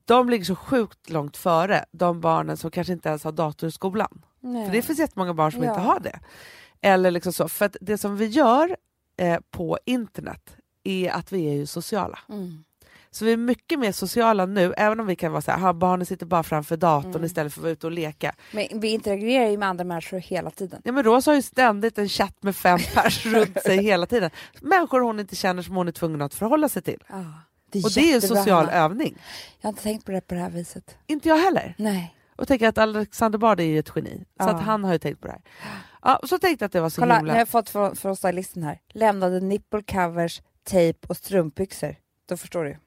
de 0.05 0.29
ligger 0.29 0.45
så 0.45 0.55
sjukt 0.55 1.09
långt 1.09 1.37
före 1.37 1.85
de 1.91 2.21
barnen 2.21 2.57
som 2.57 2.71
kanske 2.71 2.93
inte 2.93 3.09
ens 3.09 3.23
har 3.23 3.31
dator 3.31 3.69
i 3.69 3.71
skolan. 3.71 4.21
Nej. 4.39 4.65
För 4.65 4.73
det 4.73 4.81
finns 4.81 4.99
jättemånga 4.99 5.33
barn 5.33 5.51
som 5.51 5.63
Ja. 5.63 5.69
inte 5.69 5.81
har 5.81 5.99
det. 5.99 6.19
Eller 6.81 7.11
liksom 7.11 7.33
så, 7.33 7.47
för 7.49 7.65
att 7.65 7.77
det 7.81 7.97
som 7.97 8.17
vi 8.17 8.25
gör 8.25 8.75
eh, 9.17 9.39
på 9.51 9.79
internet 9.85 10.55
är 10.83 11.09
att 11.11 11.31
vi 11.31 11.49
är 11.49 11.53
ju 11.53 11.65
sociala. 11.65 12.19
Mm. 12.29 12.63
Så 13.11 13.25
vi 13.25 13.33
är 13.33 13.37
mycket 13.37 13.79
mer 13.79 13.91
sociala 13.91 14.45
nu, 14.45 14.73
även 14.77 14.99
om 14.99 15.07
vi 15.07 15.15
kan 15.15 15.31
vara 15.31 15.41
så 15.41 15.51
här, 15.51 15.59
"Ha, 15.59 15.73
barnen 15.73 16.05
sitter 16.05 16.25
bara 16.25 16.43
framför 16.43 16.77
datorn 16.77 17.11
Mm. 17.11 17.23
istället 17.25 17.53
för 17.53 17.59
att 17.59 17.63
vara 17.63 17.71
ute 17.71 17.87
och 17.87 17.91
leka. 17.91 18.35
Men 18.51 18.79
vi 18.79 18.87
interagerar 18.87 19.49
ju 19.49 19.57
med 19.57 19.69
andra 19.69 19.83
människor 19.83 20.17
hela 20.19 20.51
tiden. 20.51 20.81
Ja, 20.85 20.91
men 20.91 21.03
Rosa 21.03 21.31
har 21.31 21.35
ju 21.35 21.41
ständigt 21.41 21.97
en 21.97 22.09
chatt 22.09 22.43
med 22.43 22.55
fem 22.55 22.79
pers 22.93 23.25
runt 23.33 23.61
sig 23.61 23.83
hela 23.83 24.05
tiden. 24.05 24.29
Människor 24.61 24.99
hon 24.99 25.19
inte 25.19 25.35
känner 25.35 25.61
som 25.61 25.75
hon 25.75 25.87
är 25.87 25.91
tvungen 25.91 26.21
att 26.21 26.33
förhålla 26.33 26.69
sig 26.69 26.81
till. 26.81 27.03
Ja, 27.09 27.15
det 27.71 27.83
Och 27.85 27.91
det 27.95 27.99
är 28.01 28.03
en 28.03 28.09
jättebra, 28.09 28.37
social 28.37 28.65
Hanna. 28.65 28.71
övning. 28.77 29.17
Jag 29.61 29.67
har 29.67 29.69
inte 29.69 29.83
tänkt 29.83 30.05
på 30.05 30.11
det 30.11 30.21
på 30.21 30.33
det 30.33 30.39
här 30.41 30.49
viset. 30.49 30.97
Inte 31.07 31.29
jag 31.29 31.37
heller. 31.37 31.75
Nej. 31.77 32.15
Och 32.35 32.47
tänker 32.47 32.67
att 32.67 32.77
Alexander 32.77 33.39
Bard 33.39 33.59
är 33.59 33.63
ju 33.63 33.79
ett 33.79 33.91
geni. 33.95 34.17
Så 34.17 34.23
Ja. 34.37 34.49
att 34.49 34.61
han 34.63 34.83
har 34.83 34.93
ju 34.93 34.99
tänkt 34.99 35.21
på 35.21 35.27
det 35.27 35.33
här. 35.33 35.41
Ja, 36.01 36.19
så 36.23 36.39
tänkte 36.39 36.63
jag 36.63 36.67
att 36.67 36.71
det 36.73 36.81
var 36.81 36.89
så 36.89 37.01
Kolla, 37.01 37.13
nu 37.13 37.19
himla... 37.19 37.33
har 37.33 37.39
jag 37.39 37.49
fått 37.49 37.69
från, 37.69 37.95
från 37.95 38.15
stylisten 38.15 38.63
här. 38.63 38.79
Lämnade 38.93 39.39
nipple 39.39 39.81
covers, 39.83 40.41
tejp 40.63 41.07
och 41.09 41.17
strumpbyxor. 41.17 41.95
Då 42.29 42.37
förstår 42.37 42.63
du 42.63 42.77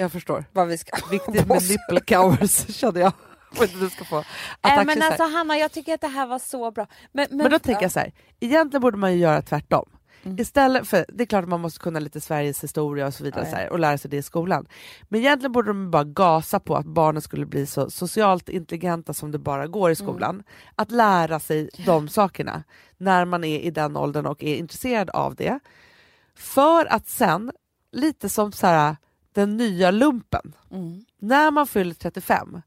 Jag 0.00 0.12
förstår. 0.12 0.44
vad 0.52 0.68
vi 0.68 0.78
ska 0.78 0.96
Viktigt 1.10 1.46
med 1.48 1.62
nipple 1.68 2.00
covers 2.16 2.74
kände 2.76 3.00
jag. 3.00 3.12
Du 3.80 3.90
ska 3.90 4.04
få 4.04 4.24
attacker 4.60 4.84
men 4.84 5.02
alltså 5.02 5.22
Hanna, 5.22 5.58
jag 5.58 5.72
tycker 5.72 5.94
att 5.94 6.00
det 6.00 6.06
här 6.08 6.26
var 6.26 6.38
så 6.38 6.70
bra. 6.70 6.86
Men, 7.12 7.26
men, 7.30 7.38
Men 7.38 7.50
då 7.50 7.58
tänker 7.58 7.82
jag 7.82 7.92
så 7.92 7.98
här, 8.00 8.12
egentligen 8.40 8.82
borde 8.82 8.96
man 8.98 9.12
ju 9.12 9.18
göra 9.18 9.42
tvärtom. 9.42 9.88
Mm. 10.22 10.40
Istället 10.40 10.88
för, 10.88 11.06
det 11.08 11.24
är 11.24 11.26
klart 11.26 11.42
att 11.42 11.48
man 11.48 11.60
måste 11.60 11.80
kunna 11.80 12.00
lite 12.00 12.20
Sveriges 12.20 12.64
historia 12.64 13.06
och 13.06 13.14
så 13.14 13.24
vidare 13.24 13.42
Ja, 13.44 13.46
ja. 13.48 13.50
Så 13.50 13.56
här, 13.56 13.70
och 13.70 13.78
lära 13.78 13.98
sig 13.98 14.10
det 14.10 14.16
i 14.16 14.22
skolan. 14.22 14.66
Men 15.08 15.20
egentligen 15.20 15.52
borde 15.52 15.68
de 15.68 15.90
bara 15.90 16.04
gasa 16.04 16.60
på 16.60 16.76
att 16.76 16.86
barnen 16.86 17.22
skulle 17.22 17.46
bli 17.46 17.66
så 17.66 17.90
socialt 17.90 18.48
intelligenta 18.48 19.14
som 19.14 19.30
det 19.30 19.38
bara 19.38 19.66
går 19.66 19.90
i 19.90 19.94
Mm. 19.94 20.06
skolan. 20.06 20.42
Att 20.74 20.90
lära 20.90 21.40
sig 21.40 21.70
de 21.86 22.08
sakerna 22.08 22.62
när 22.98 23.24
man 23.24 23.44
är 23.44 23.58
i 23.60 23.70
den 23.70 23.96
åldern 23.96 24.26
och 24.26 24.44
är 24.44 24.56
intresserad 24.56 25.10
av 25.10 25.34
det. 25.34 25.60
För 26.36 26.92
att 26.92 27.08
sen, 27.08 27.52
lite 27.92 28.28
som 28.28 28.52
så 28.52 28.66
här, 28.66 28.96
den 29.32 29.56
nya 29.56 29.90
lumpen, 29.90 30.54
Mm. 30.70 31.04
när 31.18 31.50
man 31.50 31.66
fyller 31.66 31.94
35, 31.94 32.62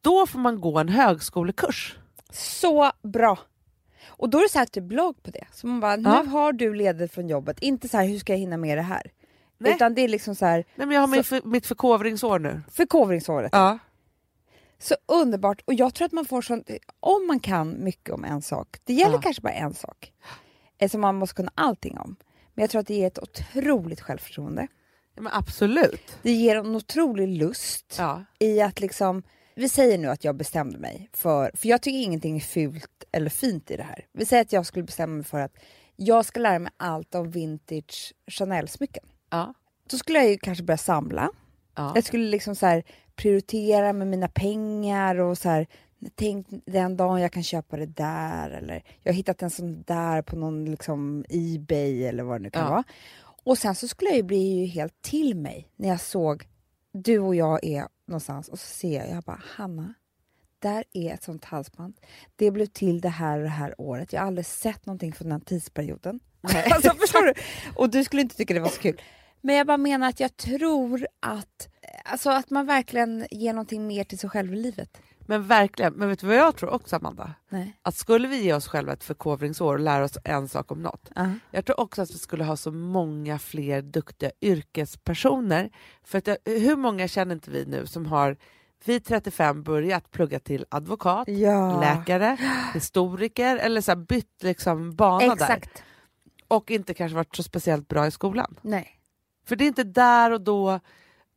då 0.00 0.26
får 0.26 0.38
man 0.38 0.60
gå 0.60 0.78
en 0.78 0.88
högskolekurs. 0.88 1.96
Så 2.32 2.92
bra! 3.02 3.38
Och 4.08 4.30
då 4.30 4.38
är 4.38 4.42
det 4.42 4.48
så 4.48 4.58
här 4.58 4.66
typ 4.66 4.84
blogg 4.84 5.22
på 5.22 5.30
det. 5.30 5.44
Så 5.52 5.66
man 5.66 5.80
bara, 5.80 5.96
Ja. 5.96 6.22
nu 6.22 6.28
har 6.30 6.52
du 6.52 6.74
ledigt 6.74 7.12
från 7.12 7.28
jobbet. 7.28 7.58
Inte 7.62 7.88
så 7.88 7.96
här, 7.96 8.06
hur 8.06 8.18
ska 8.18 8.32
jag 8.32 8.38
hinna 8.40 8.56
med 8.56 8.78
det 8.78 8.82
här? 8.82 9.10
Nej. 9.58 9.72
Utan 9.74 9.94
det 9.94 10.00
är 10.02 10.08
liksom 10.08 10.34
så 10.34 10.46
här, 10.46 10.64
Nej, 10.74 10.86
men 10.86 10.94
jag 10.94 11.06
har 11.06 11.16
Så- 11.16 11.22
för, 11.22 11.42
mitt 11.44 11.66
förkovringsår 11.66 12.38
nu. 12.38 12.62
förkovringsåret. 12.70 13.50
Ja. 13.52 13.78
Så 14.78 14.94
underbart. 15.06 15.62
Och 15.64 15.74
jag 15.74 15.94
tror 15.94 16.06
att 16.06 16.12
man 16.12 16.24
får 16.24 16.42
sånt, 16.42 16.70
om 17.00 17.26
man 17.26 17.40
kan 17.40 17.84
mycket 17.84 18.14
om 18.14 18.24
en 18.24 18.42
sak, 18.42 18.78
det 18.84 18.92
gäller 18.92 19.14
Ja. 19.14 19.20
kanske 19.20 19.42
bara 19.42 19.52
en 19.52 19.74
sak, 19.74 20.12
eh, 20.78 20.90
som 20.90 21.00
man 21.00 21.14
måste 21.14 21.34
kunna 21.34 21.50
allting 21.54 21.98
om. 21.98 22.16
Men 22.54 22.62
jag 22.62 22.70
tror 22.70 22.80
att 22.80 22.86
det 22.86 22.94
ger 22.94 23.06
ett 23.06 23.18
otroligt 23.18 24.00
självförtroende. 24.00 24.66
Ja, 25.16 25.22
men 25.22 25.32
absolut. 25.32 26.18
Det 26.22 26.32
ger 26.32 26.56
en 26.56 26.76
otrolig 26.76 27.28
lust 27.28 27.94
Ja. 27.98 28.24
i 28.38 28.60
att 28.60 28.80
liksom, 28.80 29.22
vi 29.54 29.68
säger 29.68 29.98
nu 29.98 30.08
att 30.08 30.24
jag 30.24 30.36
bestämde 30.36 30.78
mig 30.78 31.08
för, 31.12 31.50
för 31.54 31.68
jag 31.68 31.82
tycker 31.82 31.98
ingenting 31.98 32.36
är 32.36 32.40
fult 32.40 33.04
eller 33.12 33.30
fint 33.30 33.70
i 33.70 33.76
det 33.76 33.82
här. 33.82 34.06
Vi 34.12 34.26
säger 34.26 34.42
att 34.42 34.52
jag 34.52 34.66
skulle 34.66 34.84
bestämma 34.84 35.14
mig 35.14 35.24
för 35.24 35.40
att 35.40 35.54
jag 35.96 36.24
ska 36.24 36.40
lära 36.40 36.58
mig 36.58 36.72
allt 36.76 37.14
om 37.14 37.30
vintage 37.30 38.12
Chanel-smycken. 38.30 39.04
Ja. 39.30 39.54
Då 39.90 39.96
skulle 39.98 40.18
jag 40.18 40.28
ju 40.30 40.38
kanske 40.38 40.64
börja 40.64 40.78
samla. 40.78 41.30
Ja. 41.76 41.92
Jag 41.94 42.04
skulle 42.04 42.24
liksom 42.28 42.54
så 42.56 42.66
här 42.66 42.82
prioritera 43.16 43.92
med 43.92 44.06
mina 44.06 44.28
pengar 44.28 45.16
och 45.20 45.38
så 45.38 45.48
här, 45.48 45.66
tänk 46.14 46.46
den 46.66 46.96
dagen 46.96 47.20
jag 47.20 47.32
kan 47.32 47.42
köpa 47.42 47.76
det 47.76 47.86
där 47.86 48.50
eller 48.50 48.82
jag 49.02 49.12
har 49.12 49.16
hittat 49.16 49.42
en 49.42 49.50
sån 49.50 49.82
där 49.82 50.22
på 50.22 50.36
någon 50.36 50.64
liksom 50.70 51.24
Ebay 51.28 52.04
eller 52.04 52.22
vad 52.22 52.40
det 52.40 52.42
nu 52.42 52.50
kan 52.50 52.62
Ja. 52.62 52.70
vara. 52.70 52.84
Och 53.46 53.58
sen 53.58 53.74
så 53.74 53.88
skulle 53.88 54.10
jag 54.10 54.16
ju 54.16 54.22
bli 54.22 54.60
ju 54.60 54.66
helt 54.66 55.02
till 55.02 55.36
mig 55.36 55.68
när 55.76 55.88
jag 55.88 56.00
såg 56.00 56.48
du 56.92 57.18
och 57.18 57.34
jag 57.34 57.64
är 57.64 57.88
någonstans 58.06 58.48
och 58.48 58.58
så 58.58 58.66
ser 58.66 58.98
jag, 58.98 59.10
jag 59.10 59.22
bara 59.22 59.42
Hanna, 59.56 59.94
där 60.58 60.84
är 60.92 61.14
ett 61.14 61.22
sånt 61.22 61.44
halsband. 61.44 62.00
Det 62.36 62.50
blev 62.50 62.66
till 62.66 63.00
det 63.00 63.08
här 63.08 63.38
och 63.38 63.42
det 63.42 63.50
här 63.50 63.74
året. 63.80 64.12
Jag 64.12 64.20
har 64.20 64.26
aldrig 64.26 64.46
sett 64.46 64.86
någonting 64.86 65.12
från 65.12 65.28
den 65.28 65.40
tidsperioden. 65.40 66.20
alltså, 66.70 66.90
förstår 66.90 67.22
du? 67.22 67.34
Och 67.76 67.90
du 67.90 68.04
skulle 68.04 68.22
inte 68.22 68.36
tycka 68.36 68.54
det 68.54 68.60
var 68.60 68.68
så 68.68 68.80
kul. 68.80 69.02
Men 69.40 69.54
jag 69.54 69.66
bara 69.66 69.76
menar 69.76 70.08
att 70.08 70.20
jag 70.20 70.36
tror 70.36 71.06
att, 71.20 71.68
alltså 72.04 72.30
att 72.30 72.50
man 72.50 72.66
verkligen 72.66 73.26
ger 73.30 73.52
någonting 73.52 73.86
mer 73.86 74.04
till 74.04 74.18
sig 74.18 74.30
själv 74.30 74.54
i 74.54 74.56
livet. 74.56 74.98
Men 75.26 75.46
verkligen, 75.46 75.92
men 75.94 76.08
vet 76.08 76.18
du 76.18 76.26
vad 76.26 76.36
jag 76.36 76.56
tror 76.56 76.70
också 76.70 76.96
Amanda? 76.96 77.34
Nej. 77.48 77.76
Att 77.82 77.94
skulle 77.94 78.28
vi 78.28 78.42
ge 78.42 78.54
oss 78.54 78.68
själva 78.68 78.92
ett 78.92 79.04
förkovringsår 79.04 79.74
och 79.74 79.80
lära 79.80 80.04
oss 80.04 80.18
en 80.24 80.48
sak 80.48 80.72
om 80.72 80.82
något. 80.82 81.10
Jag 81.50 81.64
tror 81.66 81.80
också 81.80 82.02
att 82.02 82.10
vi 82.10 82.18
skulle 82.18 82.44
ha 82.44 82.56
så 82.56 82.72
många 82.72 83.38
fler 83.38 83.82
duktiga 83.82 84.30
yrkespersoner. 84.40 85.70
För 86.04 86.18
att 86.18 86.28
hur 86.44 86.76
många 86.76 87.08
känner 87.08 87.34
inte 87.34 87.50
vi 87.50 87.64
nu 87.66 87.86
som 87.86 88.06
har 88.06 88.36
vid 88.84 89.04
35 89.04 89.62
börjat 89.62 90.10
plugga 90.10 90.38
till 90.40 90.64
advokat, 90.68 91.28
Ja. 91.28 91.80
läkare, 91.80 92.36
historiker 92.74 93.56
eller 93.56 93.80
så 93.80 93.96
bytt 93.96 94.42
liksom 94.42 94.94
bana 94.94 95.18
där. 95.26 95.32
Exakt. 95.32 95.82
Och 96.48 96.70
inte 96.70 96.94
kanske 96.94 97.16
varit 97.16 97.36
så 97.36 97.42
speciellt 97.42 97.88
bra 97.88 98.06
i 98.06 98.10
skolan. 98.10 98.56
Nej. 98.62 98.92
För 99.46 99.56
det 99.56 99.64
är 99.64 99.66
inte 99.66 99.84
där 99.84 100.30
och 100.30 100.40
då, 100.40 100.80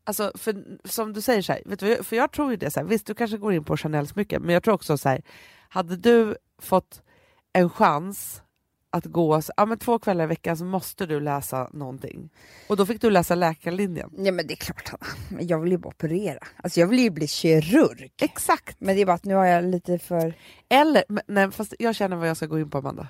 alltså 0.09 0.31
för, 0.35 0.63
som 0.83 1.13
du 1.13 1.21
säger, 1.21 1.41
så 1.41 1.53
här, 1.53 1.61
vet 1.65 1.79
du, 1.79 2.03
för 2.03 2.15
jag 2.15 2.31
tror 2.31 2.51
ju 2.51 2.57
det, 2.57 2.71
så 2.71 2.79
här, 2.79 2.87
visst 2.87 3.07
du 3.07 3.13
kanske 3.13 3.37
går 3.37 3.53
in 3.53 3.63
på 3.63 3.77
Chanel-smycken, 3.77 4.41
men 4.41 4.53
jag 4.53 4.63
tror 4.63 4.73
också 4.73 4.97
så 4.97 5.09
här, 5.09 5.21
hade 5.69 5.95
du 5.97 6.35
fått 6.61 7.01
en 7.53 7.69
chans 7.69 8.41
att 8.89 9.05
gå 9.05 9.41
så, 9.41 9.53
ja, 9.57 9.65
men 9.65 9.77
två 9.77 9.99
kvällar 9.99 10.23
i 10.23 10.27
veckan 10.27 10.57
så 10.57 10.65
måste 10.65 11.05
du 11.05 11.19
läsa 11.19 11.69
någonting. 11.73 12.29
Och 12.67 12.77
då 12.77 12.85
fick 12.85 13.01
du 13.01 13.09
läsa 13.09 13.35
läkarlinjen. 13.35 14.11
Ja 14.17 14.31
men 14.31 14.47
det 14.47 14.53
är 14.53 14.55
klart, 14.55 14.91
jag 15.39 15.59
vill 15.59 15.71
ju 15.71 15.77
bara 15.77 15.89
operera. 15.89 16.39
Alltså 16.63 16.79
jag 16.79 16.87
vill 16.87 16.99
ju 16.99 17.09
bli 17.09 17.27
kirurg. 17.27 18.11
Exakt! 18.21 18.75
Men 18.79 18.95
det 18.95 19.01
är 19.01 19.05
bara 19.05 19.13
att 19.13 19.25
nu 19.25 19.35
har 19.35 19.45
jag 19.45 19.63
lite 19.63 19.99
för... 19.99 20.33
Eller, 20.69 21.03
men, 21.09 21.23
nej, 21.27 21.51
fast 21.51 21.73
jag 21.79 21.95
känner 21.95 22.15
vad 22.15 22.29
jag 22.29 22.37
ska 22.37 22.45
gå 22.45 22.59
in 22.59 22.69
på 22.69 22.77
Amanda. 22.77 23.07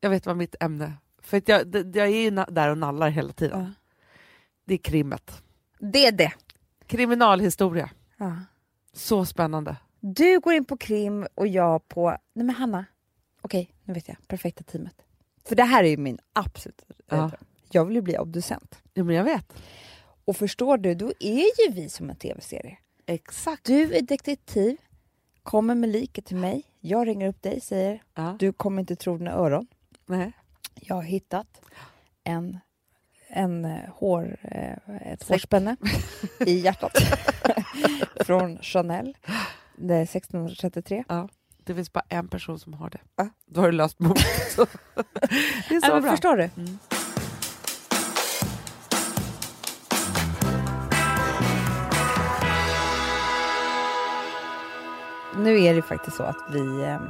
Jag 0.00 0.10
vet 0.10 0.26
vad 0.26 0.36
mitt 0.36 0.54
ämne, 0.60 0.92
för 1.22 1.36
att 1.36 1.48
jag, 1.48 1.74
jag 1.74 2.06
är 2.06 2.22
ju 2.22 2.30
där 2.30 2.70
och 2.70 2.78
nallar 2.78 3.10
hela 3.10 3.32
tiden. 3.32 3.60
Ja. 3.60 3.72
Det 4.66 4.74
är 4.74 4.78
krimmet. 4.78 5.42
Det 5.78 6.06
är 6.06 6.12
det. 6.12 6.32
Kriminalhistoria. 6.86 7.90
Ja. 8.16 8.36
Så 8.92 9.24
spännande. 9.24 9.76
Du 10.00 10.40
går 10.40 10.54
in 10.54 10.64
på 10.64 10.76
krim 10.76 11.26
och 11.34 11.46
jag 11.48 11.88
på... 11.88 12.10
Nej 12.10 12.46
men 12.46 12.50
Hanna. 12.50 12.84
Okej, 13.40 13.70
nu 13.84 13.94
vet 13.94 14.08
jag. 14.08 14.16
Perfekta 14.28 14.64
teamet. 14.64 14.94
För 15.44 15.56
det 15.56 15.64
här 15.64 15.84
är 15.84 15.88
ju 15.88 15.96
min 15.96 16.18
absolut 16.32 16.82
Ja. 17.06 17.30
Jag 17.70 17.84
vill 17.84 17.94
ju 17.96 18.02
bli 18.02 18.18
obducent. 18.18 18.82
Ja, 18.94 19.04
men 19.04 19.16
jag 19.16 19.24
vet. 19.24 19.52
Och 20.24 20.36
förstår 20.36 20.78
du, 20.78 20.94
då 20.94 21.12
är 21.20 21.66
ju 21.66 21.72
vi 21.72 21.88
som 21.88 22.10
en 22.10 22.16
tv-serie. 22.16 22.78
Exakt. 23.06 23.64
Du 23.64 23.94
är 23.94 24.02
detektiv, 24.02 24.76
kommer 25.42 25.74
med 25.74 25.88
liket 25.88 26.24
till 26.26 26.36
mig. 26.36 26.62
Jag 26.80 27.06
ringer 27.06 27.28
upp 27.28 27.42
dig 27.42 27.60
säger 27.60 28.02
Ja. 28.14 28.36
du 28.38 28.52
kommer 28.52 28.80
inte 28.80 28.96
tro 28.96 29.18
dina 29.18 29.32
öron. 29.32 29.66
Nej. 30.06 30.32
Jag 30.74 30.94
har 30.94 31.02
hittat 31.02 31.60
en, 32.24 32.58
en 33.28 33.64
eh, 33.64 33.80
hår, 33.94 34.36
eh, 34.42 34.72
ett 35.12 35.20
Säck. 35.22 35.28
hårspänne 35.30 35.76
i 36.46 36.58
hjärtat 36.64 36.92
från 38.26 38.58
Chanel. 38.58 39.16
Det 39.76 39.94
är 39.94 40.02
1633. 40.02 41.04
Det 41.64 41.74
finns 41.74 41.92
bara 41.92 42.04
en 42.08 42.28
person 42.28 42.58
som 42.58 42.74
har 42.74 42.90
det. 42.90 42.98
Ja. 43.16 43.28
Då 43.46 43.60
har 43.60 43.66
du 43.70 43.76
löst 43.76 43.98
mordet. 43.98 44.24
Det 45.68 45.74
är 45.74 45.80
så 45.80 45.86
Ja, 45.86 45.92
men 45.94 46.02
bra. 46.02 46.10
förstår 46.10 46.36
du? 46.36 46.50
Mm. 46.56 46.78
Nu 55.36 55.60
är 55.64 55.74
det 55.74 55.82
faktiskt 55.82 56.16
så 56.16 56.22
att 56.22 56.36
vi, 56.52 56.82
eh, 56.82 57.00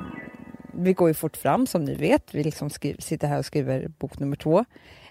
vi 0.72 0.92
går 0.92 1.08
ju 1.08 1.14
fort 1.14 1.36
fram 1.36 1.66
som 1.66 1.84
ni 1.84 1.94
vet. 1.94 2.34
Vi 2.34 2.44
liksom 2.44 2.70
skriver, 2.70 3.00
sitter 3.00 3.28
här 3.28 3.38
och 3.38 3.46
skriver 3.46 3.88
bok 3.88 4.18
nummer 4.18 4.36
två. 4.36 4.64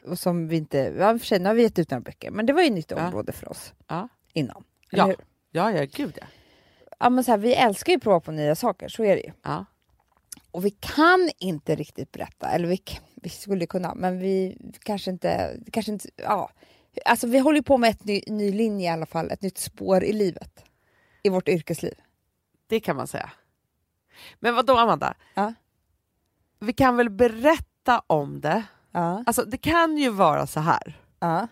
Och 0.07 0.19
som 0.19 0.47
vi 0.47 0.57
inte, 0.57 0.77
ja, 0.77 1.17
för 1.19 1.25
sig, 1.25 1.39
nu 1.39 1.45
har 1.49 1.53
vi 1.55 1.61
gett 1.61 1.79
ut 1.79 1.91
några 1.91 2.01
böcker, 2.01 2.31
men 2.31 2.45
det 2.45 2.53
var 2.53 2.61
ju 2.61 2.67
ett 2.67 2.73
nytt 2.73 2.91
Ja. 2.91 3.07
område 3.07 3.31
för 3.31 3.49
oss 3.49 3.73
Ja. 3.87 4.07
innan. 4.33 4.63
Ja. 4.91 5.05
Hur? 5.05 5.15
Ja, 5.51 5.71
ja, 5.71 5.85
gud 5.93 6.17
ja. 6.21 6.27
ja 6.99 7.09
men 7.09 7.23
så 7.23 7.31
här, 7.31 7.37
vi 7.37 7.53
älskar 7.53 7.91
ju 7.93 7.97
att 7.97 8.03
prova 8.03 8.19
på 8.19 8.31
nya 8.31 8.55
saker, 8.55 8.87
så 8.89 9.03
är 9.03 9.15
det 9.15 9.21
ju. 9.21 9.31
ja. 9.43 9.65
Och 10.51 10.65
vi 10.65 10.69
kan 10.71 11.29
inte 11.37 11.75
riktigt 11.75 12.11
berätta, 12.11 12.49
eller 12.51 12.67
vi, 12.67 12.81
vi 13.15 13.29
skulle 13.29 13.65
kunna, 13.67 13.95
men 13.95 14.19
vi 14.19 14.57
kanske 14.83 15.11
inte, 15.11 15.59
kanske 15.71 15.91
inte, 15.91 16.09
ja. 16.15 16.51
Alltså 17.05 17.27
vi 17.27 17.39
håller 17.39 17.61
på 17.61 17.77
med 17.77 17.89
ett 17.89 18.03
ny, 18.05 18.21
ny 18.27 18.51
linje 18.51 18.85
i 18.89 18.93
alla 18.93 19.05
fall, 19.05 19.31
ett 19.31 19.41
nytt 19.41 19.57
spår 19.57 20.03
i 20.03 20.13
livet. 20.13 20.63
I 21.23 21.29
vårt 21.29 21.47
yrkesliv. 21.47 21.93
Det 22.67 22.79
kan 22.79 22.95
man 22.95 23.07
säga. 23.07 23.31
Men 24.39 24.55
vad 24.55 24.65
då 24.65 24.77
Amanda? 24.77 25.13
Ja. 25.33 25.53
Vi 26.59 26.73
kan 26.73 26.95
väl 26.97 27.09
berätta 27.09 28.01
om 28.07 28.41
det? 28.41 28.63
Ja. 28.95 29.23
Alltså 29.25 29.45
det 29.45 29.57
kan 29.57 29.97
ju 29.97 30.09
vara 30.09 30.47
så 30.47 30.59
här 30.59 31.01
Ja. 31.19 31.47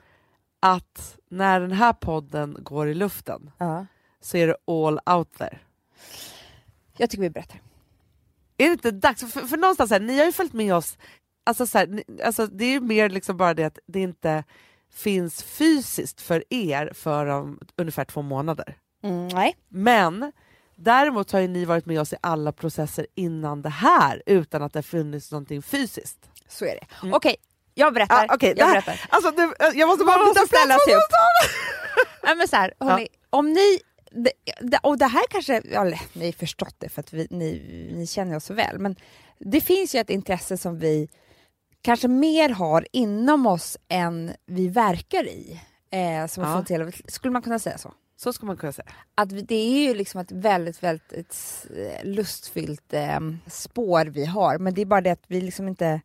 att 0.60 1.18
när 1.30 1.60
den 1.60 1.72
här 1.72 1.94
podden 1.94 2.58
går 2.60 2.88
i 2.90 2.94
luften 2.94 3.52
Ja. 3.58 3.86
så 4.22 4.38
är 4.38 4.48
det 4.48 4.56
all 4.68 5.00
out 5.18 5.34
there. 5.38 5.60
Jag 6.98 7.10
tycker 7.10 7.22
vi 7.22 7.30
berättar. 7.30 7.62
Är 8.58 8.66
det 8.66 8.72
inte 8.74 8.92
dags? 8.92 9.34
För, 9.34 9.42
för 9.42 9.58
någonstans, 9.58 9.92
här, 9.92 10.00
ni 10.00 10.18
har 10.18 10.26
ju 10.26 10.32
följt 10.32 10.54
med 10.54 10.76
oss, 10.76 10.98
alltså, 11.44 11.68
så 11.68 11.78
här, 11.78 11.88
ni, 11.88 12.04
alltså, 12.24 12.48
det 12.48 12.66
är 12.66 12.72
ju 12.72 12.80
mer 12.80 13.10
liksom 13.10 13.38
bara 13.38 13.54
det 13.54 13.64
att 13.64 13.80
det 13.88 14.00
inte 14.00 14.44
finns 14.94 15.44
fysiskt 15.44 16.22
för 16.22 16.44
er 16.50 16.92
för 16.94 17.26
om 17.26 17.60
ungefär 17.78 18.06
två 18.06 18.22
månader. 18.22 18.78
Mm, 19.04 19.28
nej. 19.28 19.56
Men 19.70 20.32
däremot 20.76 21.32
har 21.32 21.40
ju 21.40 21.48
ni 21.48 21.66
varit 21.66 21.86
med 21.86 22.02
oss 22.02 22.14
i 22.14 22.16
alla 22.22 22.52
processer 22.52 23.08
innan 23.16 23.62
det 23.62 23.70
här 23.70 24.24
utan 24.26 24.62
att 24.64 24.74
det 24.74 24.84
funnits 24.84 25.32
någonting 25.32 25.62
fysiskt. 25.62 26.30
Så 26.48 26.66
är 26.66 26.76
det. 26.76 26.86
Mm. 27.04 27.14
Okej, 27.14 27.36
jag 27.74 27.94
berättar. 27.94 28.26
Ah, 28.30 28.38
det 28.38 28.54
jag 28.58 28.66
här- 28.66 28.74
berättar. 28.74 29.02
Alltså, 29.10 29.32
det, 29.32 29.54
jag 29.74 29.88
måste 29.88 30.04
bara 30.06 30.18
byta 30.26 30.48
plats, 30.48 30.86
tar. 30.86 31.64
Nej, 32.26 32.36
men 32.36 32.48
så 32.48 32.56
här, 32.56 32.74
hörni, 32.80 33.08
om 33.30 33.54
ni... 33.54 33.80
det- 34.12 34.32
det- 34.62 34.80
Och 34.84 34.98
det 34.98 35.06
här 35.06 35.24
kanske, 35.30 35.62
ja, 35.72 35.82
eller, 35.86 36.02
ni 36.14 36.26
har 36.26 36.32
förstått 36.32 36.76
det 36.78 36.90
för 36.90 37.00
att 37.00 37.14
vi, 37.14 37.28
ni, 37.30 37.90
ni 37.96 38.08
känner 38.08 38.36
oss 38.36 38.46
så 38.46 38.54
väl, 38.54 38.80
men 38.80 38.96
det 39.40 39.62
finns 39.62 39.96
ju 39.96 40.00
ett 40.00 40.10
intresse 40.10 40.58
som 40.58 40.80
vi 40.80 41.10
kanske 41.82 42.08
mer 42.08 42.50
har 42.50 42.88
inom 42.92 43.46
oss 43.48 43.78
än 43.90 44.32
vi 44.46 44.68
verkar 44.68 45.28
i. 45.28 45.62
Eh, 45.92 46.28
som 46.28 46.44
Ja. 46.44 46.58
ja. 46.58 46.64
till, 46.64 46.92
skulle 47.12 47.32
man 47.32 47.42
kunna 47.42 47.60
säga 47.60 47.78
så? 47.78 47.94
Så 48.18 48.34
ska 48.34 48.46
man 48.46 48.58
kunna 48.58 48.72
säga. 48.72 48.88
Att 49.16 49.48
det 49.48 49.56
är 49.56 49.88
ju 49.88 49.94
liksom 49.94 50.22
ett 50.22 50.32
väldigt, 50.32 50.84
väldigt 50.84 51.14
ett, 51.14 51.36
eh, 51.78 52.06
lustfyllt 52.06 52.94
eh, 52.94 53.20
spår 53.48 54.06
vi 54.06 54.26
har, 54.26 54.58
men 54.58 54.74
det 54.74 54.82
är 54.82 54.86
bara 54.86 55.02
det 55.02 55.10
att 55.12 55.24
vi 55.28 55.42
liksom 55.42 55.68
inte 55.68 56.02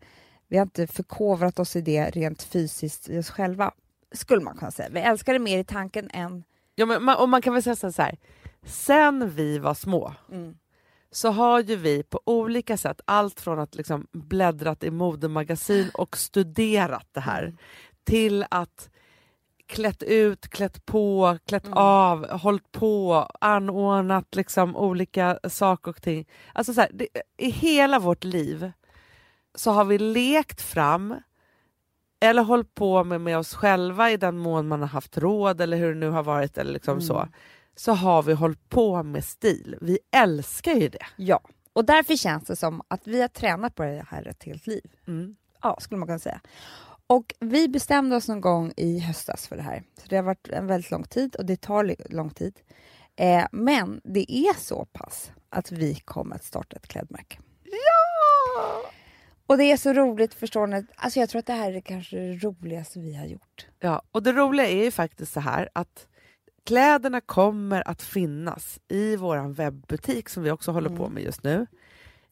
vi 0.49 0.57
har 0.57 0.63
inte 0.63 0.87
förkovrat 0.87 1.59
oss 1.59 1.77
i 1.77 1.81
det 1.81 2.11
rent 2.11 2.43
fysiskt 2.43 3.09
i 3.09 3.19
oss 3.19 3.31
själva, 3.31 3.73
skulle 4.13 4.43
man 4.43 4.57
kunna 4.57 4.71
säga. 4.71 4.89
Vi 4.93 5.01
älskar 5.01 5.33
det 5.33 5.39
mer 5.39 5.59
i 5.59 5.65
tanken 5.65 6.11
än... 6.13 6.45
Ja, 6.75 6.87
men 6.87 7.05
man, 7.05 7.17
och 7.17 7.29
man 7.29 7.43
kan 7.43 7.55
väl 7.55 7.63
säga 7.63 7.77
så 7.77 8.03
här, 8.03 8.17
sen 8.65 9.31
vi 9.31 9.59
var 9.59 9.75
små 9.75 10.15
så 11.11 11.31
har 11.31 11.61
ju 11.61 11.77
vi 11.77 12.03
på 12.03 12.21
olika 12.25 12.77
sätt, 12.77 13.01
allt 13.05 13.41
från 13.41 13.59
att 13.59 13.75
liksom 13.75 14.07
bläddrat 14.13 14.85
i 14.85 14.91
modemagasin 14.91 15.91
och 15.95 16.17
studerat 16.17 17.09
det 17.13 17.21
här 17.21 17.55
till 18.05 18.45
att 18.51 18.91
klätt 19.67 20.03
ut, 20.03 20.49
klätt 20.49 20.87
på, 20.87 21.39
klätt 21.47 21.67
Mm. 21.67 21.79
av, 21.79 22.31
hållit 22.31 22.73
på, 22.73 23.29
anordnat 23.41 24.35
liksom 24.35 24.77
olika 24.77 25.39
saker 25.49 25.91
och 25.91 26.03
ting. 26.03 26.29
Alltså 26.53 26.75
så 26.75 26.81
här, 26.81 26.91
det, 26.95 27.09
I 27.37 27.51
hela 27.51 27.99
vårt 27.99 28.25
liv 28.25 28.73
så 29.55 29.71
har 29.71 29.85
vi 29.85 29.99
lekt 29.99 30.61
fram 30.61 31.15
eller 32.21 32.43
hållit 32.43 32.75
på 32.75 33.05
med, 33.05 33.21
med 33.21 33.39
oss 33.39 33.55
själva 33.55 34.11
i 34.11 34.17
den 34.17 34.39
mån 34.39 34.69
man 34.69 34.81
har 34.81 34.89
haft 34.89 35.19
råd 35.19 35.61
eller 35.61 35.77
hur 35.77 35.89
det 35.89 36.01
nu 36.01 36.11
har 36.11 36.23
varit 36.23 36.59
eller 36.59 36.73
liksom 36.73 37.01
så. 37.01 37.29
Så 37.77 37.93
har 37.93 38.23
vi 38.23 38.33
hållit 38.33 38.69
på 38.69 39.03
med 39.03 39.25
stil. 39.25 39.77
Vi 39.81 39.99
älskar 40.17 40.73
ju 40.73 40.89
det. 40.89 41.07
Ja, 41.17 41.41
och 41.73 41.85
därför 41.85 42.17
känns 42.17 42.45
det 42.45 42.57
som 42.57 42.83
att 42.89 43.07
vi 43.07 43.21
har 43.21 43.29
tränat 43.29 43.75
på 43.75 43.83
det 43.83 44.05
här 44.09 44.29
ett 44.29 44.45
helt 44.45 44.67
liv. 44.67 44.93
Mm. 45.07 45.37
Ja, 45.63 45.79
skulle 45.81 45.99
man 45.99 46.09
kunna 46.09 46.19
säga. 46.19 46.41
Och 47.07 47.35
vi 47.41 47.69
bestämde 47.69 48.17
oss 48.17 48.29
någon 48.29 48.41
gång 48.41 48.73
i 48.77 48.99
höstas 48.99 49.49
för 49.49 49.57
det 49.57 49.63
här. 49.63 49.83
Så 49.97 50.07
det 50.09 50.17
har 50.17 50.23
varit 50.23 50.49
en 50.49 50.67
väldigt 50.67 50.91
lång 50.91 51.05
tid 51.05 51.37
och 51.37 51.47
det 51.47 51.57
tar 51.57 52.13
lång 52.15 52.31
tid. 52.31 52.61
Eh, 53.17 53.47
men 53.53 54.01
det 54.05 54.33
är 54.33 54.61
så 54.61 54.85
pass 54.85 55.33
att 55.51 55.73
vi 55.73 55.95
kommer 55.95 56.37
att 56.37 56.45
starta 56.45 56.77
ett 56.77 56.89
klädmärke. 56.89 57.39
Ja! 57.65 58.91
Och 59.49 59.59
det 59.59 59.65
är 59.65 59.77
så 59.77 59.93
roligt, 59.93 60.35
förstår 60.35 60.67
ni? 60.67 60.87
Alltså 60.97 61.21
jag 61.21 61.29
tror 61.29 61.39
att 61.39 61.47
det 61.47 61.53
här 61.53 61.73
är 61.73 61.81
kanske 61.81 62.17
det 62.17 62.35
roligaste 62.35 62.99
vi 63.01 63.15
har 63.15 63.27
gjort. 63.27 63.67
Ja, 63.81 64.03
och 64.13 64.23
det 64.23 64.33
roliga 64.33 64.67
är 64.69 64.85
ju 64.85 64.91
faktiskt 64.91 65.33
så 65.33 65.41
här 65.41 65.69
att 65.73 66.07
kläderna 66.67 67.21
kommer 67.21 67.89
att 67.89 68.03
finnas 68.03 68.81
i 68.89 69.17
vår 69.17 69.55
webbutik 69.55 70.29
som 70.29 70.43
vi 70.43 70.51
också 70.51 70.73
håller 70.73 70.91
på 70.91 71.09
med 71.09 71.23
just 71.23 71.43
nu 71.43 71.67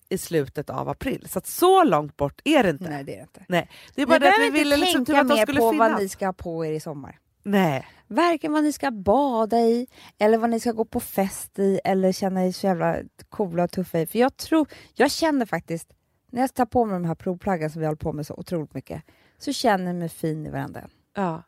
i 0.09 0.19
slutet 0.19 0.71
av 0.71 0.89
april. 0.89 1.27
Så 1.29 1.39
att 1.39 1.47
så 1.47 1.85
långt 1.85 2.17
bort 2.17 2.41
är 2.45 2.62
det 2.62 2.71
inte. 2.71 2.91
Nej, 2.91 3.05
det 3.05 3.12
är 3.12 3.17
det 3.17 3.23
inte. 3.23 3.45
Nej. 3.49 3.71
Det 3.95 4.03
är 4.03 4.07
bara 4.07 4.19
Ni 4.19 4.25
det 4.25 4.29
att 4.29 4.41
vi 4.41 4.51
ville 4.59 4.77
liksom 4.77 5.05
typ 5.05 5.17
att 5.17 5.29
de 5.29 5.37
skulle 5.37 5.61
på 5.61 5.71
finnas. 5.71 5.91
vad 5.93 6.03
ni 6.03 6.09
ska 6.09 6.27
ha 6.27 6.33
på 6.33 6.67
er 6.67 6.73
i 6.73 6.81
sommar. 6.81 7.19
Nej. 7.43 7.87
Varken 8.07 8.53
vad 8.53 8.64
ni 8.64 8.73
ska 8.73 8.91
bada 8.91 9.61
i, 9.61 9.87
eller 10.19 10.39
vad 10.39 10.51
ni 10.51 10.61
ska 10.61 10.73
gå 10.73 10.85
på 10.85 11.01
fest 11.01 11.59
i, 11.59 11.81
eller 11.85 12.12
känna 12.12 12.47
er 12.47 12.53
så 12.53 12.67
jävla 12.67 12.97
coola 13.29 13.64
och 13.64 13.71
tuffa 13.71 14.01
i. 14.01 14.07
För 14.07 14.19
jag 14.19 14.37
tror, 14.37 14.69
jag 14.95 15.11
känner 15.11 15.47
faktiskt, 15.47 15.93
när 16.31 16.41
jag 16.41 16.55
tar 16.55 16.66
på 16.66 16.85
mig 16.85 16.93
de 16.95 17.05
här 17.05 17.14
provplaggen 17.14 17.70
som 17.70 17.81
vi 17.81 17.87
håller 17.87 17.97
på 17.97 18.12
med 18.12 18.27
så 18.27 18.35
otroligt 18.35 18.74
mycket, 18.74 19.03
så 19.39 19.53
känner 19.53 19.87
jag 19.87 19.95
mig 19.95 20.09
fin 20.09 20.47
i 20.47 20.51
varenda 20.51 20.81
en. 20.81 20.91
Ja. 21.14 21.43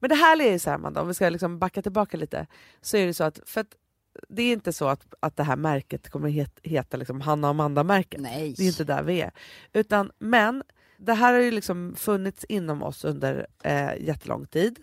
Men 0.00 0.10
det 0.10 0.16
här 0.16 0.40
är 0.40 0.52
ju 0.52 0.58
så 0.58 0.70
här, 0.70 0.76
Amanda, 0.76 1.00
om 1.00 1.08
vi 1.08 1.14
ska 1.14 1.28
liksom 1.28 1.58
backa 1.58 1.82
tillbaka 1.82 2.16
lite, 2.16 2.46
så 2.80 2.96
är 2.96 3.06
det 3.06 3.14
så 3.14 3.24
att, 3.24 3.40
för 3.46 3.60
att 3.60 3.76
det 4.28 4.42
är 4.42 4.52
inte 4.52 4.72
så 4.72 4.88
att, 4.88 5.14
att 5.20 5.36
det 5.36 5.42
här 5.42 5.56
märket 5.56 6.10
kommer 6.10 6.28
het, 6.28 6.60
heta 6.62 6.96
liksom 6.96 7.20
Hanna 7.20 7.46
och 7.46 7.50
Amanda-märket. 7.50 8.20
Nej. 8.20 8.54
Det 8.56 8.62
är 8.62 8.66
inte 8.66 8.84
där 8.84 9.02
vi 9.02 9.20
är. 9.20 9.30
Utan, 9.72 10.10
men 10.18 10.62
det 10.98 11.14
här 11.14 11.32
har 11.32 11.40
ju 11.40 11.50
liksom 11.50 11.94
funnits 11.96 12.44
inom 12.44 12.82
oss 12.82 13.04
under 13.04 13.46
eh, 13.62 13.90
jättelång 14.00 14.46
tid. 14.46 14.78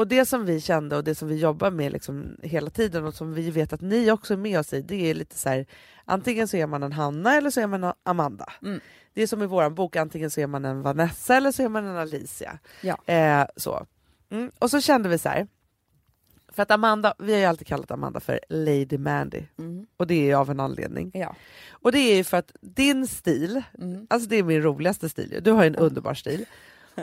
Och 0.00 0.08
det 0.08 0.26
som 0.26 0.44
vi 0.44 0.60
kände 0.60 0.96
och 0.96 1.04
det 1.04 1.14
som 1.14 1.28
vi 1.28 1.36
jobbar 1.36 1.70
med 1.70 1.92
liksom 1.92 2.36
hela 2.42 2.70
tiden 2.70 3.04
och 3.04 3.14
som 3.14 3.34
vi 3.34 3.50
vet 3.50 3.72
att 3.72 3.80
ni 3.80 4.10
också 4.10 4.32
är 4.32 4.38
med 4.38 4.58
oss 4.58 4.72
i, 4.72 4.82
det 4.82 5.10
är 5.10 5.14
lite 5.14 5.36
så 5.38 5.48
här, 5.48 5.66
antingen 6.04 6.48
så 6.48 6.56
är 6.56 6.66
man 6.66 6.82
en 6.82 6.92
Hanna 6.92 7.36
eller 7.36 7.50
så 7.50 7.60
är 7.60 7.66
man 7.66 7.84
en 7.84 7.92
Amanda. 8.02 8.46
Mm. 8.62 8.80
Det 9.14 9.22
är 9.22 9.26
som 9.26 9.42
i 9.42 9.46
vår 9.46 9.70
bok, 9.70 9.96
antingen 9.96 10.30
så 10.30 10.40
är 10.40 10.46
man 10.46 10.64
en 10.64 10.82
Vanessa 10.82 11.36
eller 11.36 11.52
så 11.52 11.62
är 11.62 11.68
man 11.68 11.84
en 11.84 11.96
Alicia. 11.96 12.58
Ja. 12.82 12.98
Eh, 13.14 13.46
så. 13.56 13.86
Mm. 14.30 14.50
Och 14.58 14.70
så 14.70 14.80
kände 14.80 15.08
vi 15.08 15.18
så 15.18 15.28
här, 15.28 15.46
för 16.52 16.62
att 16.62 16.70
Amanda, 16.70 17.14
vi 17.18 17.32
har 17.32 17.38
ju 17.40 17.44
alltid 17.44 17.66
kallat 17.66 17.90
Amanda 17.90 18.20
för 18.20 18.40
Lady 18.48 18.98
Mandy 18.98 19.42
Mm. 19.58 19.86
och 19.96 20.06
det 20.06 20.14
är 20.14 20.24
ju 20.24 20.34
av 20.34 20.50
en 20.50 20.60
anledning. 20.60 21.10
Ja. 21.14 21.36
Och 21.70 21.92
det 21.92 21.98
är 21.98 22.16
ju 22.16 22.24
för 22.24 22.36
att 22.36 22.52
din 22.60 23.06
stil, 23.06 23.62
Mm. 23.78 24.06
alltså 24.10 24.28
det 24.28 24.36
är 24.36 24.42
min 24.42 24.62
roligaste 24.62 25.08
stil, 25.08 25.40
du 25.42 25.50
har 25.50 25.62
ju 25.62 25.66
en 25.66 25.76
underbar 25.76 26.14
stil. 26.14 26.44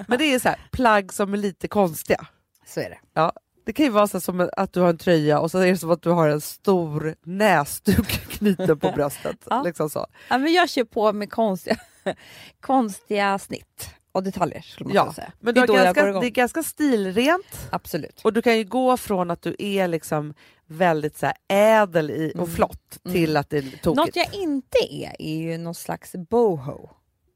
Men 0.07 0.17
det 0.19 0.33
är 0.33 0.39
så 0.39 0.49
här, 0.49 0.59
plagg 0.71 1.13
som 1.13 1.33
är 1.33 1.37
lite 1.37 1.67
konstiga. 1.67 2.27
Så 2.67 2.79
är 2.79 2.89
det. 2.89 2.99
Ja, 3.13 3.33
det 3.65 3.73
kan 3.73 3.85
ju 3.85 3.91
vara 3.91 4.07
så 4.07 4.19
som 4.19 4.49
att 4.57 4.73
du 4.73 4.79
har 4.79 4.89
en 4.89 4.97
tröja 4.97 5.39
och 5.39 5.51
så 5.51 5.57
är 5.57 5.67
det 5.67 5.77
som 5.77 5.91
att 5.91 6.01
du 6.01 6.09
har 6.09 6.27
en 6.29 6.41
stor 6.41 7.15
näsduk 7.23 8.07
knuten 8.29 8.79
på 8.79 8.91
bröstet. 8.91 9.37
Ja. 9.49 9.63
liksom 9.63 9.89
så. 9.89 10.07
Ja, 10.29 10.37
men 10.37 10.53
jag 10.53 10.69
kör 10.69 10.83
på 10.83 11.13
med 11.13 11.31
konstiga, 11.31 11.77
konstiga 12.61 13.39
snitt 13.39 13.89
och 14.11 14.23
detaljer 14.23 14.61
skulle 14.61 14.87
man 14.87 14.95
Ja, 14.95 15.13
säga. 15.13 15.31
Men 15.39 15.53
det 15.55 15.61
är 15.61 15.67
ganska, 15.67 16.19
det 16.19 16.27
är 16.27 16.29
ganska 16.29 16.63
stilrent 16.63 17.67
Absolut. 17.71 18.21
och 18.23 18.33
du 18.33 18.41
kan 18.41 18.57
ju 18.57 18.63
gå 18.63 18.97
från 18.97 19.31
att 19.31 19.41
du 19.41 19.55
är 19.59 19.87
liksom 19.87 20.33
väldigt 20.65 21.17
så 21.17 21.25
här 21.25 21.35
ädel 21.47 22.11
i, 22.11 22.31
och 22.35 22.35
Mm. 22.43 22.55
flott 22.55 22.97
till 23.11 23.37
att 23.37 23.49
det 23.49 23.57
är 23.57 23.61
tokigt. 23.61 23.85
Något 23.85 24.15
jag 24.15 24.33
inte 24.33 24.77
är 24.91 25.15
är 25.19 25.37
ju 25.37 25.57
någon 25.57 25.75
slags 25.75 26.11
boho. 26.29 26.89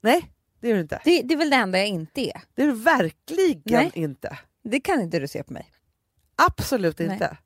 Nej, 0.04 0.32
det 0.62 0.70
är 0.70 0.74
du 0.74 0.80
inte. 0.82 1.02
Det, 1.06 1.22
det 1.22 1.34
är 1.34 1.38
väl 1.38 1.50
det 1.50 1.56
enda 1.56 1.78
jag 1.78 1.88
inte 1.88 2.22
är. 2.22 2.42
Det 2.56 2.62
är 2.64 2.68
du 2.68 2.74
verkligen 2.74 3.62
Nej. 3.66 3.92
inte. 3.94 4.38
Det 4.64 4.80
kan 4.80 5.02
inte 5.02 5.20
du 5.20 5.28
se 5.28 5.44
på 5.44 5.54
mig. 5.54 5.72
Absolut 6.36 7.00
Nej. 7.00 7.14
inte. 7.14 7.38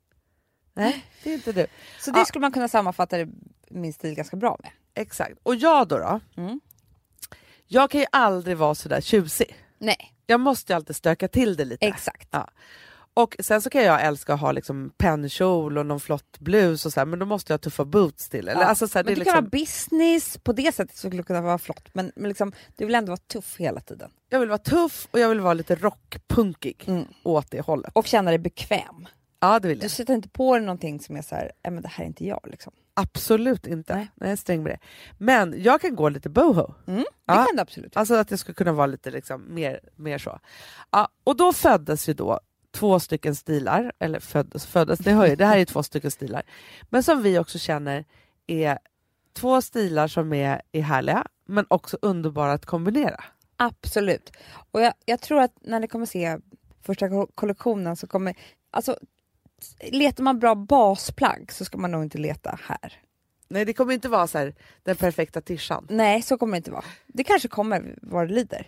Nej, 0.74 1.04
det 1.22 1.30
är 1.30 1.34
inte 1.34 1.52
du. 1.52 1.66
Så 2.00 2.10
det 2.10 2.18
Ja. 2.18 2.24
skulle 2.24 2.40
man 2.40 2.52
kunna 2.52 2.68
sammanfatta 2.68 3.16
min 3.70 3.92
stil 3.92 4.14
ganska 4.14 4.36
bra 4.36 4.56
med. 4.62 4.70
Exakt. 4.94 5.38
Och 5.42 5.54
jag 5.54 5.88
då? 5.88 5.98
då 5.98 6.20
Mm. 6.42 6.60
Jag 7.66 7.90
kan 7.90 8.00
ju 8.00 8.06
aldrig 8.12 8.56
vara 8.56 8.74
sådär 8.74 9.00
tjusig. 9.00 9.56
Nej, 9.78 10.14
Jag 10.26 10.40
måste 10.40 10.72
ju 10.72 10.76
alltid 10.76 10.96
stöka 10.96 11.28
till 11.28 11.56
det 11.56 11.64
lite. 11.64 11.86
exakt. 11.86 12.28
Ja. 12.30 12.50
Och 13.16 13.36
sen 13.40 13.62
så 13.62 13.70
kan 13.70 13.82
jag 13.84 14.04
älska 14.04 14.34
att 14.34 14.40
ha 14.40 14.52
liksom 14.52 14.92
pennkjol 14.98 15.78
och 15.78 15.86
någon 15.86 16.00
flott 16.00 16.38
blus 16.38 16.86
och 16.86 16.92
så 16.92 17.00
här, 17.00 17.04
men 17.06 17.18
då 17.18 17.26
måste 17.26 17.52
jag 17.52 17.54
ha 17.54 17.62
tuffa 17.62 17.84
boots 17.84 18.28
till. 18.28 18.48
Eller? 18.48 18.60
Ja. 18.60 18.66
Alltså 18.66 18.88
så 18.88 18.98
här, 18.98 19.04
men 19.04 19.14
det 19.14 19.20
det 19.20 19.30
är 19.30 19.32
kan 19.34 19.44
liksom, 19.44 19.44
vara 19.44 19.50
business, 19.50 20.38
på 20.38 20.52
det 20.52 20.74
sättet 20.74 20.96
så 20.96 21.08
skulle 21.08 21.16
det 21.16 21.22
kunna 21.26 21.40
vara 21.40 21.58
flott. 21.58 21.88
Men, 21.92 22.12
men 22.16 22.28
liksom, 22.28 22.52
du 22.76 22.84
vill 22.86 22.94
ändå 22.94 23.10
vara 23.10 23.20
tuff 23.32 23.56
hela 23.58 23.80
tiden. 23.80 24.10
Jag 24.28 24.40
vill 24.40 24.48
vara 24.48 24.58
tuff 24.58 25.08
och 25.10 25.18
jag 25.20 25.28
vill 25.28 25.40
vara 25.40 25.54
lite 25.54 25.74
rockpunkig 25.74 26.84
Mm. 26.86 27.04
åt 27.24 27.50
det 27.50 27.60
hållet. 27.60 27.90
Och 27.94 28.06
känna 28.06 28.30
dig 28.30 28.38
bekväm. 28.38 29.08
Ja 29.40 29.58
det 29.60 29.68
vill 29.68 29.78
Du 29.78 29.84
jag. 29.84 29.90
sätter 29.90 30.14
inte 30.14 30.28
på 30.28 30.54
dig 30.56 30.62
någonting 30.66 31.00
som 31.00 31.16
är 31.16 31.22
så 31.22 31.34
här, 31.34 31.52
"Nej, 31.64 31.72
men 31.72 31.82
det 31.82 31.88
här 31.88 32.04
är 32.04 32.08
inte 32.08 32.26
jag. 32.26 32.40
Liksom. 32.44 32.72
Absolut 32.94 33.66
inte. 33.66 33.94
Nej. 33.94 34.08
Nej. 34.14 34.28
Jag 34.28 34.32
är 34.32 34.36
sträng 34.36 34.62
med 34.62 34.72
det. 34.72 34.78
Men 35.18 35.62
jag 35.62 35.80
kan 35.80 35.96
gå 35.96 36.08
lite 36.08 36.28
boho. 36.28 36.74
Mm, 36.86 36.98
det 37.00 37.04
Ja. 37.26 37.34
kan 37.34 37.56
du 37.56 37.60
absolut. 37.62 37.96
Alltså 37.96 38.14
att 38.14 38.28
det 38.28 38.38
skulle 38.38 38.54
kunna 38.54 38.72
vara 38.72 38.86
lite 38.86 39.10
liksom 39.10 39.54
mer, 39.54 39.80
mer 39.96 40.18
så. 40.18 40.38
Ja, 40.90 41.08
och 41.24 41.36
då 41.36 41.52
föddes 41.52 42.08
ju 42.08 42.14
då 42.14 42.40
två 42.76 43.00
stycken 43.00 43.34
stilar, 43.34 43.92
eller 43.98 44.20
föddes, 44.20 44.66
föddes, 44.66 44.98
det, 44.98 45.12
hör 45.12 45.26
ju, 45.26 45.36
det 45.36 45.46
här 45.46 45.58
är 45.58 45.64
två 45.64 45.82
stycken 45.82 46.10
stilar, 46.10 46.42
men 46.90 47.02
som 47.02 47.22
vi 47.22 47.38
också 47.38 47.58
känner 47.58 48.04
är 48.46 48.78
två 49.32 49.62
stilar 49.62 50.08
som 50.08 50.32
är, 50.32 50.62
är 50.72 50.82
härliga, 50.82 51.26
men 51.46 51.66
också 51.68 51.98
underbara 52.02 52.52
att 52.52 52.66
kombinera. 52.66 53.24
Absolut. 53.56 54.32
Och 54.70 54.80
jag, 54.80 54.92
jag 55.04 55.20
tror 55.20 55.40
att 55.40 55.52
när 55.60 55.80
ni 55.80 55.88
kommer 55.88 56.06
se 56.06 56.38
första 56.82 57.08
ko- 57.08 57.28
kollektionen 57.34 57.96
så 57.96 58.06
kommer... 58.06 58.34
Alltså, 58.70 58.96
letar 59.90 60.24
man 60.24 60.38
bra 60.38 60.54
basplagg 60.54 61.52
så 61.52 61.64
ska 61.64 61.78
man 61.78 61.90
nog 61.90 62.02
inte 62.02 62.18
leta 62.18 62.58
här. 62.62 62.92
Nej, 63.48 63.64
det 63.64 63.72
kommer 63.72 63.94
inte 63.94 64.08
vara 64.08 64.26
så 64.26 64.38
här, 64.38 64.54
den 64.82 64.96
perfekta 64.96 65.40
tishan. 65.40 65.86
Nej, 65.90 66.22
så 66.22 66.38
kommer 66.38 66.52
det 66.52 66.56
inte 66.56 66.70
vara. 66.70 66.84
Det 67.06 67.24
kanske 67.24 67.48
kommer 67.48 67.98
vad 68.02 68.28
det 68.28 68.34
lider. 68.34 68.66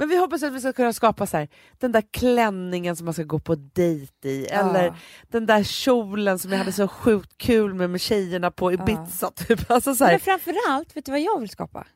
Men 0.00 0.08
vi 0.08 0.16
hoppas 0.16 0.42
att 0.42 0.52
vi 0.52 0.60
ska 0.60 0.72
kunna 0.72 0.92
skapa 0.92 1.26
så 1.26 1.36
här, 1.36 1.48
den 1.78 1.92
där 1.92 2.02
klänningen 2.10 2.96
som 2.96 3.04
man 3.04 3.14
ska 3.14 3.22
gå 3.22 3.38
på 3.38 3.54
dejt 3.54 4.28
i, 4.28 4.46
eller 4.46 4.84
Ja. 4.84 4.94
den 5.28 5.46
där 5.46 5.62
kjolen 5.62 6.38
som 6.38 6.50
jag 6.50 6.58
hade 6.58 6.72
så 6.72 6.88
sjukt 6.88 7.38
kul 7.38 7.74
med 7.74 7.90
med 7.90 8.00
tjejerna 8.00 8.50
på 8.50 8.72
Ibiza. 8.72 9.30
Typ. 9.30 9.70
Alltså 9.70 9.94
så 9.94 10.04
här, 10.04 10.12
Men 10.12 10.20
framförallt, 10.20 10.96
vet 10.96 11.04
du 11.04 11.10
vad 11.12 11.20
jag 11.20 11.40
vill 11.40 11.48
skapa? 11.48 11.86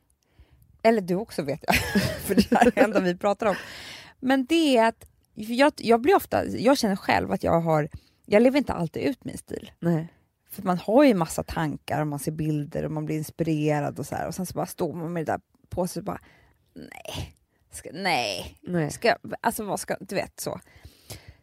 Eller 0.82 1.00
du 1.00 1.14
också 1.14 1.42
vet 1.42 1.64
jag, 1.66 1.76
för 2.26 2.34
det 2.34 2.50
här 2.50 2.66
är 2.66 2.70
det 2.70 2.80
enda 2.80 3.00
vi 3.00 3.16
pratar 3.16 3.46
om. 3.46 3.56
Men 4.20 4.44
det 4.46 4.76
är 4.76 4.88
att 4.88 5.04
jag, 5.34 5.72
jag 5.76 6.00
blir 6.00 6.14
ofta, 6.16 6.46
jag 6.46 6.78
känner 6.78 6.96
själv 6.96 7.32
att 7.32 7.42
jag 7.42 7.60
har, 7.60 7.88
jag 8.26 8.42
lever 8.42 8.58
inte 8.58 8.72
alltid 8.72 9.02
ut 9.02 9.24
min 9.24 9.38
stil. 9.38 9.70
nej. 9.80 10.08
För 10.50 10.62
man 10.62 10.78
har 10.78 11.04
ju 11.04 11.14
massa 11.14 11.42
tankar 11.42 12.00
och 12.00 12.06
man 12.06 12.18
ser 12.18 12.32
bilder 12.32 12.84
och 12.84 12.90
man 12.90 13.04
blir 13.04 13.16
inspirerad 13.16 13.98
och 13.98 14.06
så 14.06 14.14
här. 14.14 14.26
Och 14.28 14.34
sen 14.34 14.46
så 14.46 14.54
bara 14.54 14.66
står 14.66 14.92
man 14.94 15.12
med 15.12 15.26
det 15.26 15.32
där 15.32 15.40
på 15.68 15.86
sig 15.86 16.00
och 16.00 16.04
bara 16.04 16.20
nej, 16.74 17.34
ska, 17.76 17.90
nej, 17.92 18.58
nej. 18.62 18.90
ska, 18.90 19.16
alltså 19.40 19.64
vad 19.64 19.80
ska, 19.80 19.96
du 20.00 20.14
vet 20.14 20.40
så. 20.40 20.60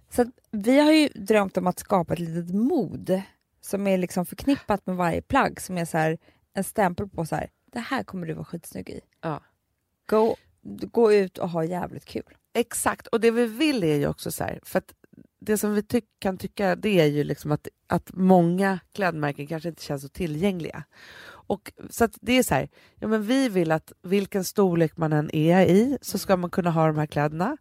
Så 0.09 0.21
att 0.21 0.27
vi 0.51 0.79
har 0.79 0.91
ju 0.91 1.07
drömt 1.07 1.57
om 1.57 1.67
att 1.67 1.79
skapa 1.79 2.13
ett 2.13 2.19
litet 2.19 2.55
mod 2.55 3.21
som 3.61 3.87
är 3.87 3.97
liksom 3.97 4.25
förknippat 4.25 4.87
med 4.87 4.95
varje 4.95 5.21
plagg 5.21 5.61
som 5.61 5.77
är 5.77 5.85
så 5.85 5.97
här, 5.97 6.17
en 6.53 6.63
stämpel 6.63 7.09
på 7.09 7.25
så 7.25 7.35
här, 7.35 7.49
det 7.65 7.79
här 7.79 8.03
kommer 8.03 8.27
du 8.27 8.33
vara 8.33 8.45
skitsnygg 8.45 8.89
i. 8.89 9.01
Ja. 9.21 9.41
Gå, 10.05 10.35
gå 10.91 11.13
ut 11.13 11.37
och 11.37 11.49
ha 11.49 11.63
jävligt 11.63 12.05
kul. 12.05 12.37
Exakt, 12.53 13.07
och 13.07 13.19
det 13.19 13.31
vi 13.31 13.45
vill 13.45 13.83
är 13.83 13.95
ju 13.95 14.07
också 14.07 14.31
så 14.31 14.43
här, 14.43 14.59
för 14.63 14.79
att 14.79 14.93
det 15.39 15.57
som 15.57 15.73
vi 15.73 15.83
ty- 15.83 16.01
kan 16.19 16.37
tycka 16.37 16.75
det 16.75 16.99
är 16.99 17.05
ju 17.05 17.23
liksom 17.23 17.51
att, 17.51 17.67
att 17.87 18.11
många 18.13 18.79
klädmärken 18.93 19.47
kanske 19.47 19.69
inte 19.69 19.83
känns 19.83 20.01
så 20.01 20.09
tillgängliga. 20.09 20.83
Och, 21.51 21.71
så 21.89 22.07
det 22.21 22.37
är 22.37 22.43
så 22.43 22.53
här, 22.55 22.69
ja, 22.99 23.07
men 23.07 23.23
vi 23.23 23.49
vill 23.49 23.71
att 23.71 23.91
vilken 24.01 24.43
storlek 24.43 24.97
man 24.97 25.13
än 25.13 25.35
är 25.35 25.61
i 25.65 25.97
så 26.01 26.17
ska 26.17 26.37
man 26.37 26.49
kunna 26.49 26.71
ha 26.71 26.87
de 26.87 26.97
här 26.97 27.05
kläderna. 27.05 27.57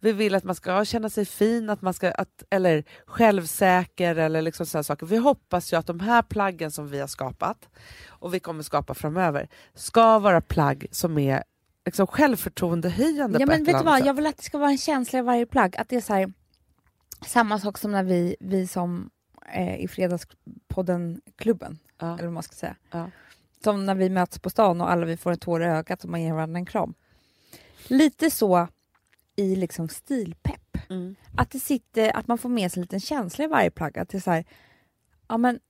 Vi 0.00 0.12
vill 0.12 0.34
att 0.34 0.44
man 0.44 0.54
ska 0.54 0.84
känna 0.84 1.10
sig 1.10 1.24
fin, 1.24 1.70
att 1.70 1.82
man 1.82 1.94
ska, 1.94 2.10
att, 2.12 2.42
eller 2.50 2.84
självsäker 3.06 4.16
eller 4.16 4.42
liksom 4.42 4.66
sådana 4.66 4.82
saker. 4.82 5.06
Vi 5.06 5.16
hoppas 5.16 5.72
ju 5.72 5.76
att 5.76 5.86
de 5.86 6.00
här 6.00 6.22
plaggen 6.22 6.70
som 6.70 6.88
vi 6.88 7.00
har 7.00 7.06
skapat 7.06 7.68
och 8.08 8.34
vi 8.34 8.40
kommer 8.40 8.62
skapa 8.62 8.94
framöver 8.94 9.48
ska 9.74 10.18
vara 10.18 10.40
plagg 10.40 10.86
som 10.90 11.18
är 11.18 11.42
liksom 11.86 12.06
självförtroendehöjande 12.06 13.38
Ja 13.40 13.46
men 13.46 13.64
vet 13.64 13.78
du 13.78 13.84
vad, 13.84 13.98
sätt. 13.98 14.06
jag 14.06 14.14
vill 14.14 14.26
att 14.26 14.36
det 14.36 14.42
ska 14.42 14.58
vara 14.58 14.70
en 14.70 14.78
känsla 14.78 15.18
i 15.18 15.22
varje 15.22 15.46
plagg. 15.46 15.76
Att 15.76 15.88
det 15.88 15.96
är 15.96 16.00
så 16.00 16.14
här, 16.14 16.32
samma 17.26 17.58
sak 17.58 17.78
som 17.78 17.92
när 17.92 18.02
vi, 18.02 18.36
vi 18.40 18.66
som 18.66 19.10
eh, 19.54 19.76
i 19.80 19.88
Fredagspodden-klubben, 19.88 21.78
Ja. 21.98 22.14
eller 22.14 22.24
vad 22.24 22.32
man 22.32 22.42
ska 22.42 22.54
säga. 22.54 22.76
Ja. 22.90 23.10
Som 23.66 23.86
när 23.86 23.94
vi 23.94 24.10
möts 24.10 24.38
på 24.38 24.50
stan 24.50 24.80
och 24.80 24.90
alla 24.90 25.06
vi 25.06 25.16
får 25.16 25.30
en 25.30 25.38
tår 25.38 25.62
i 25.62 25.66
ögat 25.66 26.04
och 26.04 26.10
man 26.10 26.22
ger 26.22 26.32
varandra 26.32 26.58
en 26.58 26.66
kram. 26.66 26.94
Lite 27.86 28.30
så 28.30 28.68
i 29.36 29.56
liksom 29.56 29.88
stilpepp. 29.88 30.78
Mm. 30.90 31.16
Att 31.36 31.50
det 31.50 31.58
sitter, 31.58 32.16
att 32.16 32.26
man 32.26 32.38
får 32.38 32.48
med 32.48 32.72
sig 32.72 32.80
en 32.80 32.82
liten 32.82 33.00
känsla 33.00 33.44
i 33.44 33.48
varje 33.48 33.70
plagg. 33.70 33.98
Att 33.98 34.08
det 34.08 34.18
är 34.18 34.20
så 34.20 34.30
här, 34.30 34.44
ja 35.28 35.38
men, 35.38 35.60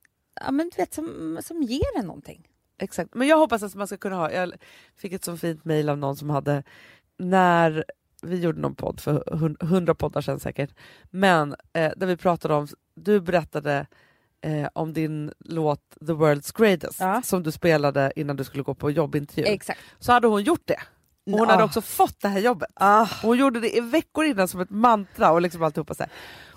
ja 0.45 0.51
men 0.51 0.69
du 0.69 0.77
vet 0.77 0.93
som, 0.93 1.39
som 1.43 1.63
ger 1.63 1.99
en 1.99 2.05
någonting. 2.05 2.47
Exakt, 2.77 3.13
men 3.13 3.27
jag 3.27 3.37
hoppas 3.37 3.63
att 3.63 3.75
man 3.75 3.87
ska 3.87 3.97
kunna 3.97 4.15
ha, 4.15 4.31
jag 4.31 4.53
fick 4.95 5.13
ett 5.13 5.23
så 5.23 5.37
fint 5.37 5.65
mejl 5.65 5.89
av 5.89 5.97
någon 5.97 6.17
som 6.17 6.29
hade, 6.29 6.63
när 7.17 7.85
vi 8.21 8.39
gjorde 8.39 8.59
någon 8.59 8.75
podd 8.75 8.99
för 8.99 9.23
hun- 9.27 9.67
hundra 9.67 9.95
poddar 9.95 10.21
sedan 10.21 10.39
säkert, 10.39 10.75
men 11.03 11.55
eh, 11.73 11.91
där 11.97 12.07
vi 12.07 12.17
pratade 12.17 12.53
om, 12.53 12.67
du 12.95 13.21
berättade 13.21 13.87
eh, 14.41 14.67
om 14.73 14.93
din 14.93 15.31
låt 15.39 15.81
The 16.07 16.13
World's 16.13 16.57
Greatest 16.57 16.99
Ja. 16.99 17.21
som 17.21 17.43
du 17.43 17.51
spelade 17.51 18.11
innan 18.15 18.35
du 18.35 18.43
skulle 18.43 18.63
gå 18.63 18.73
på 18.75 18.91
jobbintervju. 18.91 19.43
Exakt. 19.45 19.79
så 19.99 20.11
hade 20.11 20.27
hon 20.27 20.43
gjort 20.43 20.61
det. 20.65 20.79
Och 21.31 21.39
hon 21.39 21.47
hade 21.49 21.63
Ah. 21.63 21.65
också 21.65 21.81
fått 21.81 22.19
det 22.21 22.27
här 22.27 22.39
jobbet. 22.39 22.69
Ah. 22.73 23.07
Hon 23.21 23.37
gjorde 23.37 23.59
det 23.59 23.77
i 23.77 23.79
veckor 23.79 24.25
innan 24.25 24.47
som 24.47 24.59
ett 24.61 24.69
mantra 24.69 25.31
och 25.31 25.41
liksom 25.41 25.63
alltihopa 25.63 25.93
så 25.93 26.03
här. 26.03 26.11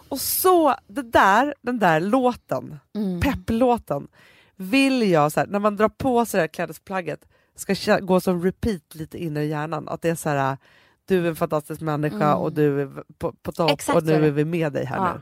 Och 0.09 0.20
så, 0.20 0.74
det 0.87 1.03
där, 1.03 1.55
den 1.62 1.78
där 1.78 2.01
låten, 2.01 2.78
Mm. 2.95 3.20
pepplåten 3.20 4.09
vill 4.57 5.11
jag, 5.11 5.33
så 5.33 5.41
här, 5.41 5.47
när 5.47 5.59
man 5.59 5.76
drar 5.76 5.89
på 5.89 6.26
sig 6.26 6.39
det 6.39 6.43
här 6.43 6.49
klädesplagget, 6.49 7.20
ska 7.57 7.99
gå 7.99 8.20
som 8.20 8.45
repeat 8.45 8.95
lite 8.95 9.18
inne 9.18 9.43
i 9.43 9.49
hjärnan. 9.49 9.89
Att 9.89 10.03
det 10.03 10.09
är 10.11 10.14
så 10.14 10.28
här, 10.28 10.57
du 11.05 11.24
är 11.24 11.28
en 11.28 11.37
fantastisk 11.37 11.81
människa 11.81 12.16
Mm. 12.26 12.39
och 12.39 12.53
du 12.53 12.83
är 12.83 12.91
på, 13.18 13.33
på 13.43 13.53
topp 13.53 13.70
Exakt 13.70 13.97
och 13.97 14.05
nu 14.05 14.26
är 14.26 14.31
vi 14.31 14.45
med 14.45 14.72
dig 14.72 14.85
här 14.85 14.97
Ja. 14.97 15.14
nu. 15.14 15.20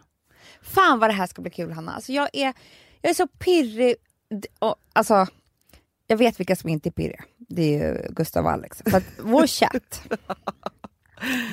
Fan 0.63 0.99
vad 0.99 1.11
det 1.11 1.15
här 1.15 1.27
ska 1.27 1.43
bli 1.43 1.51
kul 1.51 1.73
Hanna. 1.73 1.93
Alltså, 1.93 2.13
jag, 2.13 2.29
är, 2.33 2.53
jag 3.01 3.11
är 3.11 3.15
så 3.15 3.27
pirrig. 3.27 3.95
Och, 4.59 4.77
alltså, 4.93 5.27
jag 6.07 6.17
vet 6.17 6.41
vilka 6.41 6.57
som 6.57 6.71
inte 6.71 6.89
är 6.89 6.91
pirriga. 6.91 7.25
Det 7.37 7.63
är 7.63 7.79
ju 7.79 8.09
Gustav 8.11 8.45
och 8.45 8.51
Alex. 8.51 8.83
För 8.87 8.97
att 8.97 9.05
vår 9.19 9.47
chatt 9.59 10.03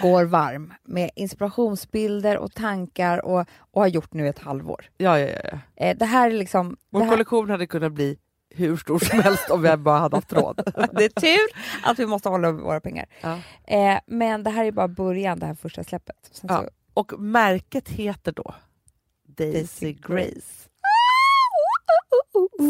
går 0.01 0.24
varm 0.24 0.74
med 0.84 1.10
inspirationsbilder 1.16 2.38
och 2.38 2.53
tankar 2.53 3.26
och, 3.26 3.45
och 3.58 3.82
har 3.82 3.88
gjort 3.88 4.14
nu 4.14 4.28
ett 4.28 4.39
halvår. 4.39 4.86
Ja, 4.97 5.20
ja, 5.20 5.28
ja. 5.43 5.60
Eh, 5.76 5.97
det 5.97 6.06
här 6.06 6.30
är 6.30 6.34
liksom... 6.34 6.78
Vår 6.89 7.01
här, 7.01 7.10
kollektion 7.10 7.49
hade 7.49 7.68
kunnat 7.68 7.91
bli 7.91 8.18
hur 8.49 8.78
stor 8.78 8.99
som 8.99 9.20
helst 9.20 9.49
om 9.49 9.62
vi 9.62 9.78
bara 9.78 9.99
hade 9.99 10.18
haft 10.18 10.34
råd. 10.34 10.56
det 10.91 11.06
är 11.06 11.22
tur 11.22 11.60
att 11.84 11.99
vi 11.99 12.06
måste 12.06 12.30
hålla 12.30 12.51
våra 12.51 12.80
pengar. 12.80 13.06
Ja. 13.22 13.39
Eh, 13.64 13.99
men 14.08 14.43
det 14.43 14.49
här 14.49 14.66
är 14.66 14.72
bara 14.72 14.88
början, 14.88 15.39
det 15.39 15.45
här 15.45 15.56
första 15.56 15.84
släppet. 15.84 16.41
Ja. 16.41 16.64
Och 16.93 17.20
märket 17.20 17.89
heter 17.89 18.32
då 18.32 18.56
Daisy 19.38 19.93
Grace. 19.93 20.69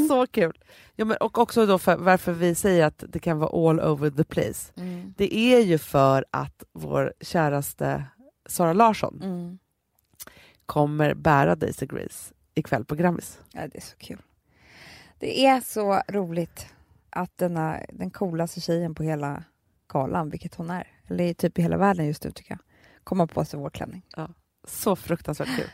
Så 0.08 0.28
kul! 0.28 0.64
Ja, 0.96 1.06
men, 1.06 1.18
och 1.18 1.38
också 1.38 1.66
då 1.66 1.80
för, 1.80 1.98
varför 1.98 2.32
vi 2.32 2.56
säger 2.56 2.86
att 2.86 3.04
det 3.08 3.20
kan 3.20 3.40
vara 3.40 3.70
all 3.70 3.80
over 3.80 4.10
the 4.10 4.24
place. 4.24 4.74
mm, 4.76 5.14
Det 5.18 5.36
är 5.36 5.60
ju 5.60 5.78
för 5.78 6.26
att 6.32 6.64
vår 6.74 7.14
käraste 7.22 8.06
Sara 8.46 8.74
Larsson 8.74 9.22
mm. 9.24 9.60
kommer 10.66 11.14
bära 11.14 11.56
Daisy 11.56 11.86
Grace 11.86 12.34
ikväll 12.56 12.86
på 12.86 12.96
Grammis. 12.96 13.40
Ja, 13.52 13.68
det 13.68 13.78
är 13.78 13.82
så 13.82 13.98
kul. 13.98 14.22
Det 15.20 15.46
är 15.46 15.62
så 15.62 16.02
roligt 16.08 16.68
att 17.10 17.38
denna, 17.38 17.80
den 17.90 18.12
coolaste 18.12 18.62
tjejen 18.62 18.96
på 18.96 19.04
hela 19.04 19.44
galan, 19.88 20.30
vilket 20.30 20.56
hon 20.56 20.70
är, 20.70 20.88
eller 21.08 21.34
typ 21.34 21.60
i 21.60 21.62
hela 21.62 21.78
världen 21.78 22.06
just 22.06 22.24
nu 22.24 22.32
tycker 22.32 22.52
jag, 22.52 22.60
kommer 23.04 23.26
på 23.26 23.46
sig 23.46 23.60
vår 23.60 23.70
klänning. 23.70 24.06
Så 24.68 24.96
fruktansvärt 24.96 25.56
kul. 25.58 25.70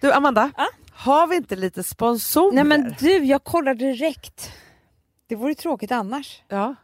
Du 0.00 0.12
Amanda, 0.12 0.50
Ja? 0.56 0.66
har 0.92 1.26
vi 1.26 1.36
inte 1.36 1.56
lite 1.56 1.82
sponsorer? 1.82 2.54
Nej 2.54 2.64
men 2.64 2.94
du, 2.98 3.10
jag 3.24 3.44
kollar 3.44 3.74
direkt. 3.74 4.52
Det 5.26 5.36
vore 5.36 5.54
tråkigt 5.54 5.92
annars, 5.92 6.42
Ja, 6.48 6.74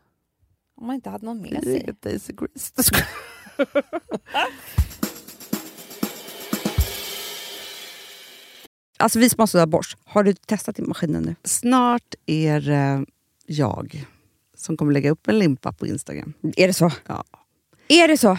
om 0.77 0.87
man 0.87 0.95
inte 0.97 1.11
hade 1.11 1.25
någon 1.27 1.41
med 1.43 1.51
det 1.51 1.57
är 1.57 1.62
sig. 1.62 1.95
Daisy 2.03 2.33
ska- 2.83 3.03
Alltså 8.99 9.19
vi 9.19 9.31
som 9.31 9.41
har 9.41 9.47
sådär 9.47 9.67
borst, 9.67 9.99
har 10.05 10.23
du 10.23 10.35
testat 10.35 10.79
i 10.79 10.83
maskinen 10.83 11.23
nu? 11.23 11.35
Snart 11.45 12.14
är 12.27 12.61
det 12.61 13.05
jag 13.47 14.05
som 14.57 14.77
kommer 14.77 14.93
lägga 14.93 15.11
upp 15.11 15.29
en 15.29 15.39
limpa 15.39 15.73
på 15.73 15.87
Instagram. 15.87 16.33
Är 16.57 16.67
det 16.67 16.75
så? 16.75 16.91
Ja. 17.07 17.25
Är 17.89 18.09
det 18.09 18.19
så? 18.19 18.39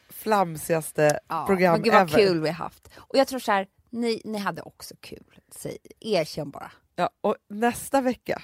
flamsigaste 0.23 1.19
program 1.47 1.73
men 1.73 1.83
gud 1.83 1.93
vad 1.93 2.01
ever. 2.01 2.17
kul 2.17 2.41
vi 2.41 2.47
har 2.47 2.55
haft. 2.55 2.89
Och 2.97 3.17
jag 3.17 3.27
tror 3.27 3.39
så 3.39 3.51
här, 3.51 3.67
ni, 3.89 4.21
ni 4.25 4.37
hade 4.37 4.61
också 4.61 4.95
kul. 4.99 5.23
Säg, 5.55 5.77
erkänn 5.99 6.49
bara. 6.49 6.71
Ja, 6.95 7.09
och 7.21 7.35
nästa 7.49 8.01
vecka, 8.01 8.41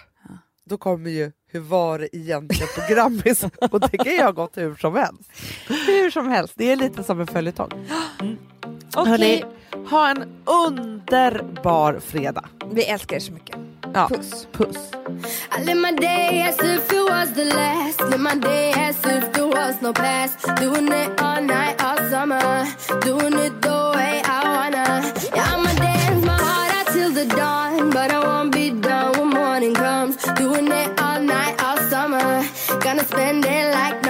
då 0.65 0.78
kommer 0.78 1.09
ju 1.09 1.32
Hur 1.47 1.59
var 1.59 1.99
det 1.99 2.15
egentligen 2.15 2.67
på 2.75 2.93
Grammis? 2.93 3.43
och 3.71 3.80
det 3.80 3.97
kan 3.97 4.13
ju 4.13 4.23
ha 4.23 4.32
gått 4.32 4.57
hur 4.57 4.75
som 4.75 4.95
helst. 4.95 5.32
Hur 5.67 6.11
som 6.11 6.28
helst. 6.28 6.53
Det 6.57 6.71
är 6.71 6.75
lite 6.75 7.03
som 7.03 7.19
en 7.19 7.28
följetong. 7.28 7.69
Okej, 8.95 9.11
Hörni, 9.11 9.43
ha 9.89 10.09
en 10.09 10.43
underbar 10.45 11.99
fredag. 11.99 12.49
vi 12.71 12.84
älskar 12.86 13.15
er 13.15 13.19
så 13.19 13.32
mycket. 13.32 13.55
Ja. 13.97 14.07
Puss. 14.07 14.45
Puss. 14.51 14.77
I 15.51 15.63
live 15.63 15.77
my 15.77 15.91
day 15.91 16.43
as 16.43 16.59
if 16.59 16.91
it 16.93 17.03
was 17.09 17.31
the 17.31 17.45
last. 17.45 17.99
Live 18.01 18.19
my 18.19 18.35
day 18.35 18.71
as 18.75 18.95
if 19.03 19.33
there 19.33 19.47
was 19.47 19.81
no 19.81 19.91
past. 19.91 20.35
Doing 20.57 20.87
it 21.01 21.19
all 21.19 21.41
night, 21.41 21.81
all 21.83 21.97
summer. 22.11 22.39
Doing 23.01 23.33
it 23.45 23.59
the 23.59 23.77
way 23.95 24.21
I 24.23 24.39
wanna. 24.55 24.85
Yeah, 25.35 25.53
I'ma 25.53 25.73
dance 25.85 26.23
my 26.31 26.37
heart 26.47 26.71
out 26.77 26.87
till 26.93 27.11
the 27.11 27.25
dawn. 27.25 27.89
But 27.89 28.11
I 28.11 28.19
won't 28.19 28.51
be 28.51 28.69
done 28.69 29.11
when 29.17 29.29
morning 29.29 29.73
comes. 29.73 30.15
Doing 30.41 30.67
it 30.81 30.89
all 31.01 31.19
night, 31.19 31.55
all 31.65 31.79
summer. 31.89 32.45
Gonna 32.83 33.03
spend 33.03 33.45
it 33.45 33.65
like 33.73 34.07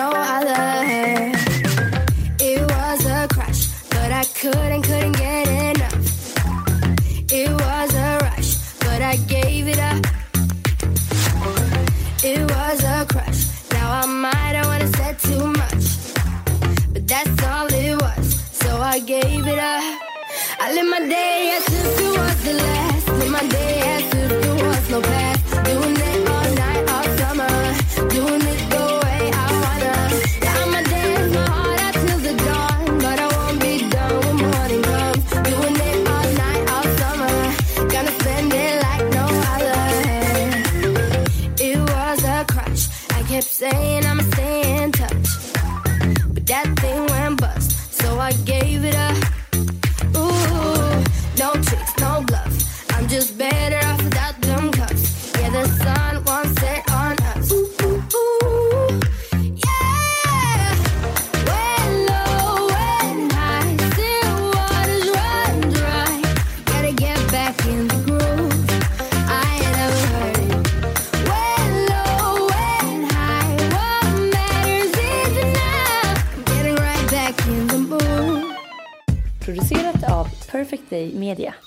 Perfect 80.57 80.89
Day 80.89 81.11
Media. 81.13 81.66